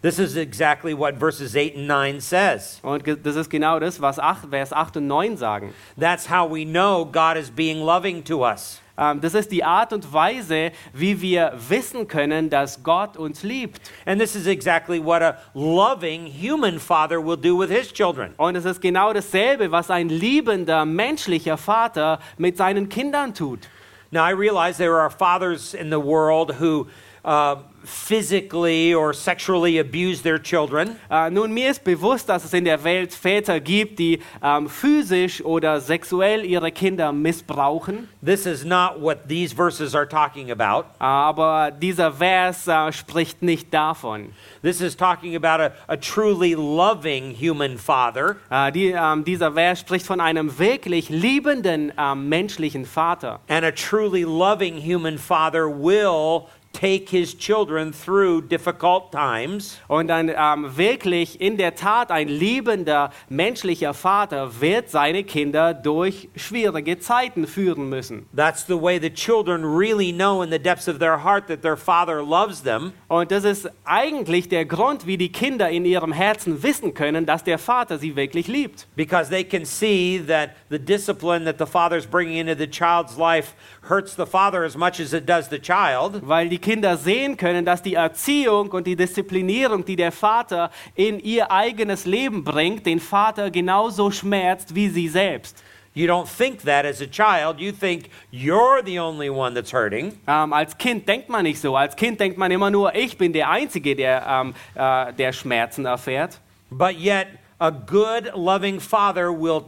This 0.00 0.20
is 0.20 0.36
exactly 0.36 0.94
what 0.94 1.16
verses 1.16 1.56
8 1.56 1.74
and 1.74 1.88
9 1.88 2.20
says. 2.20 2.78
Und 2.84 3.02
das 3.24 3.34
ist 3.34 3.50
genau 3.50 3.80
das, 3.80 4.00
was 4.00 4.20
8, 4.20 4.48
Vers 4.48 4.72
8 4.72 4.98
und 4.98 5.08
9 5.08 5.36
sagen. 5.36 5.74
That's 5.96 6.30
how 6.30 6.48
we 6.48 6.64
know 6.64 7.04
God 7.04 7.36
is 7.36 7.50
being 7.50 7.80
loving 7.80 8.22
to 8.24 8.44
us. 8.44 8.80
Ähm, 8.96 9.20
das 9.20 9.34
ist 9.34 9.50
die 9.50 9.64
Art 9.64 9.92
und 9.92 10.12
Weise, 10.12 10.70
wie 10.92 11.20
wir 11.20 11.52
wissen 11.68 12.06
können, 12.06 12.48
dass 12.48 12.80
Gott 12.84 13.16
uns 13.16 13.42
liebt. 13.42 13.90
And 14.06 14.20
this 14.20 14.36
is 14.36 14.46
exactly 14.46 15.04
what 15.04 15.20
a 15.20 15.36
loving 15.54 16.26
human 16.26 16.78
father 16.78 17.20
will 17.20 17.36
do 17.36 17.58
with 17.58 17.70
his 17.70 17.92
children. 17.92 18.34
Und 18.36 18.54
es 18.54 18.64
ist 18.64 18.80
genau 18.80 19.12
dasselbe, 19.12 19.72
was 19.72 19.90
ein 19.90 20.10
liebender 20.10 20.84
menschlicher 20.84 21.56
Vater 21.56 22.20
mit 22.36 22.56
seinen 22.56 22.88
Kindern 22.88 23.34
tut. 23.34 23.68
Now, 24.12 24.24
I 24.24 24.30
realize 24.30 24.78
there 24.78 25.00
are 25.00 25.10
fathers 25.10 25.74
in 25.74 25.90
the 25.90 26.00
world 26.00 26.60
who 26.60 26.86
uh, 27.24 27.56
physically 27.88 28.94
or 28.94 29.12
sexually 29.14 29.78
abuse 29.78 30.22
their 30.22 30.38
children. 30.38 30.96
Äh, 31.10 31.30
nun, 31.30 31.52
mir 31.52 31.70
ist 31.70 31.84
bewusst, 31.84 32.28
dass 32.28 32.44
es 32.44 32.52
in 32.52 32.64
der 32.64 32.82
Welt 32.84 33.12
Väter 33.14 33.60
gibt, 33.60 33.98
die 33.98 34.20
ähm, 34.42 34.68
physisch 34.68 35.44
oder 35.44 35.80
sexuell 35.80 36.44
ihre 36.44 36.70
Kinder 36.70 37.12
missbrauchen. 37.12 38.08
This 38.24 38.46
is 38.46 38.64
not 38.64 39.00
what 39.00 39.28
these 39.28 39.54
verses 39.54 39.94
are 39.94 40.08
talking 40.08 40.50
about. 40.50 40.84
Aber 40.98 41.70
dieser 41.70 42.12
Vers 42.12 42.66
äh, 42.68 42.92
spricht 42.92 43.42
nicht 43.42 43.72
davon. 43.72 44.32
This 44.62 44.80
is 44.80 44.96
talking 44.96 45.34
about 45.36 45.62
a, 45.62 45.72
a 45.86 45.96
truly 45.96 46.54
loving 46.54 47.34
human 47.34 47.78
father 47.78 48.36
Äh, 48.50 48.72
die, 48.72 48.94
ähm, 48.96 49.24
dieser 49.24 49.52
Vers 49.52 49.80
spricht 49.80 50.06
von 50.06 50.20
einem 50.20 50.58
wirklich 50.58 51.08
liebenden 51.08 51.92
ähm, 51.98 52.28
menschlichen 52.28 52.84
Vater. 52.84 53.40
and 53.48 53.64
a 53.64 53.70
truly 53.70 54.24
loving 54.24 54.76
human 54.76 55.18
father 55.18 55.68
will 55.68 56.46
take 56.78 57.08
his 57.08 57.36
children 57.36 57.92
through 57.92 58.42
difficult 58.42 59.10
times. 59.10 59.78
Und 59.88 60.10
ein 60.10 60.30
ähm, 60.34 60.76
wirklich 60.76 61.40
in 61.40 61.56
der 61.56 61.74
Tat 61.74 62.10
ein 62.10 62.28
liebender 62.28 63.10
menschlicher 63.28 63.94
Vater 63.94 64.60
wird 64.60 64.90
seine 64.90 65.24
Kinder 65.24 65.74
durch 65.74 66.28
schwierige 66.36 66.98
Zeiten 66.98 67.46
führen 67.46 67.88
müssen. 67.88 68.26
That's 68.34 68.66
the 68.66 68.80
way 68.80 69.00
the 69.00 69.10
children 69.10 69.64
really 69.64 70.12
know 70.12 70.42
in 70.42 70.50
the 70.50 70.58
depths 70.58 70.88
of 70.88 70.98
their 70.98 71.24
heart 71.24 71.48
that 71.48 71.62
their 71.62 71.76
father 71.76 72.22
loves 72.22 72.62
them. 72.62 72.92
Und 73.08 73.30
das 73.30 73.44
ist 73.44 73.70
eigentlich 73.84 74.48
der 74.48 74.64
Grund, 74.64 75.06
wie 75.06 75.16
die 75.16 75.32
Kinder 75.32 75.68
in 75.68 75.84
ihrem 75.84 76.12
Herzen 76.12 76.62
wissen 76.62 76.94
können, 76.94 77.26
dass 77.26 77.42
der 77.44 77.58
Vater 77.58 77.98
sie 77.98 78.14
wirklich 78.14 78.46
liebt. 78.46 78.86
because 78.96 79.30
they 79.30 79.44
can 79.44 79.64
see 79.64 80.18
that 80.18 80.56
the 80.68 80.78
discipline 80.78 81.44
that 81.44 81.58
the 81.58 81.66
father's 81.66 82.06
bringing 82.06 82.36
into 82.36 82.54
the 82.54 82.66
child's 82.66 83.16
life 83.16 83.54
hurts 83.82 84.14
the 84.14 84.26
father 84.26 84.64
as 84.64 84.76
much 84.76 85.00
as 85.00 85.12
it 85.12 85.24
does 85.26 85.48
the 85.48 85.58
child. 85.58 86.20
Weil 86.26 86.48
die 86.48 86.58
Kinder 86.68 86.98
sehen 86.98 87.38
können, 87.38 87.64
dass 87.64 87.80
die 87.80 87.94
Erziehung 87.94 88.70
und 88.72 88.86
die 88.86 88.94
Disziplinierung, 88.94 89.86
die 89.86 89.96
der 89.96 90.12
Vater 90.12 90.70
in 90.94 91.18
ihr 91.18 91.50
eigenes 91.50 92.04
Leben 92.04 92.44
bringt, 92.44 92.84
den 92.84 93.00
Vater 93.00 93.50
genauso 93.50 94.10
schmerzt 94.10 94.74
wie 94.74 94.90
sie 94.90 95.08
selbst. 95.08 95.64
You 95.94 96.06
don't 96.06 96.26
think 96.28 96.62
that 96.64 96.84
as 96.84 97.00
a 97.00 97.06
child. 97.06 97.58
You 97.58 97.72
think 97.72 98.10
you're 98.30 98.84
the 98.84 99.00
only 99.00 99.30
one 99.30 99.54
that's 99.54 99.72
hurting. 99.72 100.12
Ähm, 100.26 100.52
als 100.52 100.76
Kind 100.76 101.08
denkt 101.08 101.30
man 101.30 101.44
nicht 101.44 101.58
so. 101.58 101.74
Als 101.74 101.96
Kind 101.96 102.20
denkt 102.20 102.36
man 102.36 102.50
immer 102.50 102.70
nur, 102.70 102.94
ich 102.94 103.16
bin 103.16 103.32
der 103.32 103.48
Einzige, 103.48 103.96
der, 103.96 104.26
ähm, 104.28 104.54
äh, 104.74 105.14
der 105.14 105.32
Schmerzen 105.32 105.86
erfährt. 105.86 106.38
But 106.70 107.00
yet, 107.00 107.28
a 107.58 107.70
good, 107.70 108.30
loving 108.34 108.78
father 108.78 109.30
will 109.32 109.62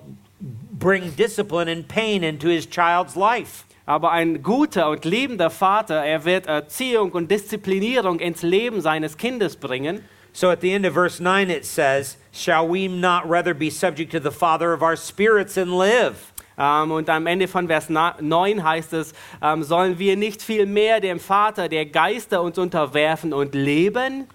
bring 0.78 1.16
discipline 1.16 1.66
and 1.66 1.88
pain 1.88 2.22
into 2.22 2.48
his 2.48 2.68
child's 2.68 3.16
life. 3.16 3.64
Aber 3.86 4.12
ein 4.12 4.42
guter 4.42 4.90
und 4.90 5.04
liebender 5.04 5.50
Vater, 5.50 6.04
er 6.04 6.24
wird 6.24 6.46
Erziehung 6.46 7.12
und 7.12 7.30
Disziplinierung 7.30 8.20
ins 8.20 8.42
Leben 8.42 8.80
seines 8.80 9.16
Kindes 9.16 9.56
bringen. 9.56 10.04
So 10.32 10.48
at 10.48 10.60
the 10.60 10.72
end 10.72 10.86
of 10.86 10.94
verse 10.94 11.20
9, 11.20 11.50
it 11.50 11.64
says, 11.64 12.16
Shall 12.32 12.68
we 12.68 12.88
not 12.88 13.28
rather 13.28 13.52
be 13.52 13.68
subject 13.70 14.12
to 14.12 14.20
the 14.20 14.30
Father 14.30 14.72
of 14.72 14.80
our 14.80 14.96
spirits 14.96 15.58
and 15.58 15.72
live? 15.72 16.32
Ähm, 16.56 16.92
und 16.92 17.08
am 17.08 17.26
Ende 17.26 17.48
von 17.48 17.66
Vers 17.66 17.88
na- 17.88 18.16
9 18.20 18.62
heißt 18.62 18.92
es, 18.92 19.12
ähm, 19.42 19.62
sollen 19.64 19.98
wir 19.98 20.16
nicht 20.16 20.42
viel 20.42 20.66
mehr 20.66 21.00
dem 21.00 21.18
Vater 21.18 21.68
der 21.68 21.86
Geister 21.86 22.42
uns 22.42 22.58
unterwerfen 22.58 23.32
und 23.32 23.54
leben? 23.54 24.28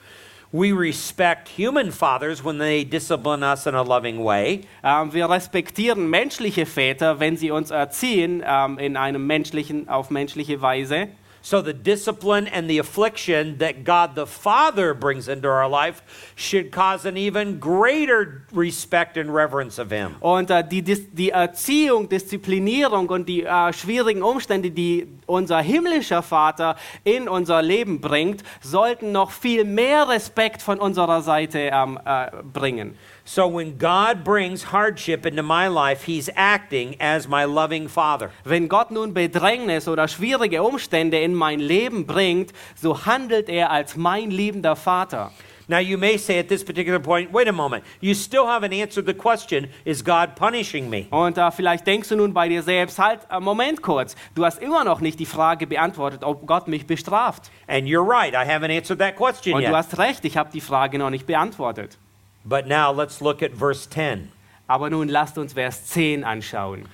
We 0.58 0.72
respect 0.72 1.50
human 1.50 1.92
fathers 1.92 2.42
when 2.42 2.60
they 2.60 2.86
discipline 2.86 3.44
us 3.44 3.68
in 3.68 3.76
a 3.76 3.82
loving 3.82 4.24
way. 4.24 4.62
Ähm, 4.86 5.12
wir 5.12 5.30
respektieren 5.30 6.10
menschliche 6.10 6.66
Väter, 6.66 7.20
wenn 7.20 7.36
sie 7.36 7.52
uns 7.52 7.72
erziehen 7.72 8.42
ähm, 8.48 8.80
in 8.80 8.96
einem 8.96 9.28
menschlichen, 9.28 9.90
auf 9.90 10.10
menschliche 10.12 10.62
Weise. 10.62 11.10
So 11.46 11.62
the 11.62 11.74
discipline 11.74 12.48
and 12.48 12.68
the 12.68 12.80
affliction 12.80 13.60
that 13.60 13.84
God 13.84 14.16
the 14.16 14.26
Father 14.26 14.96
brings 14.96 15.28
into 15.28 15.48
our 15.48 15.70
life 15.70 16.02
should 16.36 16.72
cause 16.72 17.06
an 17.06 17.18
even 17.18 17.60
greater 17.60 18.48
respect 18.52 19.16
and 19.16 19.32
reverence 19.32 19.78
of 19.78 19.92
Him. 19.92 20.16
Und 20.22 20.50
äh, 20.50 20.64
die, 20.68 20.82
die 20.82 21.30
Erziehung, 21.30 22.10
Disziplinierung 22.10 23.10
und 23.10 23.30
die 23.30 23.44
äh, 23.44 23.72
schwierigen 23.74 24.24
Umstände, 24.24 24.72
die 24.72 25.08
unser 25.28 25.62
himmlischer 25.62 26.24
Vater 26.24 26.78
in 27.04 27.30
unser 27.30 27.62
Leben 27.62 28.02
bringt, 28.02 28.44
sollten 28.62 29.12
noch 29.12 29.30
viel 29.30 29.66
mehr 29.66 30.10
Respekt 30.10 30.64
von 30.64 30.80
unserer 30.80 31.22
Seite 31.22 31.70
ähm, 31.72 32.00
äh, 32.06 32.32
bringen. 32.42 32.98
So 33.28 33.48
when 33.48 33.80
God 33.80 34.24
brings 34.24 34.72
hardship 34.72 35.26
into 35.26 35.42
my 35.42 35.68
life, 35.68 36.04
He's 36.06 36.30
acting 36.36 36.96
as 37.02 37.28
my 37.28 37.44
loving 37.46 37.90
Father. 37.90 38.30
Wenn 38.44 38.68
Gott 38.68 38.92
nun 38.92 39.16
Bedrängnis 39.16 39.88
oder 39.88 40.08
schwierige 40.08 40.62
Umstände 40.62 41.20
in 41.20 41.34
mein 41.34 41.60
Leben 41.60 42.06
bringt, 42.06 42.54
so 42.76 43.08
handelt 43.08 43.50
er 43.50 43.72
als 43.72 43.96
mein 43.96 44.30
liebender 44.30 44.76
Vater. 44.76 45.32
Now, 45.68 45.80
you 45.80 45.98
may 45.98 46.18
say 46.18 46.38
at 46.38 46.48
this 46.48 46.64
particular 46.64 47.00
point, 47.00 47.34
wait 47.34 47.48
a 47.48 47.52
moment, 47.52 47.84
you 48.00 48.14
still 48.14 48.46
haven't 48.46 48.72
answered 48.72 49.08
the 49.08 49.16
question 49.16 49.70
is 49.86 50.04
God 50.04 50.36
punishing 50.36 50.88
me? 50.88 51.08
Und 51.10 51.40
äh, 51.40 51.50
vielleicht 51.50 51.88
denkst 51.88 52.10
du 52.10 52.18
nun 52.18 52.32
bei 52.32 52.48
dir 52.48 52.62
selbst, 52.62 53.00
halt, 53.00 53.22
äh, 53.32 53.40
Moment 53.40 53.82
kurz, 53.82 54.16
du 54.36 54.46
hast 54.46 54.62
immer 54.62 54.84
noch 54.84 55.02
nicht 55.02 55.20
die 55.20 55.26
Frage 55.26 55.66
beantwortet, 55.66 56.24
ob 56.24 56.46
Gott 56.46 56.68
mich 56.68 56.86
bestraft. 56.86 57.50
And 57.66 57.88
you're 57.88 58.08
right, 58.08 58.36
I 58.36 58.48
haven't 58.48 58.78
answered 58.78 59.00
that 59.00 59.16
question 59.16 59.56
Und 59.56 59.62
du 59.62 59.70
yet. 59.70 59.76
hast 59.76 59.98
recht, 59.98 60.24
ich 60.26 60.38
habe 60.38 60.52
die 60.54 60.62
Frage 60.62 61.00
noch 61.00 61.10
nicht 61.10 61.26
beantwortet. 61.26 61.98
But 62.46 62.68
now 62.68 62.92
let's 62.92 63.22
look 63.22 63.42
at 63.42 63.52
verse 63.52 63.86
10. 63.88 64.32
Aber 64.68 64.90
nun 64.90 65.08
lasst 65.08 65.38
uns 65.38 65.54
Vers 65.54 65.88
10 65.88 66.24
anschauen. 66.24 66.88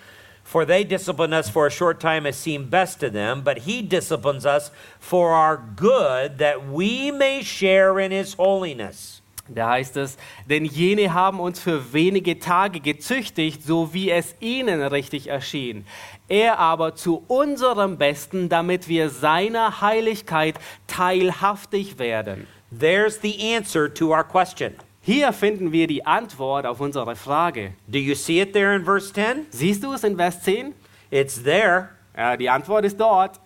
For 0.43 0.65
they 0.65 0.83
discipline 0.83 1.33
us 1.33 1.49
for 1.49 1.67
a 1.67 1.71
short 1.71 1.99
time 1.99 2.25
as 2.25 2.35
seemed 2.35 2.69
best 2.69 2.99
to 2.99 3.09
them, 3.09 3.41
but 3.41 3.59
he 3.59 3.81
disciplines 3.81 4.45
us 4.45 4.71
for 4.99 5.31
our 5.31 5.55
good, 5.55 6.39
that 6.39 6.67
we 6.67 7.11
may 7.11 7.41
share 7.43 7.99
in 7.99 8.11
his 8.11 8.33
holiness. 8.33 9.21
Da 9.47 9.69
heißt 9.71 9.97
es, 9.97 10.17
denn 10.49 10.65
jene 10.65 11.13
haben 11.13 11.39
uns 11.39 11.59
für 11.59 11.93
wenige 11.93 12.39
Tage 12.39 12.79
gezüchtigt, 12.79 13.63
so 13.63 13.93
wie 13.93 14.09
es 14.09 14.35
ihnen 14.39 14.81
richtig 14.81 15.27
erschien. 15.27 15.85
Er 16.29 16.59
aber 16.59 16.95
zu 16.95 17.23
unserem 17.27 17.97
Besten, 17.97 18.47
damit 18.47 18.87
wir 18.87 19.09
seiner 19.09 19.81
Heiligkeit 19.81 20.55
teilhaftig 20.87 21.99
werden. 21.99 22.47
There's 22.77 23.19
the 23.21 23.53
answer 23.55 23.93
to 23.93 24.13
our 24.13 24.23
question. 24.23 24.75
Hier 25.03 25.33
finden 25.33 25.71
wir 25.71 25.87
die 25.87 26.05
Antwort 26.05 26.65
auf 26.65 26.79
unsere 26.79 27.15
Frage. 27.15 27.73
Do 27.87 27.97
you 27.97 28.15
see 28.15 28.41
it 28.41 28.53
there 28.53 28.75
in 28.75 28.85
verse 28.85 29.11
10? 29.13 29.47
Siehst 29.49 29.83
du 29.83 29.93
es 29.93 30.03
in 30.03 30.15
Vers 30.15 30.41
10? 30.43 30.73
It's 31.09 31.41
there. 31.41 31.89
Ja, 32.15 32.37
die 32.37 32.49
Antwort 32.49 32.85
ist 32.85 32.99
dort. 32.99 33.39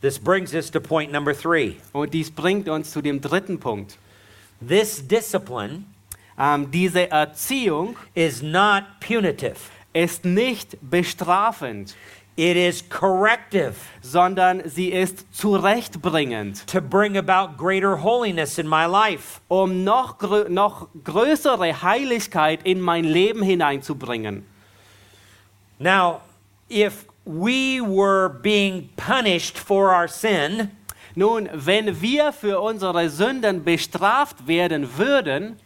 This 0.00 0.18
brings 0.18 0.54
us 0.54 0.70
to 0.70 0.80
point 0.80 1.12
number 1.12 1.36
three. 1.36 1.76
Und 1.92 2.12
dies 2.14 2.30
bringt 2.30 2.68
uns 2.68 2.90
zu 2.90 3.02
dem 3.02 3.20
dritten 3.20 3.60
Punkt. 3.60 3.98
This 4.66 5.06
discipline 5.06 5.84
Ähm, 6.38 6.70
diese 6.70 7.10
Erziehung 7.10 7.96
is 8.14 8.42
not 8.42 8.84
punitive, 9.00 9.56
ist 9.92 10.24
nicht 10.24 10.76
bestrafend, 10.80 11.94
it 12.36 12.56
is 12.56 12.82
corrective 12.88 13.74
sondern 14.00 14.68
sie 14.68 14.90
ist 14.92 15.26
zurechtbringend, 15.32 16.66
to 16.66 16.80
bring 16.80 17.16
about 17.16 17.56
greater 17.56 18.02
holiness 18.02 18.58
in 18.58 18.66
my 18.66 18.86
life. 18.86 19.40
um 19.48 19.84
noch, 19.84 20.18
grö 20.18 20.48
noch 20.48 20.88
größere 21.04 21.82
Heiligkeit 21.82 22.62
in 22.64 22.80
mein 22.80 23.04
Leben 23.04 23.42
hineinzubringen. 23.42 24.46
Now, 25.78 26.20
if 26.68 27.06
we 27.24 27.80
were 27.80 28.28
being 28.28 28.90
punished 28.96 29.58
for 29.58 29.90
our 29.90 30.08
sin, 30.08 30.70
Nun, 31.14 31.48
wenn 31.52 32.00
wir 32.00 32.32
für 32.32 32.60
unsere 32.60 33.10
Sünden 33.10 33.64
bestraft 33.64 34.46
werden 34.46 34.96
würden, 34.96 35.58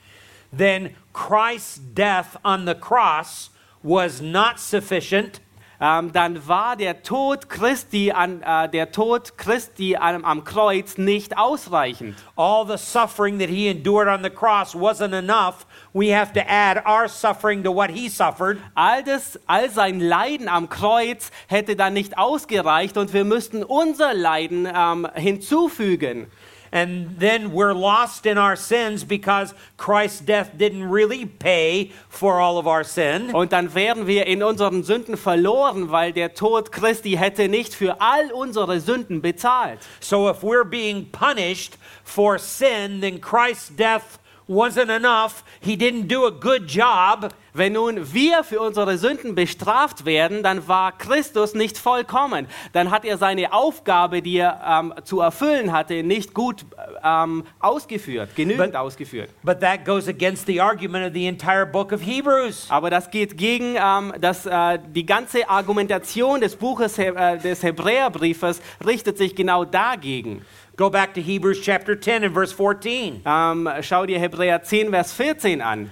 then 0.50 0.96
Christ's 1.12 1.80
death 1.94 2.36
on 2.44 2.66
the 2.66 2.74
cross 2.74 3.50
was 3.82 4.20
not 4.20 4.58
sufficient 4.58 5.40
ähm, 5.80 6.12
dann 6.12 6.48
war 6.48 6.76
der 6.76 7.02
Tod 7.02 7.48
Christi, 7.48 8.12
an, 8.12 8.42
äh, 8.42 8.68
der 8.68 8.92
Tod 8.92 9.36
Christi 9.36 9.96
am, 9.96 10.24
am 10.24 10.44
Kreuz 10.44 10.98
nicht 10.98 11.36
ausreichend. 11.36 12.16
All 12.36 12.66
the 12.66 12.78
suffering 12.78 13.38
that 13.38 13.48
he 13.48 13.68
endured 13.68 14.08
on 14.08 14.22
the 14.22 14.30
cross 14.30 14.74
wasn't 14.74 15.16
enough. 15.16 15.66
We 15.92 16.14
have 16.16 16.32
to 16.32 16.40
add 16.48 16.82
our 16.86 17.08
suffering 17.08 17.62
to 17.64 17.74
what 17.74 17.90
he 17.90 18.08
suffered. 18.08 18.58
All, 18.74 19.02
das, 19.02 19.38
all 19.46 19.70
sein 19.70 20.00
Leiden 20.00 20.48
am 20.48 20.68
Kreuz 20.68 21.30
hätte 21.46 21.76
dann 21.76 21.92
nicht 21.92 22.16
ausgereicht 22.16 22.96
und 22.96 23.12
wir 23.12 23.24
müssten 23.24 23.62
unser 23.62 24.14
Leiden 24.14 24.68
ähm, 24.72 25.06
hinzufügen. 25.14 26.26
And 26.70 27.18
then 27.18 27.52
we're 27.52 27.74
lost 27.74 28.26
in 28.26 28.38
our 28.38 28.56
sins 28.56 29.04
because 29.04 29.54
Christ's 29.76 30.20
death 30.20 30.52
didn't 30.56 30.84
really 30.90 31.26
pay 31.26 31.92
for 32.08 32.40
all 32.40 32.58
of 32.58 32.66
our 32.66 32.84
sin. 32.84 33.32
Und 33.32 33.52
dann 33.52 33.74
wären 33.74 34.06
wir 34.06 34.26
in 34.26 34.42
unseren 34.42 34.82
Sünden 34.82 35.16
verloren, 35.16 35.90
weil 35.90 36.12
der 36.12 36.34
Tod 36.34 36.72
Christi 36.72 37.12
hätte 37.12 37.48
nicht 37.48 37.74
für 37.74 38.00
all 38.00 38.32
unsere 38.32 38.80
Sünden 38.80 39.20
bezahlt. 39.20 39.80
So 40.00 40.28
if 40.28 40.42
we're 40.42 40.64
being 40.64 41.06
punished 41.10 41.78
for 42.04 42.38
sin, 42.38 43.00
then 43.00 43.20
Christ's 43.20 43.74
death 43.76 44.18
wasn't 44.48 44.90
enough. 44.90 45.44
He 45.60 45.76
didn't 45.76 46.08
do 46.08 46.26
a 46.26 46.30
good 46.30 46.66
job. 46.68 47.30
Wenn 47.52 47.72
nun 47.72 48.12
wir 48.12 48.44
für 48.44 48.60
unsere 48.60 48.98
Sünden 48.98 49.34
bestraft 49.34 50.04
werden, 50.04 50.42
dann 50.42 50.68
war 50.68 50.92
Christus 50.92 51.54
nicht 51.54 51.78
vollkommen. 51.78 52.46
Dann 52.74 52.90
hat 52.90 53.06
er 53.06 53.16
seine 53.16 53.54
Aufgabe, 53.54 54.20
die 54.20 54.36
er 54.36 54.60
ähm, 54.66 54.92
zu 55.04 55.20
erfüllen 55.20 55.72
hatte, 55.72 56.02
nicht 56.02 56.34
gut 56.34 56.66
ähm, 57.02 57.44
ausgeführt, 57.60 58.36
genügend 58.36 58.72
But- 58.72 58.76
ausgeführt. 58.80 59.30
But 59.42 59.60
that 59.60 59.86
goes 59.86 60.06
against 60.06 60.46
the 60.46 60.60
argument 60.60 61.06
of 61.06 61.14
the 61.14 61.26
entire 61.26 61.64
book 61.64 61.92
of 61.92 62.02
Hebrews. 62.02 62.66
Aber 62.68 62.90
das 62.90 63.10
geht 63.10 63.38
gegen 63.38 63.76
ähm, 63.76 64.12
das, 64.20 64.44
äh, 64.44 64.78
die 64.88 65.06
ganze 65.06 65.48
Argumentation 65.48 66.42
des 66.42 66.56
Buches 66.56 66.96
He 66.96 67.06
äh, 67.06 67.38
des 67.38 67.62
Hebräerbriefes 67.62 68.60
richtet 68.84 69.16
sich 69.16 69.34
genau 69.34 69.64
dagegen. 69.64 70.44
Go 70.76 70.90
back 70.90 71.14
to 71.14 71.22
Hebrews 71.22 71.60
chapter 71.62 71.96
10 71.96 72.24
and 72.24 72.34
verse 72.34 72.52
14. 72.52 73.22
Ähm, 73.24 73.66
schau 73.80 74.04
dir 74.04 74.18
Hebräer 74.18 74.62
10, 74.62 74.90
Vers 74.90 75.10
14 75.10 75.62
an. 75.62 75.90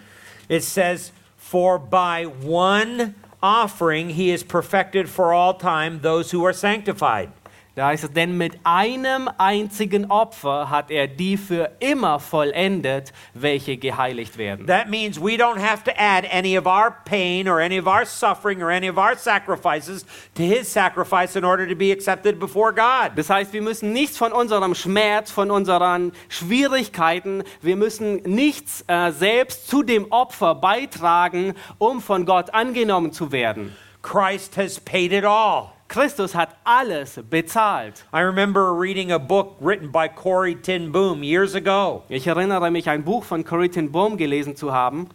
It 0.50 0.62
says, 0.62 1.10
For 1.38 1.78
by 1.78 2.24
one 2.24 3.14
offering 3.42 4.10
he 4.10 4.28
has 4.28 4.42
perfected 4.42 5.08
for 5.08 5.32
all 5.32 5.54
time 5.54 6.00
those 6.00 6.32
who 6.32 6.44
are 6.44 6.52
sanctified. 6.52 7.32
Da 7.76 7.86
heißt 7.86 8.04
es, 8.04 8.12
denn 8.12 8.36
mit 8.36 8.56
einem 8.62 9.28
einzigen 9.36 10.08
Opfer 10.08 10.70
hat 10.70 10.92
er 10.92 11.08
die 11.08 11.36
für 11.36 11.72
immer 11.80 12.20
vollendet, 12.20 13.12
welche 13.32 13.76
geheiligt 13.76 14.38
werden. 14.38 14.68
That 14.68 14.88
means 14.88 15.20
we 15.20 15.32
don't 15.32 15.58
have 15.58 15.82
to 15.82 15.90
add 15.96 16.24
any 16.32 16.56
of 16.56 16.66
our 16.66 16.94
pain 17.04 17.48
or 17.48 17.58
any 17.58 17.80
of 17.80 17.88
our 17.88 18.06
suffering 18.06 18.62
or 18.62 18.70
any 18.70 18.88
of 18.88 18.96
our 18.96 19.16
sacrifices 19.16 20.06
to 20.36 20.44
his 20.44 20.72
sacrifice 20.72 21.34
in 21.34 21.44
order 21.44 21.66
to 21.66 21.74
be 21.74 21.90
accepted 21.90 22.38
before 22.38 22.72
God. 22.72 23.16
Das 23.16 23.28
heißt, 23.28 23.52
wir 23.52 23.62
müssen 23.62 23.92
nichts 23.92 24.18
von 24.18 24.30
unserem 24.30 24.76
Schmerz, 24.76 25.32
von 25.32 25.50
unseren 25.50 26.12
Schwierigkeiten, 26.28 27.42
wir 27.60 27.74
müssen 27.74 28.22
nichts 28.22 28.84
äh, 28.86 29.10
selbst 29.10 29.66
zu 29.66 29.82
dem 29.82 30.12
Opfer 30.12 30.54
beitragen, 30.54 31.54
um 31.78 32.00
von 32.00 32.24
Gott 32.24 32.54
angenommen 32.54 33.10
zu 33.10 33.32
werden. 33.32 33.74
Christ 34.00 34.56
has 34.56 34.78
paid 34.78 35.12
it 35.12 35.24
all. 35.24 35.73
Christus 35.88 36.34
hat 36.34 36.56
alles 36.64 37.20
bezahlt. 37.30 38.04
I 38.12 38.20
remember 38.20 38.72
reading 38.72 39.12
a 39.12 39.18
book 39.18 39.56
written 39.60 39.92
by 39.92 40.08
Corey 40.08 40.54
Ten 40.54 40.90
Boom 40.90 41.22
years 41.22 41.54
ago. 41.54 42.02
Ich 42.08 42.26
erinnere 42.26 42.70
mich, 42.70 42.88
ein 42.88 43.04
Buch 43.04 43.22
von 43.22 43.44
Corrie 43.44 43.68
ten 43.68 43.92
Boom 43.92 44.16
gelesen 44.16 44.56
zu 44.56 44.72
haben. 44.72 45.08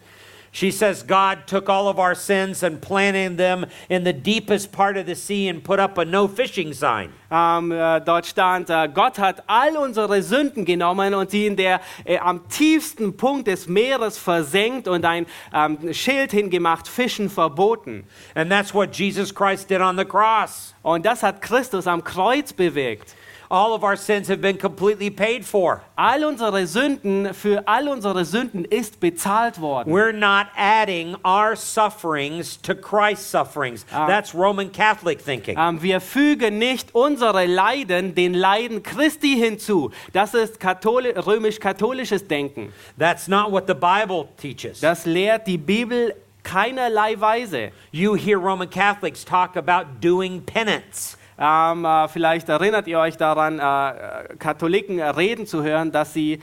She 0.52 0.72
says 0.72 1.04
God 1.04 1.46
took 1.46 1.70
all 1.70 1.88
of 1.88 2.00
our 2.00 2.16
sins 2.16 2.64
and 2.64 2.82
planted 2.82 3.38
them 3.38 3.66
in 3.90 4.04
the 4.04 4.14
deepest 4.14 4.72
part 4.72 4.98
of 4.98 5.06
the 5.06 5.16
sea 5.16 5.48
and 5.48 5.64
put 5.64 5.80
up 5.80 5.98
a 5.98 6.06
no 6.06 6.28
fishing 6.28 6.74
sign. 6.74 7.14
Ähm, 7.32 7.72
äh, 7.72 8.02
dort 8.02 8.26
stand, 8.26 8.72
äh, 8.72 8.90
Gott 8.92 9.20
hat 9.20 9.44
all 9.46 9.78
unsere 9.78 10.24
Sünden 10.24 10.66
genommen 10.66 11.14
und 11.14 11.30
sie 11.30 11.46
in 11.46 11.56
der 11.56 11.80
äh, 12.04 12.18
am 12.18 12.50
tiefsten 12.50 13.16
Punkt 13.16 13.48
des 13.48 13.68
Meeres 13.68 14.18
versenkt 14.18 14.88
und 14.88 15.06
ein 15.06 15.28
ähm, 15.54 15.94
Schild 15.94 16.32
hingemacht, 16.32 16.88
Fischen 16.88 17.30
verboten. 17.30 18.06
And 18.34 18.52
that's 18.52 18.74
what 18.74 18.96
Jesus 18.96 19.34
Christ 19.34 19.70
did 19.70 19.82
on 19.82 19.98
the 19.98 20.06
cross. 20.06 20.74
Und 20.82 21.06
das 21.06 21.22
hat 21.22 21.42
Christus 21.42 21.86
am 21.86 22.04
Kreuz 22.04 22.52
bewegt. 22.52 23.16
All 23.52 23.74
of 23.74 23.84
our 23.84 23.96
sins 23.96 24.28
have 24.28 24.42
been 24.42 24.58
completely 24.58 25.10
paid 25.10 25.44
for. 25.44 25.82
All 25.98 26.24
unsere 26.24 26.68
Sünden, 26.68 27.34
für 27.34 27.68
all 27.68 27.90
unsere 27.90 28.24
Sünden 28.24 28.64
ist 28.64 29.00
bezahlt 29.00 29.60
worden. 29.60 29.92
We're 29.92 30.14
not 30.14 30.48
adding 30.56 31.16
our 31.26 31.56
sufferings 31.56 32.62
to 32.62 32.76
Christ's 32.76 33.26
sufferings. 33.26 33.88
Ah. 33.92 34.06
That's 34.06 34.36
Roman 34.36 34.72
Catholic 34.72 35.20
thinking. 35.20 35.58
Ähm, 35.58 35.82
wir 35.82 36.00
fügen 36.00 36.60
nicht 36.60 36.94
unsere 36.94 37.48
Leiden 37.48 38.14
den 38.14 38.36
Leiden 38.36 38.84
Christi 38.84 39.36
hinzu. 39.36 39.90
Das 40.14 40.36
ist 40.36 40.60
katholi 40.60 41.10
römisch-katholisches 41.10 42.28
Denken. 42.28 42.72
That's 43.00 43.28
not 43.28 43.52
what 43.52 43.66
the 43.66 43.74
Bible 43.74 44.30
teaches. 44.38 44.80
Das 44.80 45.08
lehrt 45.08 45.48
die 45.48 45.58
Bibel 45.58 46.14
keinerlei 46.44 47.20
Weise. 47.20 47.72
You 47.92 48.16
hear 48.16 48.38
Roman 48.38 48.70
Catholics 48.70 49.26
talk 49.26 49.58
about 49.58 50.02
doing 50.02 50.42
penance. 50.42 51.18
Ähm, 51.40 51.86
äh, 51.86 52.08
vielleicht 52.10 52.50
erinnert 52.50 52.86
ihr 52.88 53.00
euch 53.00 53.16
daran, 53.16 53.60
äh, 53.60 54.36
Katholiken 54.38 55.00
reden 55.00 55.48
zu 55.48 55.64
hören, 55.64 55.92
dass 55.92 56.14
sie 56.14 56.42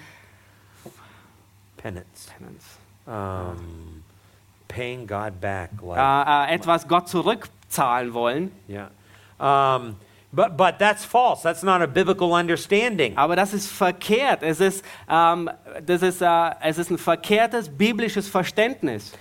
Penance. 1.77 2.31
Um, 3.07 4.03
paying 4.67 5.07
God 5.07 5.41
back. 5.41 5.71
Like, 5.81 5.99
äh, 5.99 6.53
äh, 6.53 6.55
etwas 6.55 6.89
Gott 6.89 7.09
zurückzahlen 7.09 8.13
wollen. 8.13 8.51
yeah. 8.69 8.91
Um, 9.39 9.97
but, 10.33 10.57
but 10.57 10.79
that's 10.79 11.05
false. 11.05 11.43
That's 11.43 11.63
not 11.63 11.83
a 11.83 11.87
biblical 11.87 12.33
understanding. 12.33 13.17
Aber 13.17 13.37
das 13.37 13.53
ist 13.55 13.69
verkehrt. 13.69 14.43
Es 14.43 14.61
ist, 14.61 14.85
ähm, 15.09 15.51
das 15.85 16.03
ist, 16.03 16.23
äh, 16.23 16.51
es 16.63 16.79
ist 16.79 16.91
ein 16.91 16.99
verkehrtes 16.99 17.69
biblisches 17.69 18.29
Verständnis. 18.29 19.13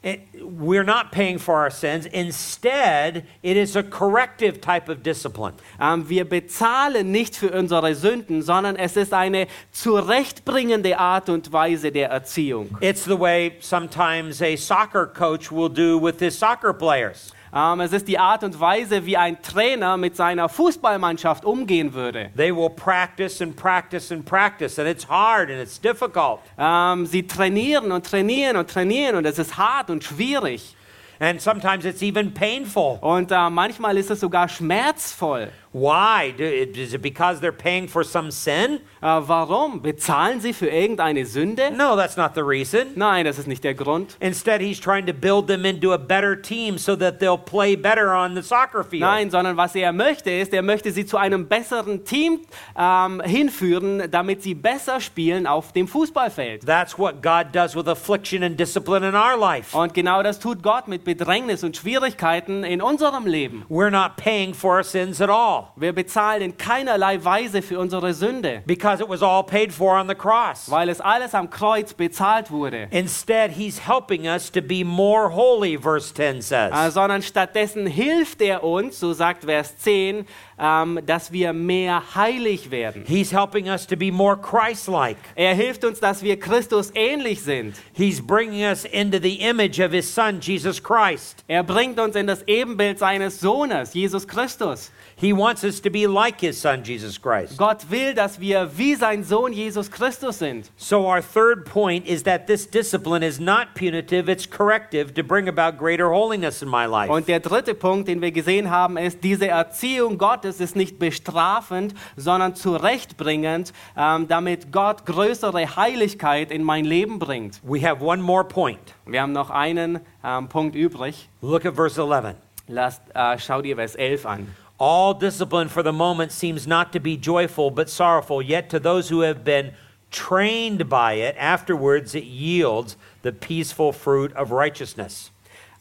It- 0.00 0.20
we're 0.40 0.84
not 0.84 1.10
paying 1.10 1.38
for 1.40 1.56
our 1.56 1.70
sins. 1.70 2.06
Instead, 2.06 3.24
it 3.42 3.56
is 3.56 3.74
a 3.76 3.82
corrective 3.82 4.60
type 4.60 4.88
of 4.88 5.02
discipline. 5.02 5.54
Ähm, 5.80 6.08
wir 6.08 6.24
bezahlen 6.24 7.10
nicht 7.10 7.34
für 7.36 7.50
unsere 7.50 7.94
Sünden, 7.96 8.42
sondern 8.42 8.76
es 8.76 8.96
ist 8.96 9.12
eine 9.12 9.48
zurechtbringende 9.72 10.98
Art 10.98 11.28
und 11.28 11.52
Weise 11.52 11.90
der 11.90 12.10
Erziehung. 12.10 12.76
It's 12.80 13.04
the 13.04 13.18
way 13.18 13.56
sometimes 13.60 14.40
a 14.40 14.56
soccer 14.56 15.06
coach 15.06 15.50
will 15.50 15.68
do 15.68 15.98
with 16.00 16.20
his 16.20 16.38
soccer 16.38 16.72
players. 16.72 17.32
Ähm, 17.54 17.80
es 17.80 17.92
ist 17.92 18.08
die 18.08 18.18
Art 18.18 18.44
und 18.44 18.58
Weise, 18.60 19.06
wie 19.06 19.16
ein 19.16 19.40
Trainer 19.42 19.96
mit 19.96 20.16
seiner 20.16 20.48
Fußballmannschaft 20.48 21.44
umgehen 21.44 21.94
würde. 21.94 22.30
They 22.36 22.54
will 22.54 22.70
practice 22.70 23.40
and 23.40 23.56
practice 23.56 24.12
and 24.12 24.24
practice, 24.24 24.78
and 24.78 24.88
it's 24.88 25.08
hard 25.08 25.50
and 25.50 25.60
it's 25.60 25.80
difficult. 25.80 26.40
Ähm, 26.58 27.06
sie 27.06 27.26
trainieren 27.26 27.92
und 27.92 28.04
trainieren 28.06 28.56
und 28.56 28.68
trainieren 28.68 29.16
und 29.16 29.24
es 29.24 29.38
ist 29.38 29.56
hart 29.56 29.90
und 29.90 30.04
schwierig. 30.04 30.74
And 31.20 31.40
sometimes 31.40 31.84
it's 31.84 32.00
even 32.00 32.32
painful. 32.32 32.98
Und 33.00 33.32
äh, 33.32 33.50
manchmal 33.50 33.96
ist 33.96 34.10
es 34.10 34.20
sogar 34.20 34.48
schmerzvoll. 34.48 35.50
Why? 35.72 36.34
Is 36.38 36.94
it 36.94 37.02
because 37.02 37.40
they're 37.40 37.52
paying 37.52 37.88
for 37.88 38.02
some 38.02 38.30
sin? 38.30 38.80
Äh, 39.02 39.28
warum? 39.28 39.82
Bezahlen 39.82 40.40
sie 40.40 40.52
für 40.52 40.68
irgendeine 40.68 41.26
Sünde? 41.26 41.70
No, 41.70 41.94
that's 41.94 42.16
not 42.16 42.34
the 42.34 42.42
reason. 42.42 42.92
Nein, 42.94 43.26
das 43.26 43.38
ist 43.38 43.46
nicht 43.46 43.62
der 43.64 43.74
Grund. 43.74 44.16
Instead, 44.18 44.62
he's 44.62 44.80
trying 44.80 45.06
to 45.06 45.12
build 45.12 45.46
them 45.46 45.66
into 45.66 45.92
a 45.92 45.98
better 45.98 46.40
team 46.40 46.78
so 46.78 46.96
that 46.96 47.20
they'll 47.20 47.36
play 47.36 47.76
better 47.76 48.14
on 48.14 48.34
the 48.34 48.42
soccer 48.42 48.82
field. 48.82 49.02
Nein, 49.02 49.30
sondern 49.30 49.56
was 49.56 49.74
er 49.74 49.92
möchte, 49.92 50.30
ist, 50.30 50.54
er 50.54 50.62
möchte 50.62 50.90
sie 50.90 51.04
zu 51.04 51.18
einem 51.18 51.46
besseren 51.46 52.04
Team 52.04 52.40
ähm, 52.76 53.20
hinführen, 53.20 54.10
damit 54.10 54.42
sie 54.42 54.54
besser 54.54 55.00
spielen 55.00 55.46
auf 55.46 55.72
dem 55.72 55.86
Fußballfeld. 55.86 56.64
That's 56.64 56.98
what 56.98 57.22
God 57.22 57.48
does 57.52 57.76
with 57.76 57.86
affliction 57.88 58.42
and 58.42 58.58
discipline 58.58 59.06
in 59.06 59.14
our 59.14 59.36
life. 59.36 59.76
Und 59.76 59.92
genau 59.92 60.22
das 60.22 60.38
tut 60.38 60.62
Gott 60.62 60.88
mit 60.88 61.04
Bedrängnis 61.04 61.62
und 61.62 61.76
Schwierigkeiten 61.76 62.64
in 62.64 62.80
unserem 62.80 63.26
Leben. 63.26 63.66
We're 63.68 63.90
not 63.90 64.16
paying 64.16 64.54
for 64.54 64.76
our 64.76 64.84
sins 64.84 65.20
at 65.20 65.28
all 65.28 65.57
Wir 65.76 65.92
bezahlen 65.92 66.42
in 66.42 66.56
keinerlei 66.56 67.24
Weise 67.24 67.62
für 67.62 67.78
unsere 67.78 68.14
Sünde, 68.14 68.62
because 68.66 69.02
it 69.02 69.08
was 69.08 69.22
all 69.22 69.42
paid 69.44 69.72
for 69.72 69.98
on 69.98 70.08
the 70.08 70.14
cross. 70.14 70.70
weil 70.70 70.88
es 70.88 71.00
alles 71.00 71.34
am 71.34 71.50
Kreuz 71.50 71.94
bezahlt 71.94 72.50
wurde. 72.50 72.88
Instead, 72.90 73.50
he's 73.52 73.78
helping 73.86 74.26
us 74.26 74.50
to 74.50 74.60
be 74.60 74.84
more 74.84 75.28
holy, 75.34 75.76
verse 75.78 76.12
10 76.14 76.36
Äh, 76.38 76.42
says. 76.42 76.94
sondern 76.94 77.22
stattdessen 77.22 77.86
hilft 77.86 78.40
er 78.42 78.62
uns, 78.64 78.98
so 79.00 79.12
sagt 79.12 79.44
Vers 79.44 79.76
10, 79.78 80.26
ähm, 80.60 81.00
dass 81.06 81.30
wir 81.32 81.52
mehr 81.52 82.02
heilig 82.14 82.70
werden. 82.70 83.04
He's 83.06 83.32
helping 83.32 83.68
us 83.68 83.86
to 83.86 83.96
be 83.96 84.10
more 84.10 84.36
Christ 84.36 84.88
like. 84.88 85.16
Er 85.36 85.54
hilft 85.54 85.84
uns, 85.84 86.00
dass 86.00 86.22
wir 86.22 86.38
Christus 86.38 86.90
ähnlich 86.94 87.42
sind. 87.42 87.76
He's 87.92 88.20
bringing 88.24 88.64
us 88.64 88.84
into 88.84 89.18
the 89.20 89.36
image 89.40 89.78
of 89.80 89.92
his 89.92 90.12
son, 90.12 90.40
Jesus 90.40 90.82
Christ. 90.82 91.44
Er 91.46 91.62
bringt 91.62 91.98
uns 92.00 92.16
in 92.16 92.26
das 92.26 92.42
Ebenbild 92.48 92.98
seines 92.98 93.38
Sohnes, 93.40 93.94
Jesus 93.94 94.26
Christus. 94.26 94.90
He 95.20 95.32
wants 95.32 95.64
us 95.64 95.80
to 95.80 95.90
be 95.90 96.06
like 96.06 96.40
his 96.40 96.60
son, 96.60 96.84
Jesus 96.84 97.18
Christ. 97.18 97.56
Gott 97.56 97.90
will, 97.90 98.14
dass 98.14 98.38
wir 98.38 98.70
wie 98.76 98.94
sein 98.94 99.24
Sohn 99.24 99.52
Jesus 99.52 99.90
Christus 99.90 100.38
sind. 100.38 100.70
So, 100.76 101.08
our 101.08 101.20
third 101.20 101.64
point 101.64 102.06
is 102.06 102.22
that 102.22 102.46
this 102.46 102.70
discipline 102.70 103.24
is 103.24 103.40
not 103.40 103.74
punitive, 103.74 104.28
it's 104.28 104.46
corrective 104.46 105.14
to 105.14 105.24
bring 105.24 105.48
about 105.48 105.76
greater 105.76 106.10
holiness 106.10 106.62
in 106.62 106.68
my 106.68 106.86
life. 106.86 107.10
Und 107.10 107.26
der 107.26 107.40
dritte 107.40 107.74
Punkt, 107.74 108.06
den 108.06 108.22
wir 108.22 108.30
gesehen 108.30 108.70
haben, 108.70 108.96
ist, 108.96 109.24
diese 109.24 109.48
Erziehung 109.48 110.18
Gottes 110.18 110.60
ist 110.60 110.76
nicht 110.76 111.00
bestrafend, 111.00 111.94
sondern 112.16 112.54
zurechtbringend, 112.54 113.72
ähm, 113.96 114.28
damit 114.28 114.70
Gott 114.70 115.04
größere 115.04 115.74
Heiligkeit 115.74 116.52
in 116.52 116.62
mein 116.62 116.84
Leben 116.84 117.18
bringt. 117.18 117.60
We 117.64 117.84
have 117.84 118.04
one 118.04 118.22
more 118.22 118.44
point. 118.44 118.94
Wir 119.04 119.22
haben 119.22 119.32
noch 119.32 119.50
einen 119.50 119.98
ähm, 120.22 120.48
Punkt 120.48 120.76
übrig. 120.76 121.28
Look 121.42 121.66
at 121.66 121.74
verse 121.74 122.00
11. 122.00 122.36
Lasst, 122.68 123.02
äh, 123.14 123.36
schau 123.38 123.62
dir 123.62 123.74
Vers 123.74 123.96
11 123.96 124.24
an. 124.24 124.46
All 124.78 125.12
discipline 125.12 125.68
for 125.68 125.82
the 125.82 125.92
moment 125.92 126.30
seems 126.30 126.66
not 126.66 126.92
to 126.92 127.00
be 127.00 127.16
joyful 127.16 127.70
but 127.70 127.90
sorrowful, 127.90 128.40
yet 128.40 128.70
to 128.70 128.78
those 128.78 129.08
who 129.08 129.20
have 129.20 129.42
been 129.42 129.72
trained 130.10 130.88
by 130.88 131.14
it, 131.14 131.34
afterwards 131.36 132.14
it 132.14 132.24
yields 132.24 132.96
the 133.22 133.32
peaceful 133.32 133.92
fruit 133.92 134.32
of 134.34 134.52
righteousness. 134.52 135.32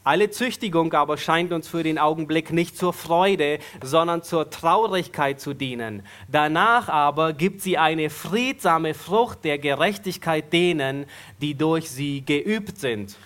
Alle 0.04 0.30
Züchtigung 0.32 0.94
aber 0.94 1.18
scheint 1.18 1.52
uns 1.52 1.68
für 1.68 1.84
den 1.84 2.00
Augenblick 2.00 2.54
nicht 2.54 2.78
zur 2.78 2.94
Freude, 2.94 3.60
sondern 3.84 4.24
zur 4.24 4.50
Traurigkeit 4.50 5.42
zu 5.42 5.54
dienen. 5.54 6.02
Danach 6.30 6.88
aber 6.88 7.34
gibt 7.34 7.62
sie 7.62 7.78
eine 7.78 8.10
friedsame 8.10 8.94
Frucht 8.94 9.44
der 9.44 9.58
Gerechtigkeit 9.58 10.52
denen, 10.54 11.06
die 11.42 11.56
durch 11.56 11.90
sie 11.90 12.24
geübt 12.26 12.80
sind. 12.80 13.18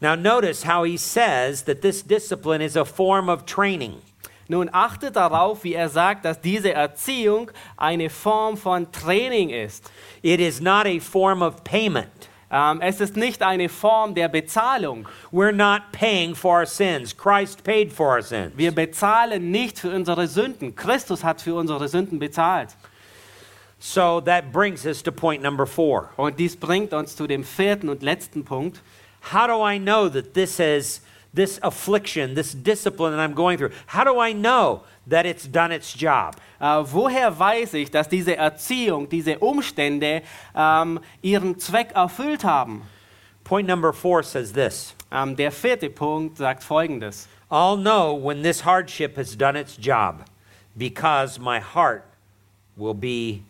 Now, 0.00 0.14
notice 0.14 0.64
how 0.64 0.84
he 0.84 0.98
says 0.98 1.64
that 1.64 1.80
this 1.80 2.04
discipline 2.04 2.62
is 2.62 2.76
a 2.76 2.84
form 2.84 3.28
of 3.30 3.46
training. 3.46 3.94
Nun 4.48 4.70
achtet 4.72 5.16
darauf, 5.16 5.62
wie 5.62 5.74
er 5.74 5.90
sagt, 5.90 6.24
dass 6.24 6.40
diese 6.40 6.72
Erziehung 6.72 7.50
eine 7.76 8.08
Form 8.08 8.56
von 8.56 8.90
Training 8.90 9.50
ist. 9.50 9.90
It 10.22 10.40
is 10.40 10.60
not 10.60 10.86
a 10.86 10.98
form 11.00 11.42
of 11.42 11.62
payment. 11.64 12.08
Ähm, 12.50 12.80
es 12.80 13.00
ist 13.00 13.14
nicht 13.14 13.42
eine 13.42 13.68
Form 13.68 14.14
der 14.14 14.28
Bezahlung. 14.28 15.06
We're 15.30 15.52
not 15.52 15.92
paying 15.92 16.34
for 16.34 16.60
our 16.60 16.66
sins. 16.66 17.14
Christ 17.14 17.62
paid 17.62 17.92
for 17.92 18.14
our 18.14 18.22
sins. 18.22 18.52
Wir 18.56 18.72
bezahlen 18.72 19.50
nicht 19.50 19.78
für 19.78 19.94
unsere 19.94 20.26
Sünden. 20.26 20.74
Christus 20.74 21.22
hat 21.22 21.42
für 21.42 21.54
unsere 21.54 21.86
Sünden 21.88 22.18
bezahlt. 22.18 22.70
So 23.78 24.20
that 24.22 24.50
brings 24.50 24.86
us 24.86 25.02
to 25.02 25.12
point 25.12 25.42
number 25.42 25.66
four. 25.66 26.08
Und 26.16 26.38
dies 26.38 26.56
bringt 26.56 26.94
uns 26.94 27.14
zu 27.14 27.26
dem 27.26 27.44
vierten 27.44 27.90
und 27.90 28.02
letzten 28.02 28.44
Punkt. 28.44 28.80
How 29.32 29.46
do 29.46 29.62
I 29.62 29.78
know 29.78 30.08
that 30.08 30.32
this 30.32 30.58
is 30.58 31.02
this 31.32 31.58
affliction, 31.62 32.34
this 32.34 32.52
discipline 32.54 33.12
that 33.12 33.20
I'm 33.20 33.34
going 33.34 33.58
through? 33.58 33.72
How 33.86 34.04
do 34.04 34.18
I 34.18 34.32
know 34.32 34.82
that 35.06 35.26
it's 35.26 35.46
done 35.46 35.72
its 35.72 35.92
job? 35.92 36.36
Äh, 36.60 36.84
woher 36.92 37.38
weiß 37.38 37.74
ich, 37.74 37.90
dass 37.90 38.08
diese 38.08 38.36
Erziehung, 38.36 39.08
diese 39.08 39.38
Umstände 39.38 40.22
ähm, 40.54 41.00
ihren 41.22 41.58
Zweck 41.58 41.92
erfüllt 41.94 42.44
haben? 42.44 42.82
Point 43.44 43.66
number 43.66 43.92
four 43.92 44.22
says 44.22 44.52
this 44.52 44.94
Ähm, 45.10 45.36
der 45.36 45.50
vierte 45.50 45.88
Punkt 45.88 46.36
sagt 46.36 46.62
folgendes. 46.62 47.28
I'll 47.50 47.78
know 47.78 48.12
when 48.14 48.42
this 48.42 48.60
hardship 48.60 49.16
has 49.16 49.34
done 49.34 49.56
its 49.56 49.76
job 49.76 50.26
because 50.76 51.38
my 51.38 51.58
heart 51.60 52.04
will 52.76 52.94
be 52.94 53.42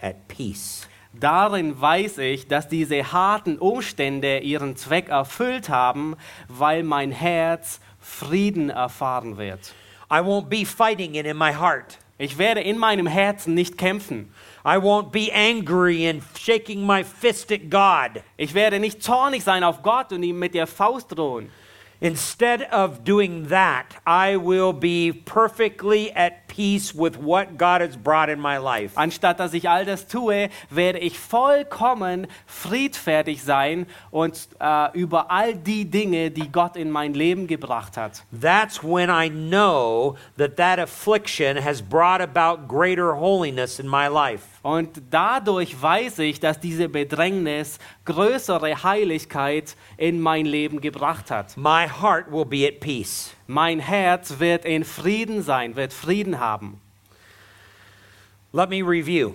at 0.00 0.26
peace. 0.28 0.86
Darin 1.14 1.80
weiß 1.80 2.18
ich, 2.18 2.48
dass 2.48 2.68
diese 2.68 3.12
harten 3.12 3.58
Umstände 3.58 4.38
ihren 4.38 4.76
Zweck 4.76 5.08
erfüllt 5.08 5.68
haben, 5.68 6.16
weil 6.48 6.82
mein 6.82 7.12
Herz 7.12 7.80
Frieden 8.00 8.70
erfahren 8.70 9.36
wird. 9.36 9.74
I 10.10 10.16
won't 10.16 10.48
be 10.48 10.64
fighting 10.66 11.14
it 11.14 11.26
in 11.26 11.36
my 11.36 11.52
heart. 11.52 11.98
Ich 12.18 12.38
werde 12.38 12.60
in 12.60 12.78
meinem 12.78 13.06
Herzen 13.06 13.54
nicht 13.54 13.76
kämpfen. 13.76 14.32
I 14.64 14.76
won't 14.76 15.10
be 15.10 15.30
angry 15.34 16.08
and 16.08 16.22
shaking 16.38 16.86
my 16.86 17.02
fist 17.02 17.50
at 17.50 17.70
God. 17.70 18.22
Ich 18.36 18.54
werde 18.54 18.78
nicht 18.78 19.02
zornig 19.02 19.42
sein 19.42 19.64
auf 19.64 19.82
Gott 19.82 20.12
und 20.12 20.22
ihm 20.22 20.38
mit 20.38 20.54
der 20.54 20.66
Faust 20.66 21.16
drohen. 21.16 21.50
Instead 22.02 22.62
of 22.72 23.04
doing 23.04 23.46
that, 23.46 23.84
I 24.04 24.36
will 24.36 24.72
be 24.72 25.12
perfectly 25.12 26.10
at 26.10 26.48
peace 26.48 26.92
with 26.92 27.16
what 27.16 27.56
God 27.56 27.80
has 27.80 27.96
brought 27.96 28.28
in 28.28 28.40
my 28.40 28.58
life. 28.58 28.96
Anstatt 28.96 29.38
dass 29.38 29.54
ich 29.54 29.68
all 29.68 29.84
das 29.84 30.08
tue, 30.08 30.50
werde 30.68 30.98
ich 30.98 31.16
vollkommen 31.16 32.26
friedfertig 32.44 33.44
sein 33.44 33.86
und 34.10 34.48
äh, 34.58 34.98
über 34.98 35.30
all 35.30 35.54
die 35.54 35.84
Dinge, 35.84 36.32
die 36.32 36.50
Gott 36.50 36.76
in 36.76 36.90
mein 36.90 37.14
Leben 37.14 37.46
gebracht 37.46 37.96
hat. 37.96 38.24
That's 38.32 38.82
when 38.82 39.08
I 39.08 39.30
know 39.30 40.16
that 40.38 40.56
that 40.56 40.80
affliction 40.80 41.56
has 41.56 41.80
brought 41.80 42.20
about 42.20 42.66
greater 42.66 43.14
holiness 43.14 43.78
in 43.78 43.88
my 43.88 44.08
life. 44.08 44.42
Und 44.62 45.02
dadurch 45.10 45.80
weiß 45.80 46.20
ich, 46.20 46.38
dass 46.38 46.60
diese 46.60 46.88
Bedrängnis 46.88 47.78
größere 48.04 48.84
Heiligkeit 48.84 49.76
in 49.96 50.20
mein 50.20 50.46
Leben 50.46 50.80
gebracht 50.80 51.32
hat. 51.32 51.56
My 51.56 51.88
heart 52.00 52.30
will 52.30 52.44
be 52.44 52.66
at 52.66 52.80
peace. 52.80 53.34
Mein 53.46 53.80
Herz 53.80 54.38
wird 54.38 54.64
in 54.64 54.84
Frieden 54.84 55.42
sein, 55.42 55.76
wird 55.76 55.92
Frieden 55.92 56.38
haben. 56.38 56.80
Let 58.52 58.68
me 58.68 58.82
review. 58.82 59.34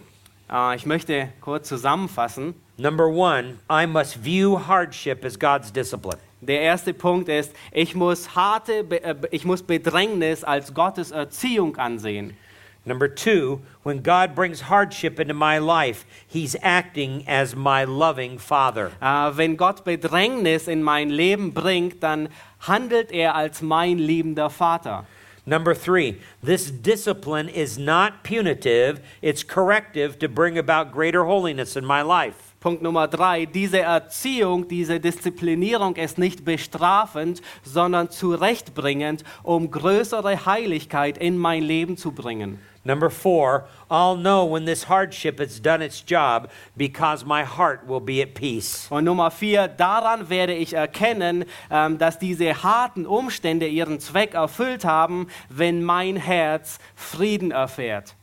Äh, 0.51 0.75
ich 0.75 0.85
möchte 0.85 1.29
kurz 1.41 1.67
zusammenfassen. 1.67 2.53
Number 2.77 3.07
one, 3.07 3.57
I 3.69 3.85
must 3.85 4.23
view 4.23 4.57
hardship 4.67 5.25
as 5.25 5.37
God's 5.37 5.71
discipline. 5.71 6.19
Der 6.41 6.61
erste 6.61 6.93
Punkt 6.93 7.27
ist, 7.29 7.51
ich 7.71 7.95
muss 7.95 8.35
harte, 8.35 8.85
äh, 8.91 9.15
ich 9.31 9.43
muss 9.43 9.63
Bedrängnis 9.63 10.43
als 10.43 10.73
Gottes 10.73 11.11
Erziehung 11.11 11.77
ansehen. 11.77 12.37
Number 12.85 13.13
two, 13.13 13.59
when 13.83 14.01
God 14.01 14.33
brings 14.33 14.69
hardship 14.69 15.19
into 15.19 15.33
my 15.33 15.57
life, 15.57 16.05
He's 16.25 16.55
acting 16.61 17.25
as 17.27 17.53
my 17.53 17.83
loving 17.83 18.39
Father. 18.39 18.91
Äh, 19.01 19.35
wenn 19.35 19.57
Gott 19.57 19.83
Bedrängnis 19.83 20.67
in 20.69 20.83
mein 20.83 21.09
Leben 21.09 21.53
bringt, 21.53 22.01
dann 22.01 22.29
handelt 22.59 23.11
er 23.11 23.35
als 23.35 23.61
mein 23.61 23.97
liebender 23.97 24.49
Vater. 24.49 25.05
Number 25.45 25.73
three, 25.73 26.17
this 26.43 26.69
discipline 26.69 27.47
is 27.47 27.77
not 27.77 28.23
punitive, 28.23 28.99
it's 29.21 29.47
corrective 29.47 30.19
to 30.19 30.27
bring 30.27 30.57
about 30.57 30.91
greater 30.91 31.23
holiness 31.25 31.77
in 31.77 31.85
my 31.85 32.01
life. 32.01 32.47
Punkt 32.59 32.81
Nummer 32.81 33.07
drei, 33.07 33.45
diese 33.45 33.79
Erziehung, 33.79 34.67
diese 34.67 34.99
Disziplinierung 34.99 35.95
ist 35.95 36.17
nicht 36.17 36.43
bestrafend, 36.43 37.41
sondern 37.63 38.09
zurechtbringend, 38.09 39.23
um 39.43 39.71
größere 39.71 40.45
Heiligkeit 40.45 41.17
in 41.17 41.37
mein 41.37 41.63
Leben 41.63 41.95
zu 41.95 42.11
bringen. 42.11 42.59
Number 42.87 43.09
four, 43.09 43.65
I'll 43.91 44.15
know 44.15 44.45
when 44.45 44.65
this 44.65 44.83
hardship 44.83 45.39
has 45.39 45.59
done 45.59 45.81
its 45.81 46.01
job 46.01 46.49
because 46.77 47.25
my 47.25 47.43
heart 47.43 47.85
will 47.85 47.99
be 47.99 48.21
at 48.21 48.33
peace. 48.33 48.87
Und 48.89 49.03
Nummer 49.03 49.29
vier, 49.29 49.67
daran 49.67 50.29
werde 50.29 50.53
ich 50.53 50.73
erkennen, 50.73 51.43
ähm, 51.69 51.97
dass 51.97 52.17
diese 52.17 52.63
harten 52.63 53.05
Umstände 53.05 53.67
ihren 53.67 53.99
Zweck 53.99 54.35
erfüllt 54.35 54.85
haben, 54.85 55.27
wenn 55.49 55.83
mein 55.83 56.15
Herz 56.15 56.79
Frieden 56.95 57.51
erfährt. 57.51 58.15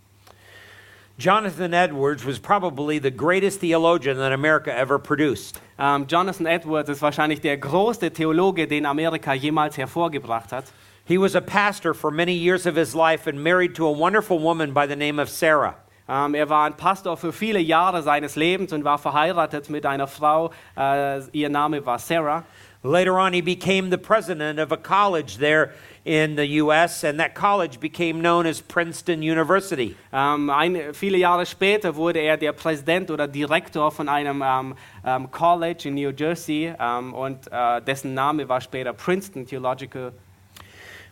Jonathan 1.18 1.74
Edwards 1.74 2.24
was 2.24 2.40
probably 2.40 2.98
the 2.98 3.10
greatest 3.10 3.60
theologian 3.60 4.16
that 4.16 4.32
America 4.32 4.72
ever 4.72 4.98
produced. 4.98 5.60
Ähm, 5.78 6.06
Jonathan 6.08 6.46
Edwards 6.46 6.88
ist 6.88 7.02
wahrscheinlich 7.02 7.40
der 7.40 7.58
größte 7.58 8.10
Theologe, 8.10 8.66
den 8.66 8.86
Amerika 8.86 9.34
jemals 9.34 9.76
hervorgebracht 9.76 10.52
hat. 10.52 10.64
He 11.06 11.18
was 11.18 11.34
a 11.34 11.42
pastor 11.42 11.92
for 11.92 12.10
many 12.10 12.32
years 12.32 12.64
of 12.64 12.76
his 12.76 12.94
life 12.94 13.26
and 13.26 13.44
married 13.44 13.74
to 13.74 13.84
a 13.84 13.92
wonderful 13.92 14.38
woman 14.38 14.72
by 14.72 14.86
the 14.86 14.96
name 14.96 15.18
of 15.18 15.28
Sarah. 15.28 15.74
Ähm, 16.08 16.34
er 16.34 16.48
war 16.48 16.64
ein 16.64 16.78
Pastor 16.78 17.14
für 17.18 17.30
viele 17.30 17.60
Jahre 17.60 18.02
seines 18.02 18.36
Lebens 18.36 18.72
und 18.72 18.84
war 18.84 18.96
verheiratet 18.96 19.68
mit 19.68 19.84
einer 19.84 20.06
Frau. 20.06 20.50
Äh, 20.78 21.20
ihr 21.32 21.50
Name 21.50 21.84
war 21.84 21.98
Sarah. 21.98 22.44
Later 22.82 23.18
on, 23.18 23.34
he 23.34 23.42
became 23.42 23.90
the 23.90 23.98
president 23.98 24.58
of 24.58 24.72
a 24.72 24.78
college 24.78 25.36
there 25.38 25.72
in 26.04 26.36
the 26.36 26.60
U.S., 26.62 27.04
and 27.04 27.18
that 27.18 27.34
college 27.34 27.80
became 27.80 28.20
known 28.20 28.46
as 28.46 28.62
Princeton 28.62 29.20
University. 29.20 29.96
Ähm, 30.10 30.48
ein, 30.48 30.94
viele 30.94 31.18
Jahre 31.18 31.44
später 31.44 31.96
wurde 31.96 32.20
er 32.20 32.38
der 32.38 32.52
Präsident 32.52 33.10
oder 33.10 33.28
Direktor 33.28 33.90
von 33.90 34.08
einem 34.08 34.42
ähm, 34.42 34.74
ähm, 35.04 35.30
College 35.30 35.88
in 35.88 35.96
New 35.96 36.12
Jersey 36.16 36.72
und 37.12 37.52
äh, 37.52 37.82
dessen 37.82 38.14
Name 38.14 38.48
war 38.48 38.62
später 38.62 38.94
Princeton 38.94 39.46
Theological 39.46 40.12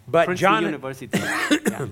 But 0.07 0.27
Princeton 0.27 0.53
Jon- 0.53 0.65
University. 0.65 1.19
ja. 1.71 1.89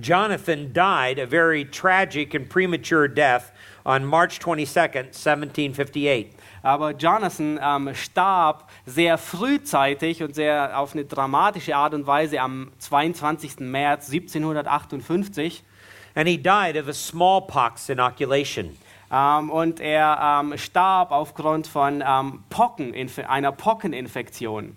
Jonathan 0.00 0.72
died 0.72 1.18
a 1.18 1.26
very 1.26 1.66
tragic 1.66 2.34
and 2.34 2.48
premature 2.48 3.08
death 3.08 3.52
on 3.84 4.06
March 4.06 4.40
22nd, 4.40 5.12
1758. 5.12 6.30
Aber 6.62 6.92
Jonathan 6.94 7.58
ähm, 7.60 7.94
starb 7.94 8.70
sehr 8.86 9.18
frühzeitig 9.18 10.22
und 10.22 10.34
sehr 10.34 10.78
auf 10.78 10.94
eine 10.94 11.04
dramatische 11.04 11.76
Art 11.76 11.92
und 11.92 12.06
Weise 12.06 12.40
am 12.40 12.72
22. 12.78 13.60
März 13.60 14.10
1758. 14.10 15.62
And 16.14 16.28
he 16.28 16.36
died 16.36 16.76
of 16.76 16.88
a 16.88 16.94
smallpox 16.94 17.88
inoculation. 17.90 18.76
Ähm, 19.10 19.50
und 19.50 19.80
er 19.80 20.40
ähm, 20.40 20.56
starb 20.56 21.10
aufgrund 21.10 21.66
von 21.66 22.02
ähm, 22.06 22.44
Pocken, 22.48 22.94
einer 23.28 23.52
Pockeninfektion. 23.52 24.76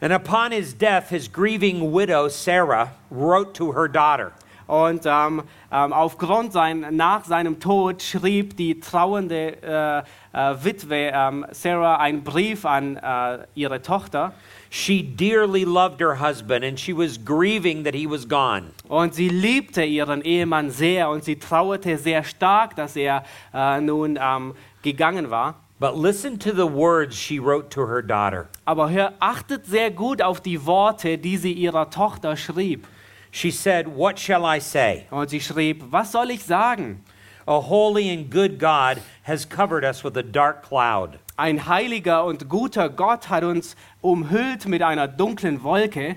And 0.00 0.12
upon 0.12 0.52
his 0.52 0.74
death, 0.74 1.08
his 1.08 1.26
grieving 1.26 1.90
widow, 1.90 2.28
Sarah, 2.28 2.92
wrote 3.10 3.54
to 3.54 3.72
her 3.72 3.88
daughter. 3.88 4.32
Und 4.66 5.06
ähm, 5.06 5.44
ähm, 5.70 5.92
aufgrund 5.92 6.52
sein, 6.52 6.86
nach 6.90 7.24
seinem 7.24 7.60
Tod 7.60 8.02
schrieb 8.02 8.56
die 8.56 8.80
trauernde 8.80 9.62
äh, 9.62 9.98
äh, 10.32 10.64
Witwe 10.64 11.12
ähm, 11.14 11.46
Sarah 11.52 11.96
einen 11.98 12.24
Brief 12.24 12.64
an 12.64 12.96
äh, 12.96 13.46
ihre 13.54 13.80
Tochter. 13.80 14.32
She 14.68 15.02
dearly 15.02 15.64
loved 15.64 16.00
her 16.00 16.20
husband, 16.20 16.64
and 16.64 16.78
she 16.78 16.92
was 16.92 17.16
grieving 17.16 17.84
that 17.84 17.94
he 17.94 18.10
was 18.10 18.28
gone. 18.28 18.72
Und 18.88 19.14
sie 19.14 19.28
liebte 19.28 19.84
ihren 19.84 20.22
Ehemann 20.22 20.70
sehr 20.70 21.08
und 21.08 21.22
sie 21.22 21.36
trauerte 21.36 21.96
sehr 21.96 22.24
stark, 22.24 22.74
dass 22.74 22.96
er 22.96 23.22
äh, 23.54 23.80
nun 23.80 24.18
ähm, 24.20 24.54
gegangen 24.82 25.30
war. 25.30 25.54
But 25.78 25.94
listen 25.94 26.38
to 26.38 26.52
the 26.52 26.66
words 26.66 27.14
she 27.14 27.38
wrote 27.38 27.70
to 27.70 27.86
her 27.86 28.00
daughter. 28.00 28.48
Aber 28.64 28.88
hör, 28.88 29.12
achtet 29.20 29.66
sehr 29.66 29.90
gut 29.90 30.22
auf 30.22 30.40
die 30.40 30.64
Worte, 30.64 31.18
die 31.18 31.36
sie 31.36 31.52
ihrer 31.52 31.90
Tochter 31.90 32.36
schrieb. 32.36 32.86
She 33.30 33.50
said, 33.50 33.86
What 33.86 34.18
shall 34.18 34.46
I 34.46 34.58
say? 34.58 35.06
Und 35.10 35.28
sie 35.28 35.40
schrieb, 35.40 35.84
was 35.90 36.12
soll 36.12 36.30
ich 36.30 36.42
sagen? 36.42 37.04
A 37.46 37.60
holy 37.60 38.10
and 38.10 38.30
good 38.30 38.58
God 38.58 39.02
has 39.24 39.46
covered 39.46 39.84
us 39.84 40.02
with 40.02 40.16
a 40.16 40.22
dark 40.22 40.66
cloud. 40.66 41.18
Ein 41.36 41.66
heiliger 41.66 42.24
und 42.24 42.48
guter 42.48 42.88
Gott 42.88 43.28
hat 43.28 43.44
uns 43.44 43.76
umhüllt 44.00 44.66
mit 44.66 44.80
einer 44.82 45.06
dunklen 45.06 45.62
Wolke. 45.62 46.16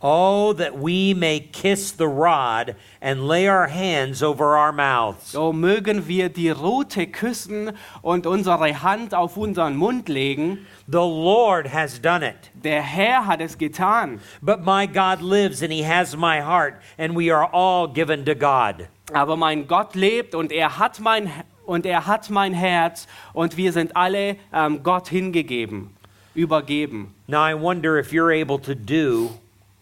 Oh, 0.00 0.52
that 0.52 0.78
we 0.78 1.12
may 1.12 1.40
kiss 1.40 1.90
the 1.90 2.06
rod 2.06 2.76
and 3.00 3.26
lay 3.26 3.48
our 3.48 3.66
hands 3.66 4.22
over 4.22 4.56
our 4.56 4.70
mouths. 4.70 5.32
So 5.32 5.52
mögen 5.52 6.06
wir 6.06 6.28
die 6.28 6.50
Rute 6.50 7.08
küssen 7.08 7.72
und 8.00 8.24
unsere 8.24 8.80
Hand 8.80 9.12
auf 9.12 9.36
unseren 9.36 9.74
Mund 9.74 10.08
legen. 10.08 10.66
The 10.86 10.98
Lord 10.98 11.66
has 11.72 12.00
done 12.00 12.22
it. 12.22 12.50
Der 12.54 12.80
Herr 12.80 13.26
hat 13.26 13.40
es 13.40 13.58
getan. 13.58 14.20
But 14.40 14.64
my 14.64 14.86
God 14.86 15.20
lives 15.20 15.62
and 15.62 15.72
he 15.72 15.82
has 15.82 16.16
my 16.16 16.40
heart, 16.40 16.74
and 16.96 17.16
we 17.16 17.34
are 17.34 17.48
all 17.52 17.88
given 17.88 18.24
to 18.24 18.36
God. 18.36 18.86
Aber 19.12 19.36
mein 19.36 19.66
Gott 19.66 19.96
lebt 19.96 20.36
und 20.36 20.52
er 20.52 20.78
hat 20.78 21.00
mein, 21.00 21.28
und 21.66 21.84
er 21.84 22.06
hat 22.06 22.30
mein 22.30 22.52
Herz 22.52 23.08
und 23.32 23.56
wir 23.56 23.72
sind 23.72 23.96
alle 23.96 24.36
ähm, 24.52 24.84
Gott 24.84 25.08
hingegeben, 25.08 25.90
übergeben. 26.34 27.14
Now 27.26 27.44
I 27.44 27.54
wonder 27.54 27.98
if 27.98 28.12
you're 28.12 28.30
able 28.30 28.60
to 28.60 28.76
do 28.76 29.30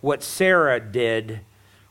what 0.07 0.23
Sarah 0.23 0.79
did 0.79 1.41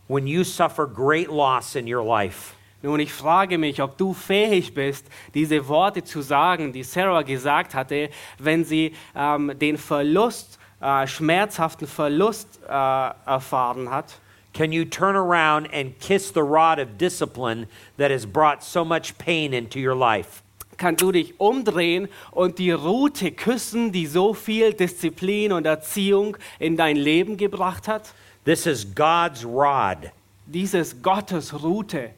when 0.08 0.26
you 0.26 0.46
suffer 0.46 0.88
great 0.88 1.30
loss 1.30 1.76
in 1.76 1.86
your 1.86 2.02
life. 2.02 2.56
Nun, 2.82 3.02
ich 3.02 3.12
frage 3.12 3.58
mich, 3.58 3.82
ob 3.82 3.98
du 3.98 4.14
fähig 4.14 4.74
bist, 4.74 5.06
diese 5.34 5.68
Worte 5.68 6.02
zu 6.02 6.22
sagen, 6.22 6.72
die 6.72 6.84
Sarah 6.84 7.24
gesagt 7.24 7.74
hatte, 7.74 8.10
wenn 8.40 8.64
sie 8.64 8.94
ähm, 9.16 9.52
den 9.60 9.78
Verlust, 9.78 10.58
äh, 10.80 11.06
schmerzhaften 11.06 11.88
Verlust 11.88 12.60
äh, 12.64 12.70
erfahren 12.70 13.90
hat. 13.90 14.18
Can 14.54 14.72
you 14.72 14.86
turn 14.86 15.18
around 15.18 15.68
and 15.74 16.00
kiss 16.00 16.32
the 16.32 16.44
rod 16.44 16.80
of 16.80 16.98
discipline 16.98 17.68
that 17.98 18.12
has 18.12 18.26
brought 18.26 18.64
so 18.64 18.86
much 18.86 19.18
pain 19.18 19.52
into 19.52 19.78
your 19.78 19.96
life? 19.96 20.45
Kannst 20.78 21.02
du 21.02 21.12
dich 21.12 21.40
umdrehen 21.40 22.08
und 22.32 22.60
die 22.60 22.72
Rute 22.72 23.32
küssen, 23.32 23.92
die 23.92 24.06
so 24.08 24.34
viel 24.34 24.74
Disziplin 24.74 25.52
und 25.52 25.66
Erziehung 25.66 26.38
in 26.60 26.78
dein 26.78 26.96
Leben 26.96 27.38
gebracht 27.38 27.88
hat? 27.88 28.14
This 28.44 28.66
is 28.66 28.86
God's 28.94 29.44
rod, 29.46 30.12
Dieses 30.46 31.02
Gottes 31.02 31.54
Rute. 31.64 32.12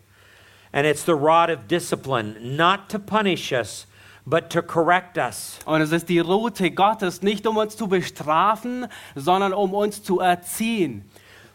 and 0.73 0.85
it's 0.85 1.03
the 1.05 1.15
rod 1.15 1.49
of 1.49 1.67
discipline, 1.67 2.35
not 2.57 2.89
to 2.89 2.99
punish 2.99 3.53
us, 3.53 3.85
but 4.27 4.49
to 4.49 4.61
correct 4.61 5.17
us. 5.17 5.59
Und 5.65 5.81
es 5.81 5.91
ist 5.93 6.09
die 6.09 6.19
Rute 6.19 6.69
Gottes, 6.71 7.21
nicht 7.21 7.47
um 7.47 7.55
uns 7.57 7.77
zu 7.77 7.87
bestrafen, 7.87 8.87
sondern 9.15 9.53
um 9.53 9.73
uns 9.73 10.03
zu 10.03 10.19
erziehen. 10.19 11.05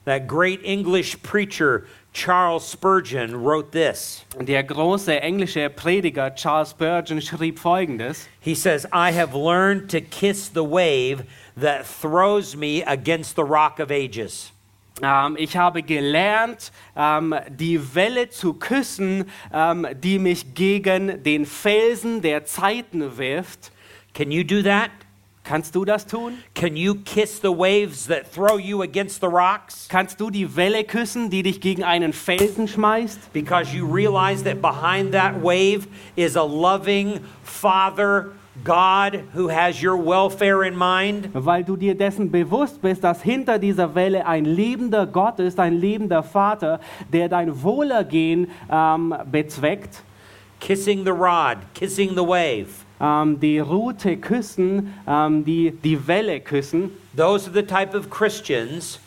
That 0.06 0.26
great 0.26 0.64
English 0.64 1.18
preacher, 1.22 1.82
Charles 2.12 2.70
Spurgeon, 2.70 3.42
wrote 3.42 3.72
this. 3.72 4.24
Der 4.38 4.62
große 4.62 5.20
englische 5.20 5.70
Prediger 5.70 6.34
Charles 6.34 6.70
Spurgeon 6.70 7.20
schrieb 7.22 7.58
folgendes: 7.58 8.28
He 8.40 8.54
says, 8.54 8.86
I 8.92 9.12
have 9.12 9.34
learned 9.34 9.90
to 9.90 10.00
kiss 10.00 10.50
the 10.52 10.62
wave 10.62 11.24
that 11.56 11.86
throws 11.86 12.54
me 12.54 12.82
against 12.86 13.36
the 13.36 13.42
rock 13.44 13.80
of 13.80 13.90
ages. 13.90 14.52
ähm, 15.02 15.36
Ich 15.38 15.56
habe 15.56 15.82
gelernt, 15.82 16.70
ähm, 16.96 17.34
die 17.48 17.80
Welle 17.94 18.28
zu 18.28 18.54
küssen, 18.54 19.24
ähm, 19.52 19.86
die 19.94 20.18
mich 20.18 20.54
gegen 20.54 21.22
den 21.22 21.46
Felsen 21.46 22.20
der 22.20 22.44
Zeiten 22.44 23.16
wirft. 23.16 23.72
Can 24.12 24.30
you 24.30 24.44
do 24.44 24.62
that? 24.62 24.90
Kannst 25.44 25.74
du 25.74 25.84
das 25.84 26.06
tun? 26.06 26.34
Can 26.54 26.76
you 26.76 26.94
kiss 26.94 27.40
the 27.40 27.50
waves 27.50 28.06
that 28.06 28.32
throw 28.32 28.58
you 28.58 28.82
against 28.82 29.20
the 29.20 29.26
rocks? 29.26 29.88
Kannst 29.88 30.20
du 30.20 30.30
die 30.30 30.56
Welle 30.56 30.84
küssen, 30.84 31.30
die 31.30 31.42
dich 31.42 31.60
gegen 31.60 31.82
einen 31.82 32.12
Felsen 32.12 32.68
schmeißt? 32.68 33.32
Because 33.32 33.74
you 33.74 33.84
realize 33.84 34.44
that 34.44 34.62
behind 34.62 35.12
that 35.12 35.42
wave 35.42 35.88
is 36.14 36.36
a 36.36 36.44
loving 36.44 37.20
Father 37.42 38.32
God 38.64 39.24
who 39.34 39.48
has 39.48 39.82
your 39.82 39.96
welfare 39.96 40.62
in 40.62 40.76
mind? 40.76 41.30
Weil 41.32 41.64
du 41.64 41.76
dir 41.76 41.96
dessen 41.96 42.30
bewusst 42.30 42.80
bist, 42.80 43.02
dass 43.02 43.22
hinter 43.22 43.58
dieser 43.58 43.94
Welle 43.94 44.26
ein 44.26 44.44
liebender 44.44 45.06
Gott 45.06 45.40
ist, 45.40 45.58
ein 45.58 45.74
liebender 45.74 46.22
Vater, 46.22 46.78
der 47.12 47.28
dein 47.28 47.62
Wohlergehen 47.62 48.48
ähm, 48.70 49.14
bezweckt. 49.30 50.02
Kissing 50.60 51.04
the 51.04 51.10
rod, 51.10 51.58
kissing 51.74 52.10
the 52.10 52.22
wave. 52.22 52.68
Ähm, 53.02 53.40
die 53.40 53.58
Rute 53.58 54.16
küssen, 54.16 54.94
ähm, 55.08 55.44
die, 55.44 55.72
die 55.72 56.06
Welle 56.06 56.40
küssen. 56.40 56.92
Those 57.16 57.50
are 57.50 57.52
the 57.52 57.66
type 57.66 57.96
of 57.96 58.08
Christians 58.08 59.00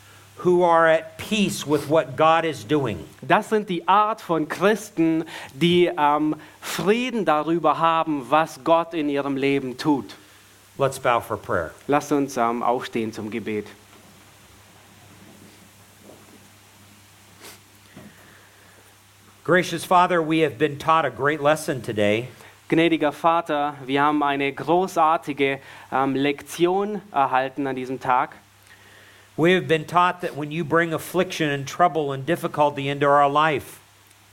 who 0.43 0.65
are 0.65 0.85
at 0.85 1.17
peace 1.17 1.65
with 1.65 1.89
what 1.89 2.17
God 2.17 2.43
is 2.43 2.67
doing. 2.67 2.99
Das 3.21 3.49
sind 3.49 3.69
die 3.69 3.87
Art 3.87 4.19
von 4.19 4.49
Christen, 4.49 5.23
die 5.53 5.89
ähm, 5.97 6.35
Frieden 6.59 7.23
darüber 7.23 7.79
haben, 7.79 8.29
was 8.29 8.59
Gott 8.65 8.93
in 8.93 9.07
ihrem 9.07 9.37
Leben 9.37 9.77
tut. 9.77 10.15
Let's 10.77 10.99
bow 10.99 11.21
for 11.21 11.37
prayer. 11.37 11.71
Lasst 11.87 12.11
uns 12.11 12.35
ähm, 12.35 12.61
aufstehen 12.61 13.13
zum 13.13 13.31
Gebet. 13.31 13.67
Gracious 19.45 19.85
Father, 19.85 20.21
we 20.21 20.41
have 20.41 20.57
been 20.57 20.77
taught 20.77 21.05
a 21.05 21.09
great 21.09 21.39
lesson 21.39 21.81
today. 21.81 22.27
Gnädiger 22.67 23.11
Vater, 23.11 23.75
wir 23.85 24.01
haben 24.01 24.23
eine 24.23 24.51
großartige 24.51 25.59
ähm, 25.91 26.15
Lektion 26.15 26.99
erhalten 27.11 27.67
an 27.67 27.75
diesem 27.75 27.99
Tag. 27.99 28.37
We 29.37 29.53
have 29.53 29.67
been 29.67 29.85
taught 29.85 30.21
that 30.21 30.35
when 30.35 30.49
you 30.49 30.65
bring 30.65 30.91
affliction 30.91 31.51
and 31.51 31.67
trouble 31.67 32.11
and 32.11 32.25
difficulty 32.25 32.89
into 32.89 33.05
our 33.05 33.29
life, 33.29 33.79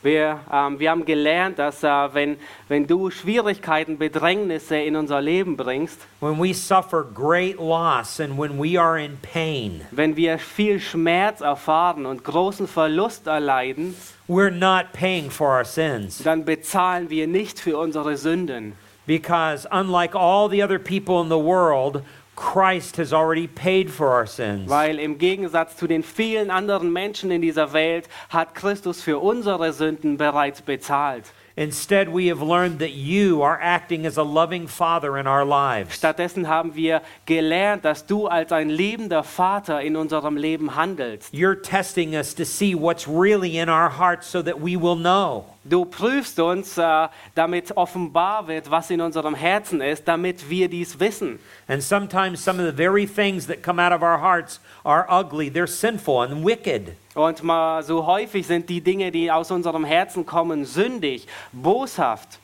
Wir, 0.03 0.41
ähm, 0.53 0.81
wir 0.81 0.91
haben 0.91 1.05
gelernt, 1.05 1.61
dass 1.61 1.85
äh, 1.85 1.89
wenn, 2.13 2.37
wenn 2.67 2.89
du 2.89 3.11
Schwierigkeiten, 3.11 3.99
Bedrängnisse 3.99 4.77
in 4.77 4.97
unser 4.97 5.21
Leben 5.21 5.57
bringst, 5.57 6.01
when 6.21 6.43
we 6.43 6.53
suffer 6.53 7.05
great 7.05 7.57
loss 7.59 8.19
and 8.19 8.37
when 8.37 8.59
we 8.61 8.81
are 8.81 9.01
in 9.01 9.17
pain, 9.19 9.83
wenn 9.93 10.17
wir 10.17 10.39
viel 10.39 10.81
Schmerz 10.81 11.41
erfahren 11.41 12.05
und 12.05 12.25
großen 12.25 12.67
Verlust 12.67 13.29
erleiden, 13.29 13.95
we're 14.29 14.51
not 14.51 14.93
paying 14.93 15.31
for 15.31 15.51
our 15.51 15.65
sins. 15.65 16.21
dann 16.25 16.45
bezahlen 16.45 17.09
wir 17.09 17.29
nicht 17.29 17.61
für 17.61 17.79
unsere 17.79 18.17
Sünden. 18.17 18.73
Because 19.07 19.67
unlike 19.71 20.17
all 20.17 20.49
the 20.49 20.63
other 20.63 20.79
people 20.79 21.21
in 21.23 21.29
the 21.29 21.37
world, 21.37 22.03
Christ 22.35 22.97
has 22.97 23.13
already 23.13 23.47
paid 23.47 23.91
for 23.91 24.09
our 24.09 24.27
sins. 24.27 24.69
Weil 24.69 24.99
im 24.99 25.19
Gegensatz 25.19 25.77
zu 25.77 25.87
den 25.87 26.03
vielen 26.03 26.51
anderen 26.51 26.93
Menschen 26.93 27.31
in 27.31 27.43
dieser 27.43 27.73
Welt 27.73 28.09
hat 28.31 28.55
Christus 28.55 29.03
für 29.03 29.19
unsere 29.19 29.73
Sünden 29.73 30.17
bereits 30.17 30.63
bezahlt. 30.63 31.25
Instead, 31.55 32.09
we 32.09 32.29
have 32.29 32.41
learned 32.41 32.79
that 32.79 32.93
you 32.93 33.43
are 33.43 33.59
acting 33.61 34.07
as 34.07 34.17
a 34.17 34.23
loving 34.23 34.67
Father 34.67 35.19
in 35.19 35.27
our 35.27 35.45
lives. 35.45 35.95
Stattdessen 35.95 36.49
haben 36.49 36.75
wir 36.75 37.03
gelernt, 37.27 37.85
dass 37.85 38.07
du 38.07 38.27
als 38.27 38.53
ein 38.53 38.71
liebender 38.71 39.23
Vater 39.23 39.83
in 39.83 39.95
unserem 39.97 40.39
Leben 40.39 40.75
handelst. 40.77 41.33
You're 41.35 41.61
testing 41.61 42.15
us 42.17 42.35
to 42.35 42.47
see 42.47 42.75
what's 42.75 43.07
really 43.07 43.59
in 43.59 43.69
our 43.69 43.91
hearts 43.91 44.27
so 44.27 44.41
that 44.43 44.63
we 44.63 44.77
will 44.77 44.97
know. 44.97 45.45
Du 45.65 45.85
prüfst 45.85 46.41
uns, 46.41 46.77
äh, 46.77 47.09
damit 47.35 47.77
offenbar 47.77 48.49
wird, 48.49 48.71
was 48.71 48.91
in 48.91 49.01
unserem 49.01 49.35
Herzen 49.35 49.81
ist, 49.81 50.09
damit 50.09 50.49
wir 50.49 50.69
dies 50.69 50.99
wissen. 50.99 51.39
And 51.69 51.83
sometimes 51.83 52.43
some 52.43 52.59
of 52.59 52.67
the 52.67 52.73
very 52.73 53.07
things 53.07 53.47
that 53.47 53.63
come 53.63 53.79
out 53.79 53.93
of 53.93 54.03
our 54.03 54.19
hearts 54.19 54.59
are 54.85 55.07
ugly, 55.09 55.51
they're 55.51 55.69
sinful 55.69 56.23
and 56.23 56.43
wicked. 56.43 56.97
Und 57.15 57.43
mal 57.43 57.83
so 57.83 58.07
häufig 58.07 58.47
sind 58.47 58.69
die 58.71 58.81
Dinge, 58.81 59.13
die 59.13 59.31
aus 59.31 59.51
unserem 59.51 59.85
Herzen 59.85 60.25
kommen, 60.25 60.65
sündig, 60.65 61.27
boshaft. 61.53 62.39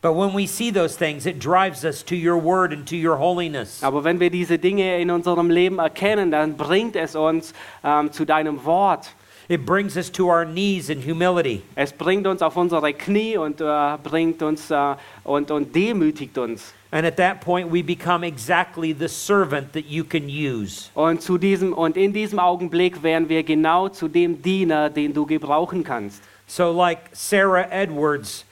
But 0.00 0.14
when 0.14 0.36
we 0.36 0.46
see 0.46 0.70
those 0.70 0.96
things, 0.96 1.26
it 1.26 1.40
drives 1.40 1.82
us 1.84 2.04
to 2.04 2.14
your 2.14 2.36
word 2.40 2.72
and 2.72 2.86
to 2.86 2.94
your 2.94 3.18
holiness. 3.18 3.82
Aber 3.82 4.04
wenn 4.04 4.20
wir 4.20 4.30
diese 4.30 4.58
Dinge 4.58 5.00
in 5.00 5.10
unserem 5.10 5.50
Leben 5.50 5.80
erkennen, 5.80 6.30
dann 6.30 6.56
bringt 6.56 6.94
es 6.94 7.16
uns 7.16 7.52
ähm, 7.82 8.12
zu 8.12 8.24
deinem 8.24 8.64
Wort. 8.64 9.08
It 9.48 9.66
brings 9.66 9.96
us 9.96 10.10
to 10.12 10.28
our 10.28 10.44
knees 10.44 10.90
in 10.90 11.02
humility. 11.02 11.62
Es 11.74 11.92
bringt 11.92 12.26
uns 12.26 12.42
auf 12.42 12.56
unsere 12.56 12.92
Knie 12.92 13.36
und 13.36 13.60
äh, 13.60 13.96
bringt 14.02 14.42
uns 14.42 14.70
äh, 14.70 14.94
und, 15.24 15.50
und 15.50 15.74
demütigt 15.74 16.38
uns. 16.38 16.74
And 16.92 17.04
at 17.04 17.16
that 17.16 17.40
point, 17.40 17.70
we 17.70 17.82
become 17.82 18.22
exactly 18.24 18.92
the 18.92 19.08
servant 19.08 19.72
that 19.72 19.86
you 19.86 20.04
can 20.04 20.28
use. 20.28 20.90
Und, 20.94 21.20
zu 21.20 21.36
diesem, 21.36 21.72
und 21.72 21.96
in 21.96 22.12
diesem 22.12 22.38
Augenblick 22.38 23.02
werden 23.02 23.28
wir 23.28 23.42
genau 23.42 23.88
zu 23.88 24.08
dem 24.08 24.40
Diener, 24.40 24.88
den 24.88 25.12
du 25.12 25.26
gebrauchen 25.26 25.82
kannst. 25.82 26.22
So, 26.46 26.70
like 26.70 27.08
Sarah 27.12 27.66
Edwards 27.70 28.44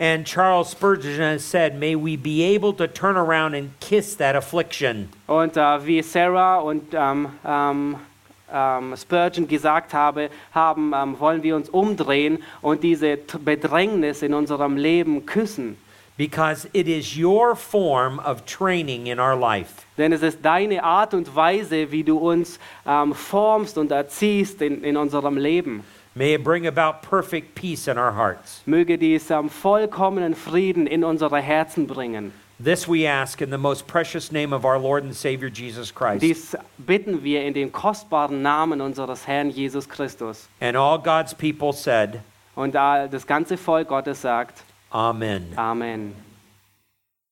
and 0.00 0.26
Charles 0.26 0.70
Spurgeon 0.70 1.20
has 1.20 1.44
said, 1.44 1.78
may 1.78 1.94
we 1.94 2.16
be 2.16 2.42
able 2.42 2.72
to 2.72 2.86
turn 2.86 3.16
around 3.16 3.54
and 3.54 3.78
kiss 3.78 4.16
that 4.16 4.34
affliction. 4.34 5.10
Und 5.26 5.56
äh, 5.56 5.86
wie 5.86 6.02
Sarah 6.02 6.60
und 6.60 6.94
ähm, 6.94 7.28
ähm, 7.44 7.96
ähm, 8.52 8.94
Spurgeon 8.96 9.46
gesagt 9.46 9.94
habe, 9.94 10.30
haben, 10.52 10.92
ähm, 10.94 11.18
wollen 11.18 11.42
wir 11.42 11.56
uns 11.56 11.68
umdrehen 11.68 12.42
und 12.60 12.82
diese 12.82 13.16
Bedrängnis 13.16 14.22
in 14.22 14.34
unserem 14.34 14.76
Leben 14.76 15.26
küssen. 15.26 15.76
Because 16.16 16.68
it 16.72 16.88
is 16.88 17.16
your 17.16 17.54
form 17.54 18.20
of 18.20 18.44
training 18.44 19.06
in 19.06 19.18
our 19.18 19.36
life. 19.36 19.86
Denn 19.96 20.12
es 20.12 20.22
ist 20.22 20.42
deine 20.42 20.82
Art 20.82 21.14
und 21.14 21.34
Weise, 21.34 21.90
wie 21.90 22.02
du 22.02 22.18
uns 22.18 22.58
ähm, 22.86 23.14
formst 23.14 23.78
und 23.78 23.90
erziehst 23.90 24.62
in, 24.62 24.82
in 24.84 24.96
unserem 24.96 25.36
Leben. 25.36 25.84
May 26.14 26.34
it 26.34 26.44
bring 26.44 26.66
about 26.66 27.02
perfect 27.02 27.54
peace 27.54 27.88
in 27.88 27.96
our 27.96 28.12
hearts. 28.12 28.62
Möge 28.66 28.98
dies 28.98 29.30
ähm, 29.30 29.48
vollkommenen 29.48 30.34
Frieden 30.34 30.86
in 30.86 31.04
unsere 31.04 31.40
Herzen 31.40 31.86
bringen. 31.86 32.32
This 32.62 32.86
we 32.86 33.06
ask 33.06 33.40
in 33.40 33.50
the 33.50 33.58
most 33.58 33.86
precious 33.86 34.30
name 34.30 34.52
of 34.52 34.64
our 34.64 34.78
Lord 34.78 35.02
and 35.04 35.16
Savior 35.16 35.48
Jesus 35.48 35.90
Christ. 35.90 36.22
Dies 36.22 36.56
bitten 36.78 37.24
wir 37.24 37.42
in 37.42 37.54
dem 37.54 37.72
kostbaren 37.72 38.42
Namen 38.42 38.80
unseres 38.80 39.26
Herrn 39.26 39.50
Jesus 39.50 39.88
Christus. 39.88 40.48
And 40.60 40.76
all 40.76 40.98
God's 40.98 41.34
people 41.34 41.72
said, 41.72 42.20
Und 42.54 42.76
all 42.76 43.08
das 43.08 43.26
ganze 43.26 43.56
Volk 43.56 43.88
Gottes 43.88 44.20
sagt 44.20 44.62
Amen. 44.92 45.54
Amen. 45.56 46.14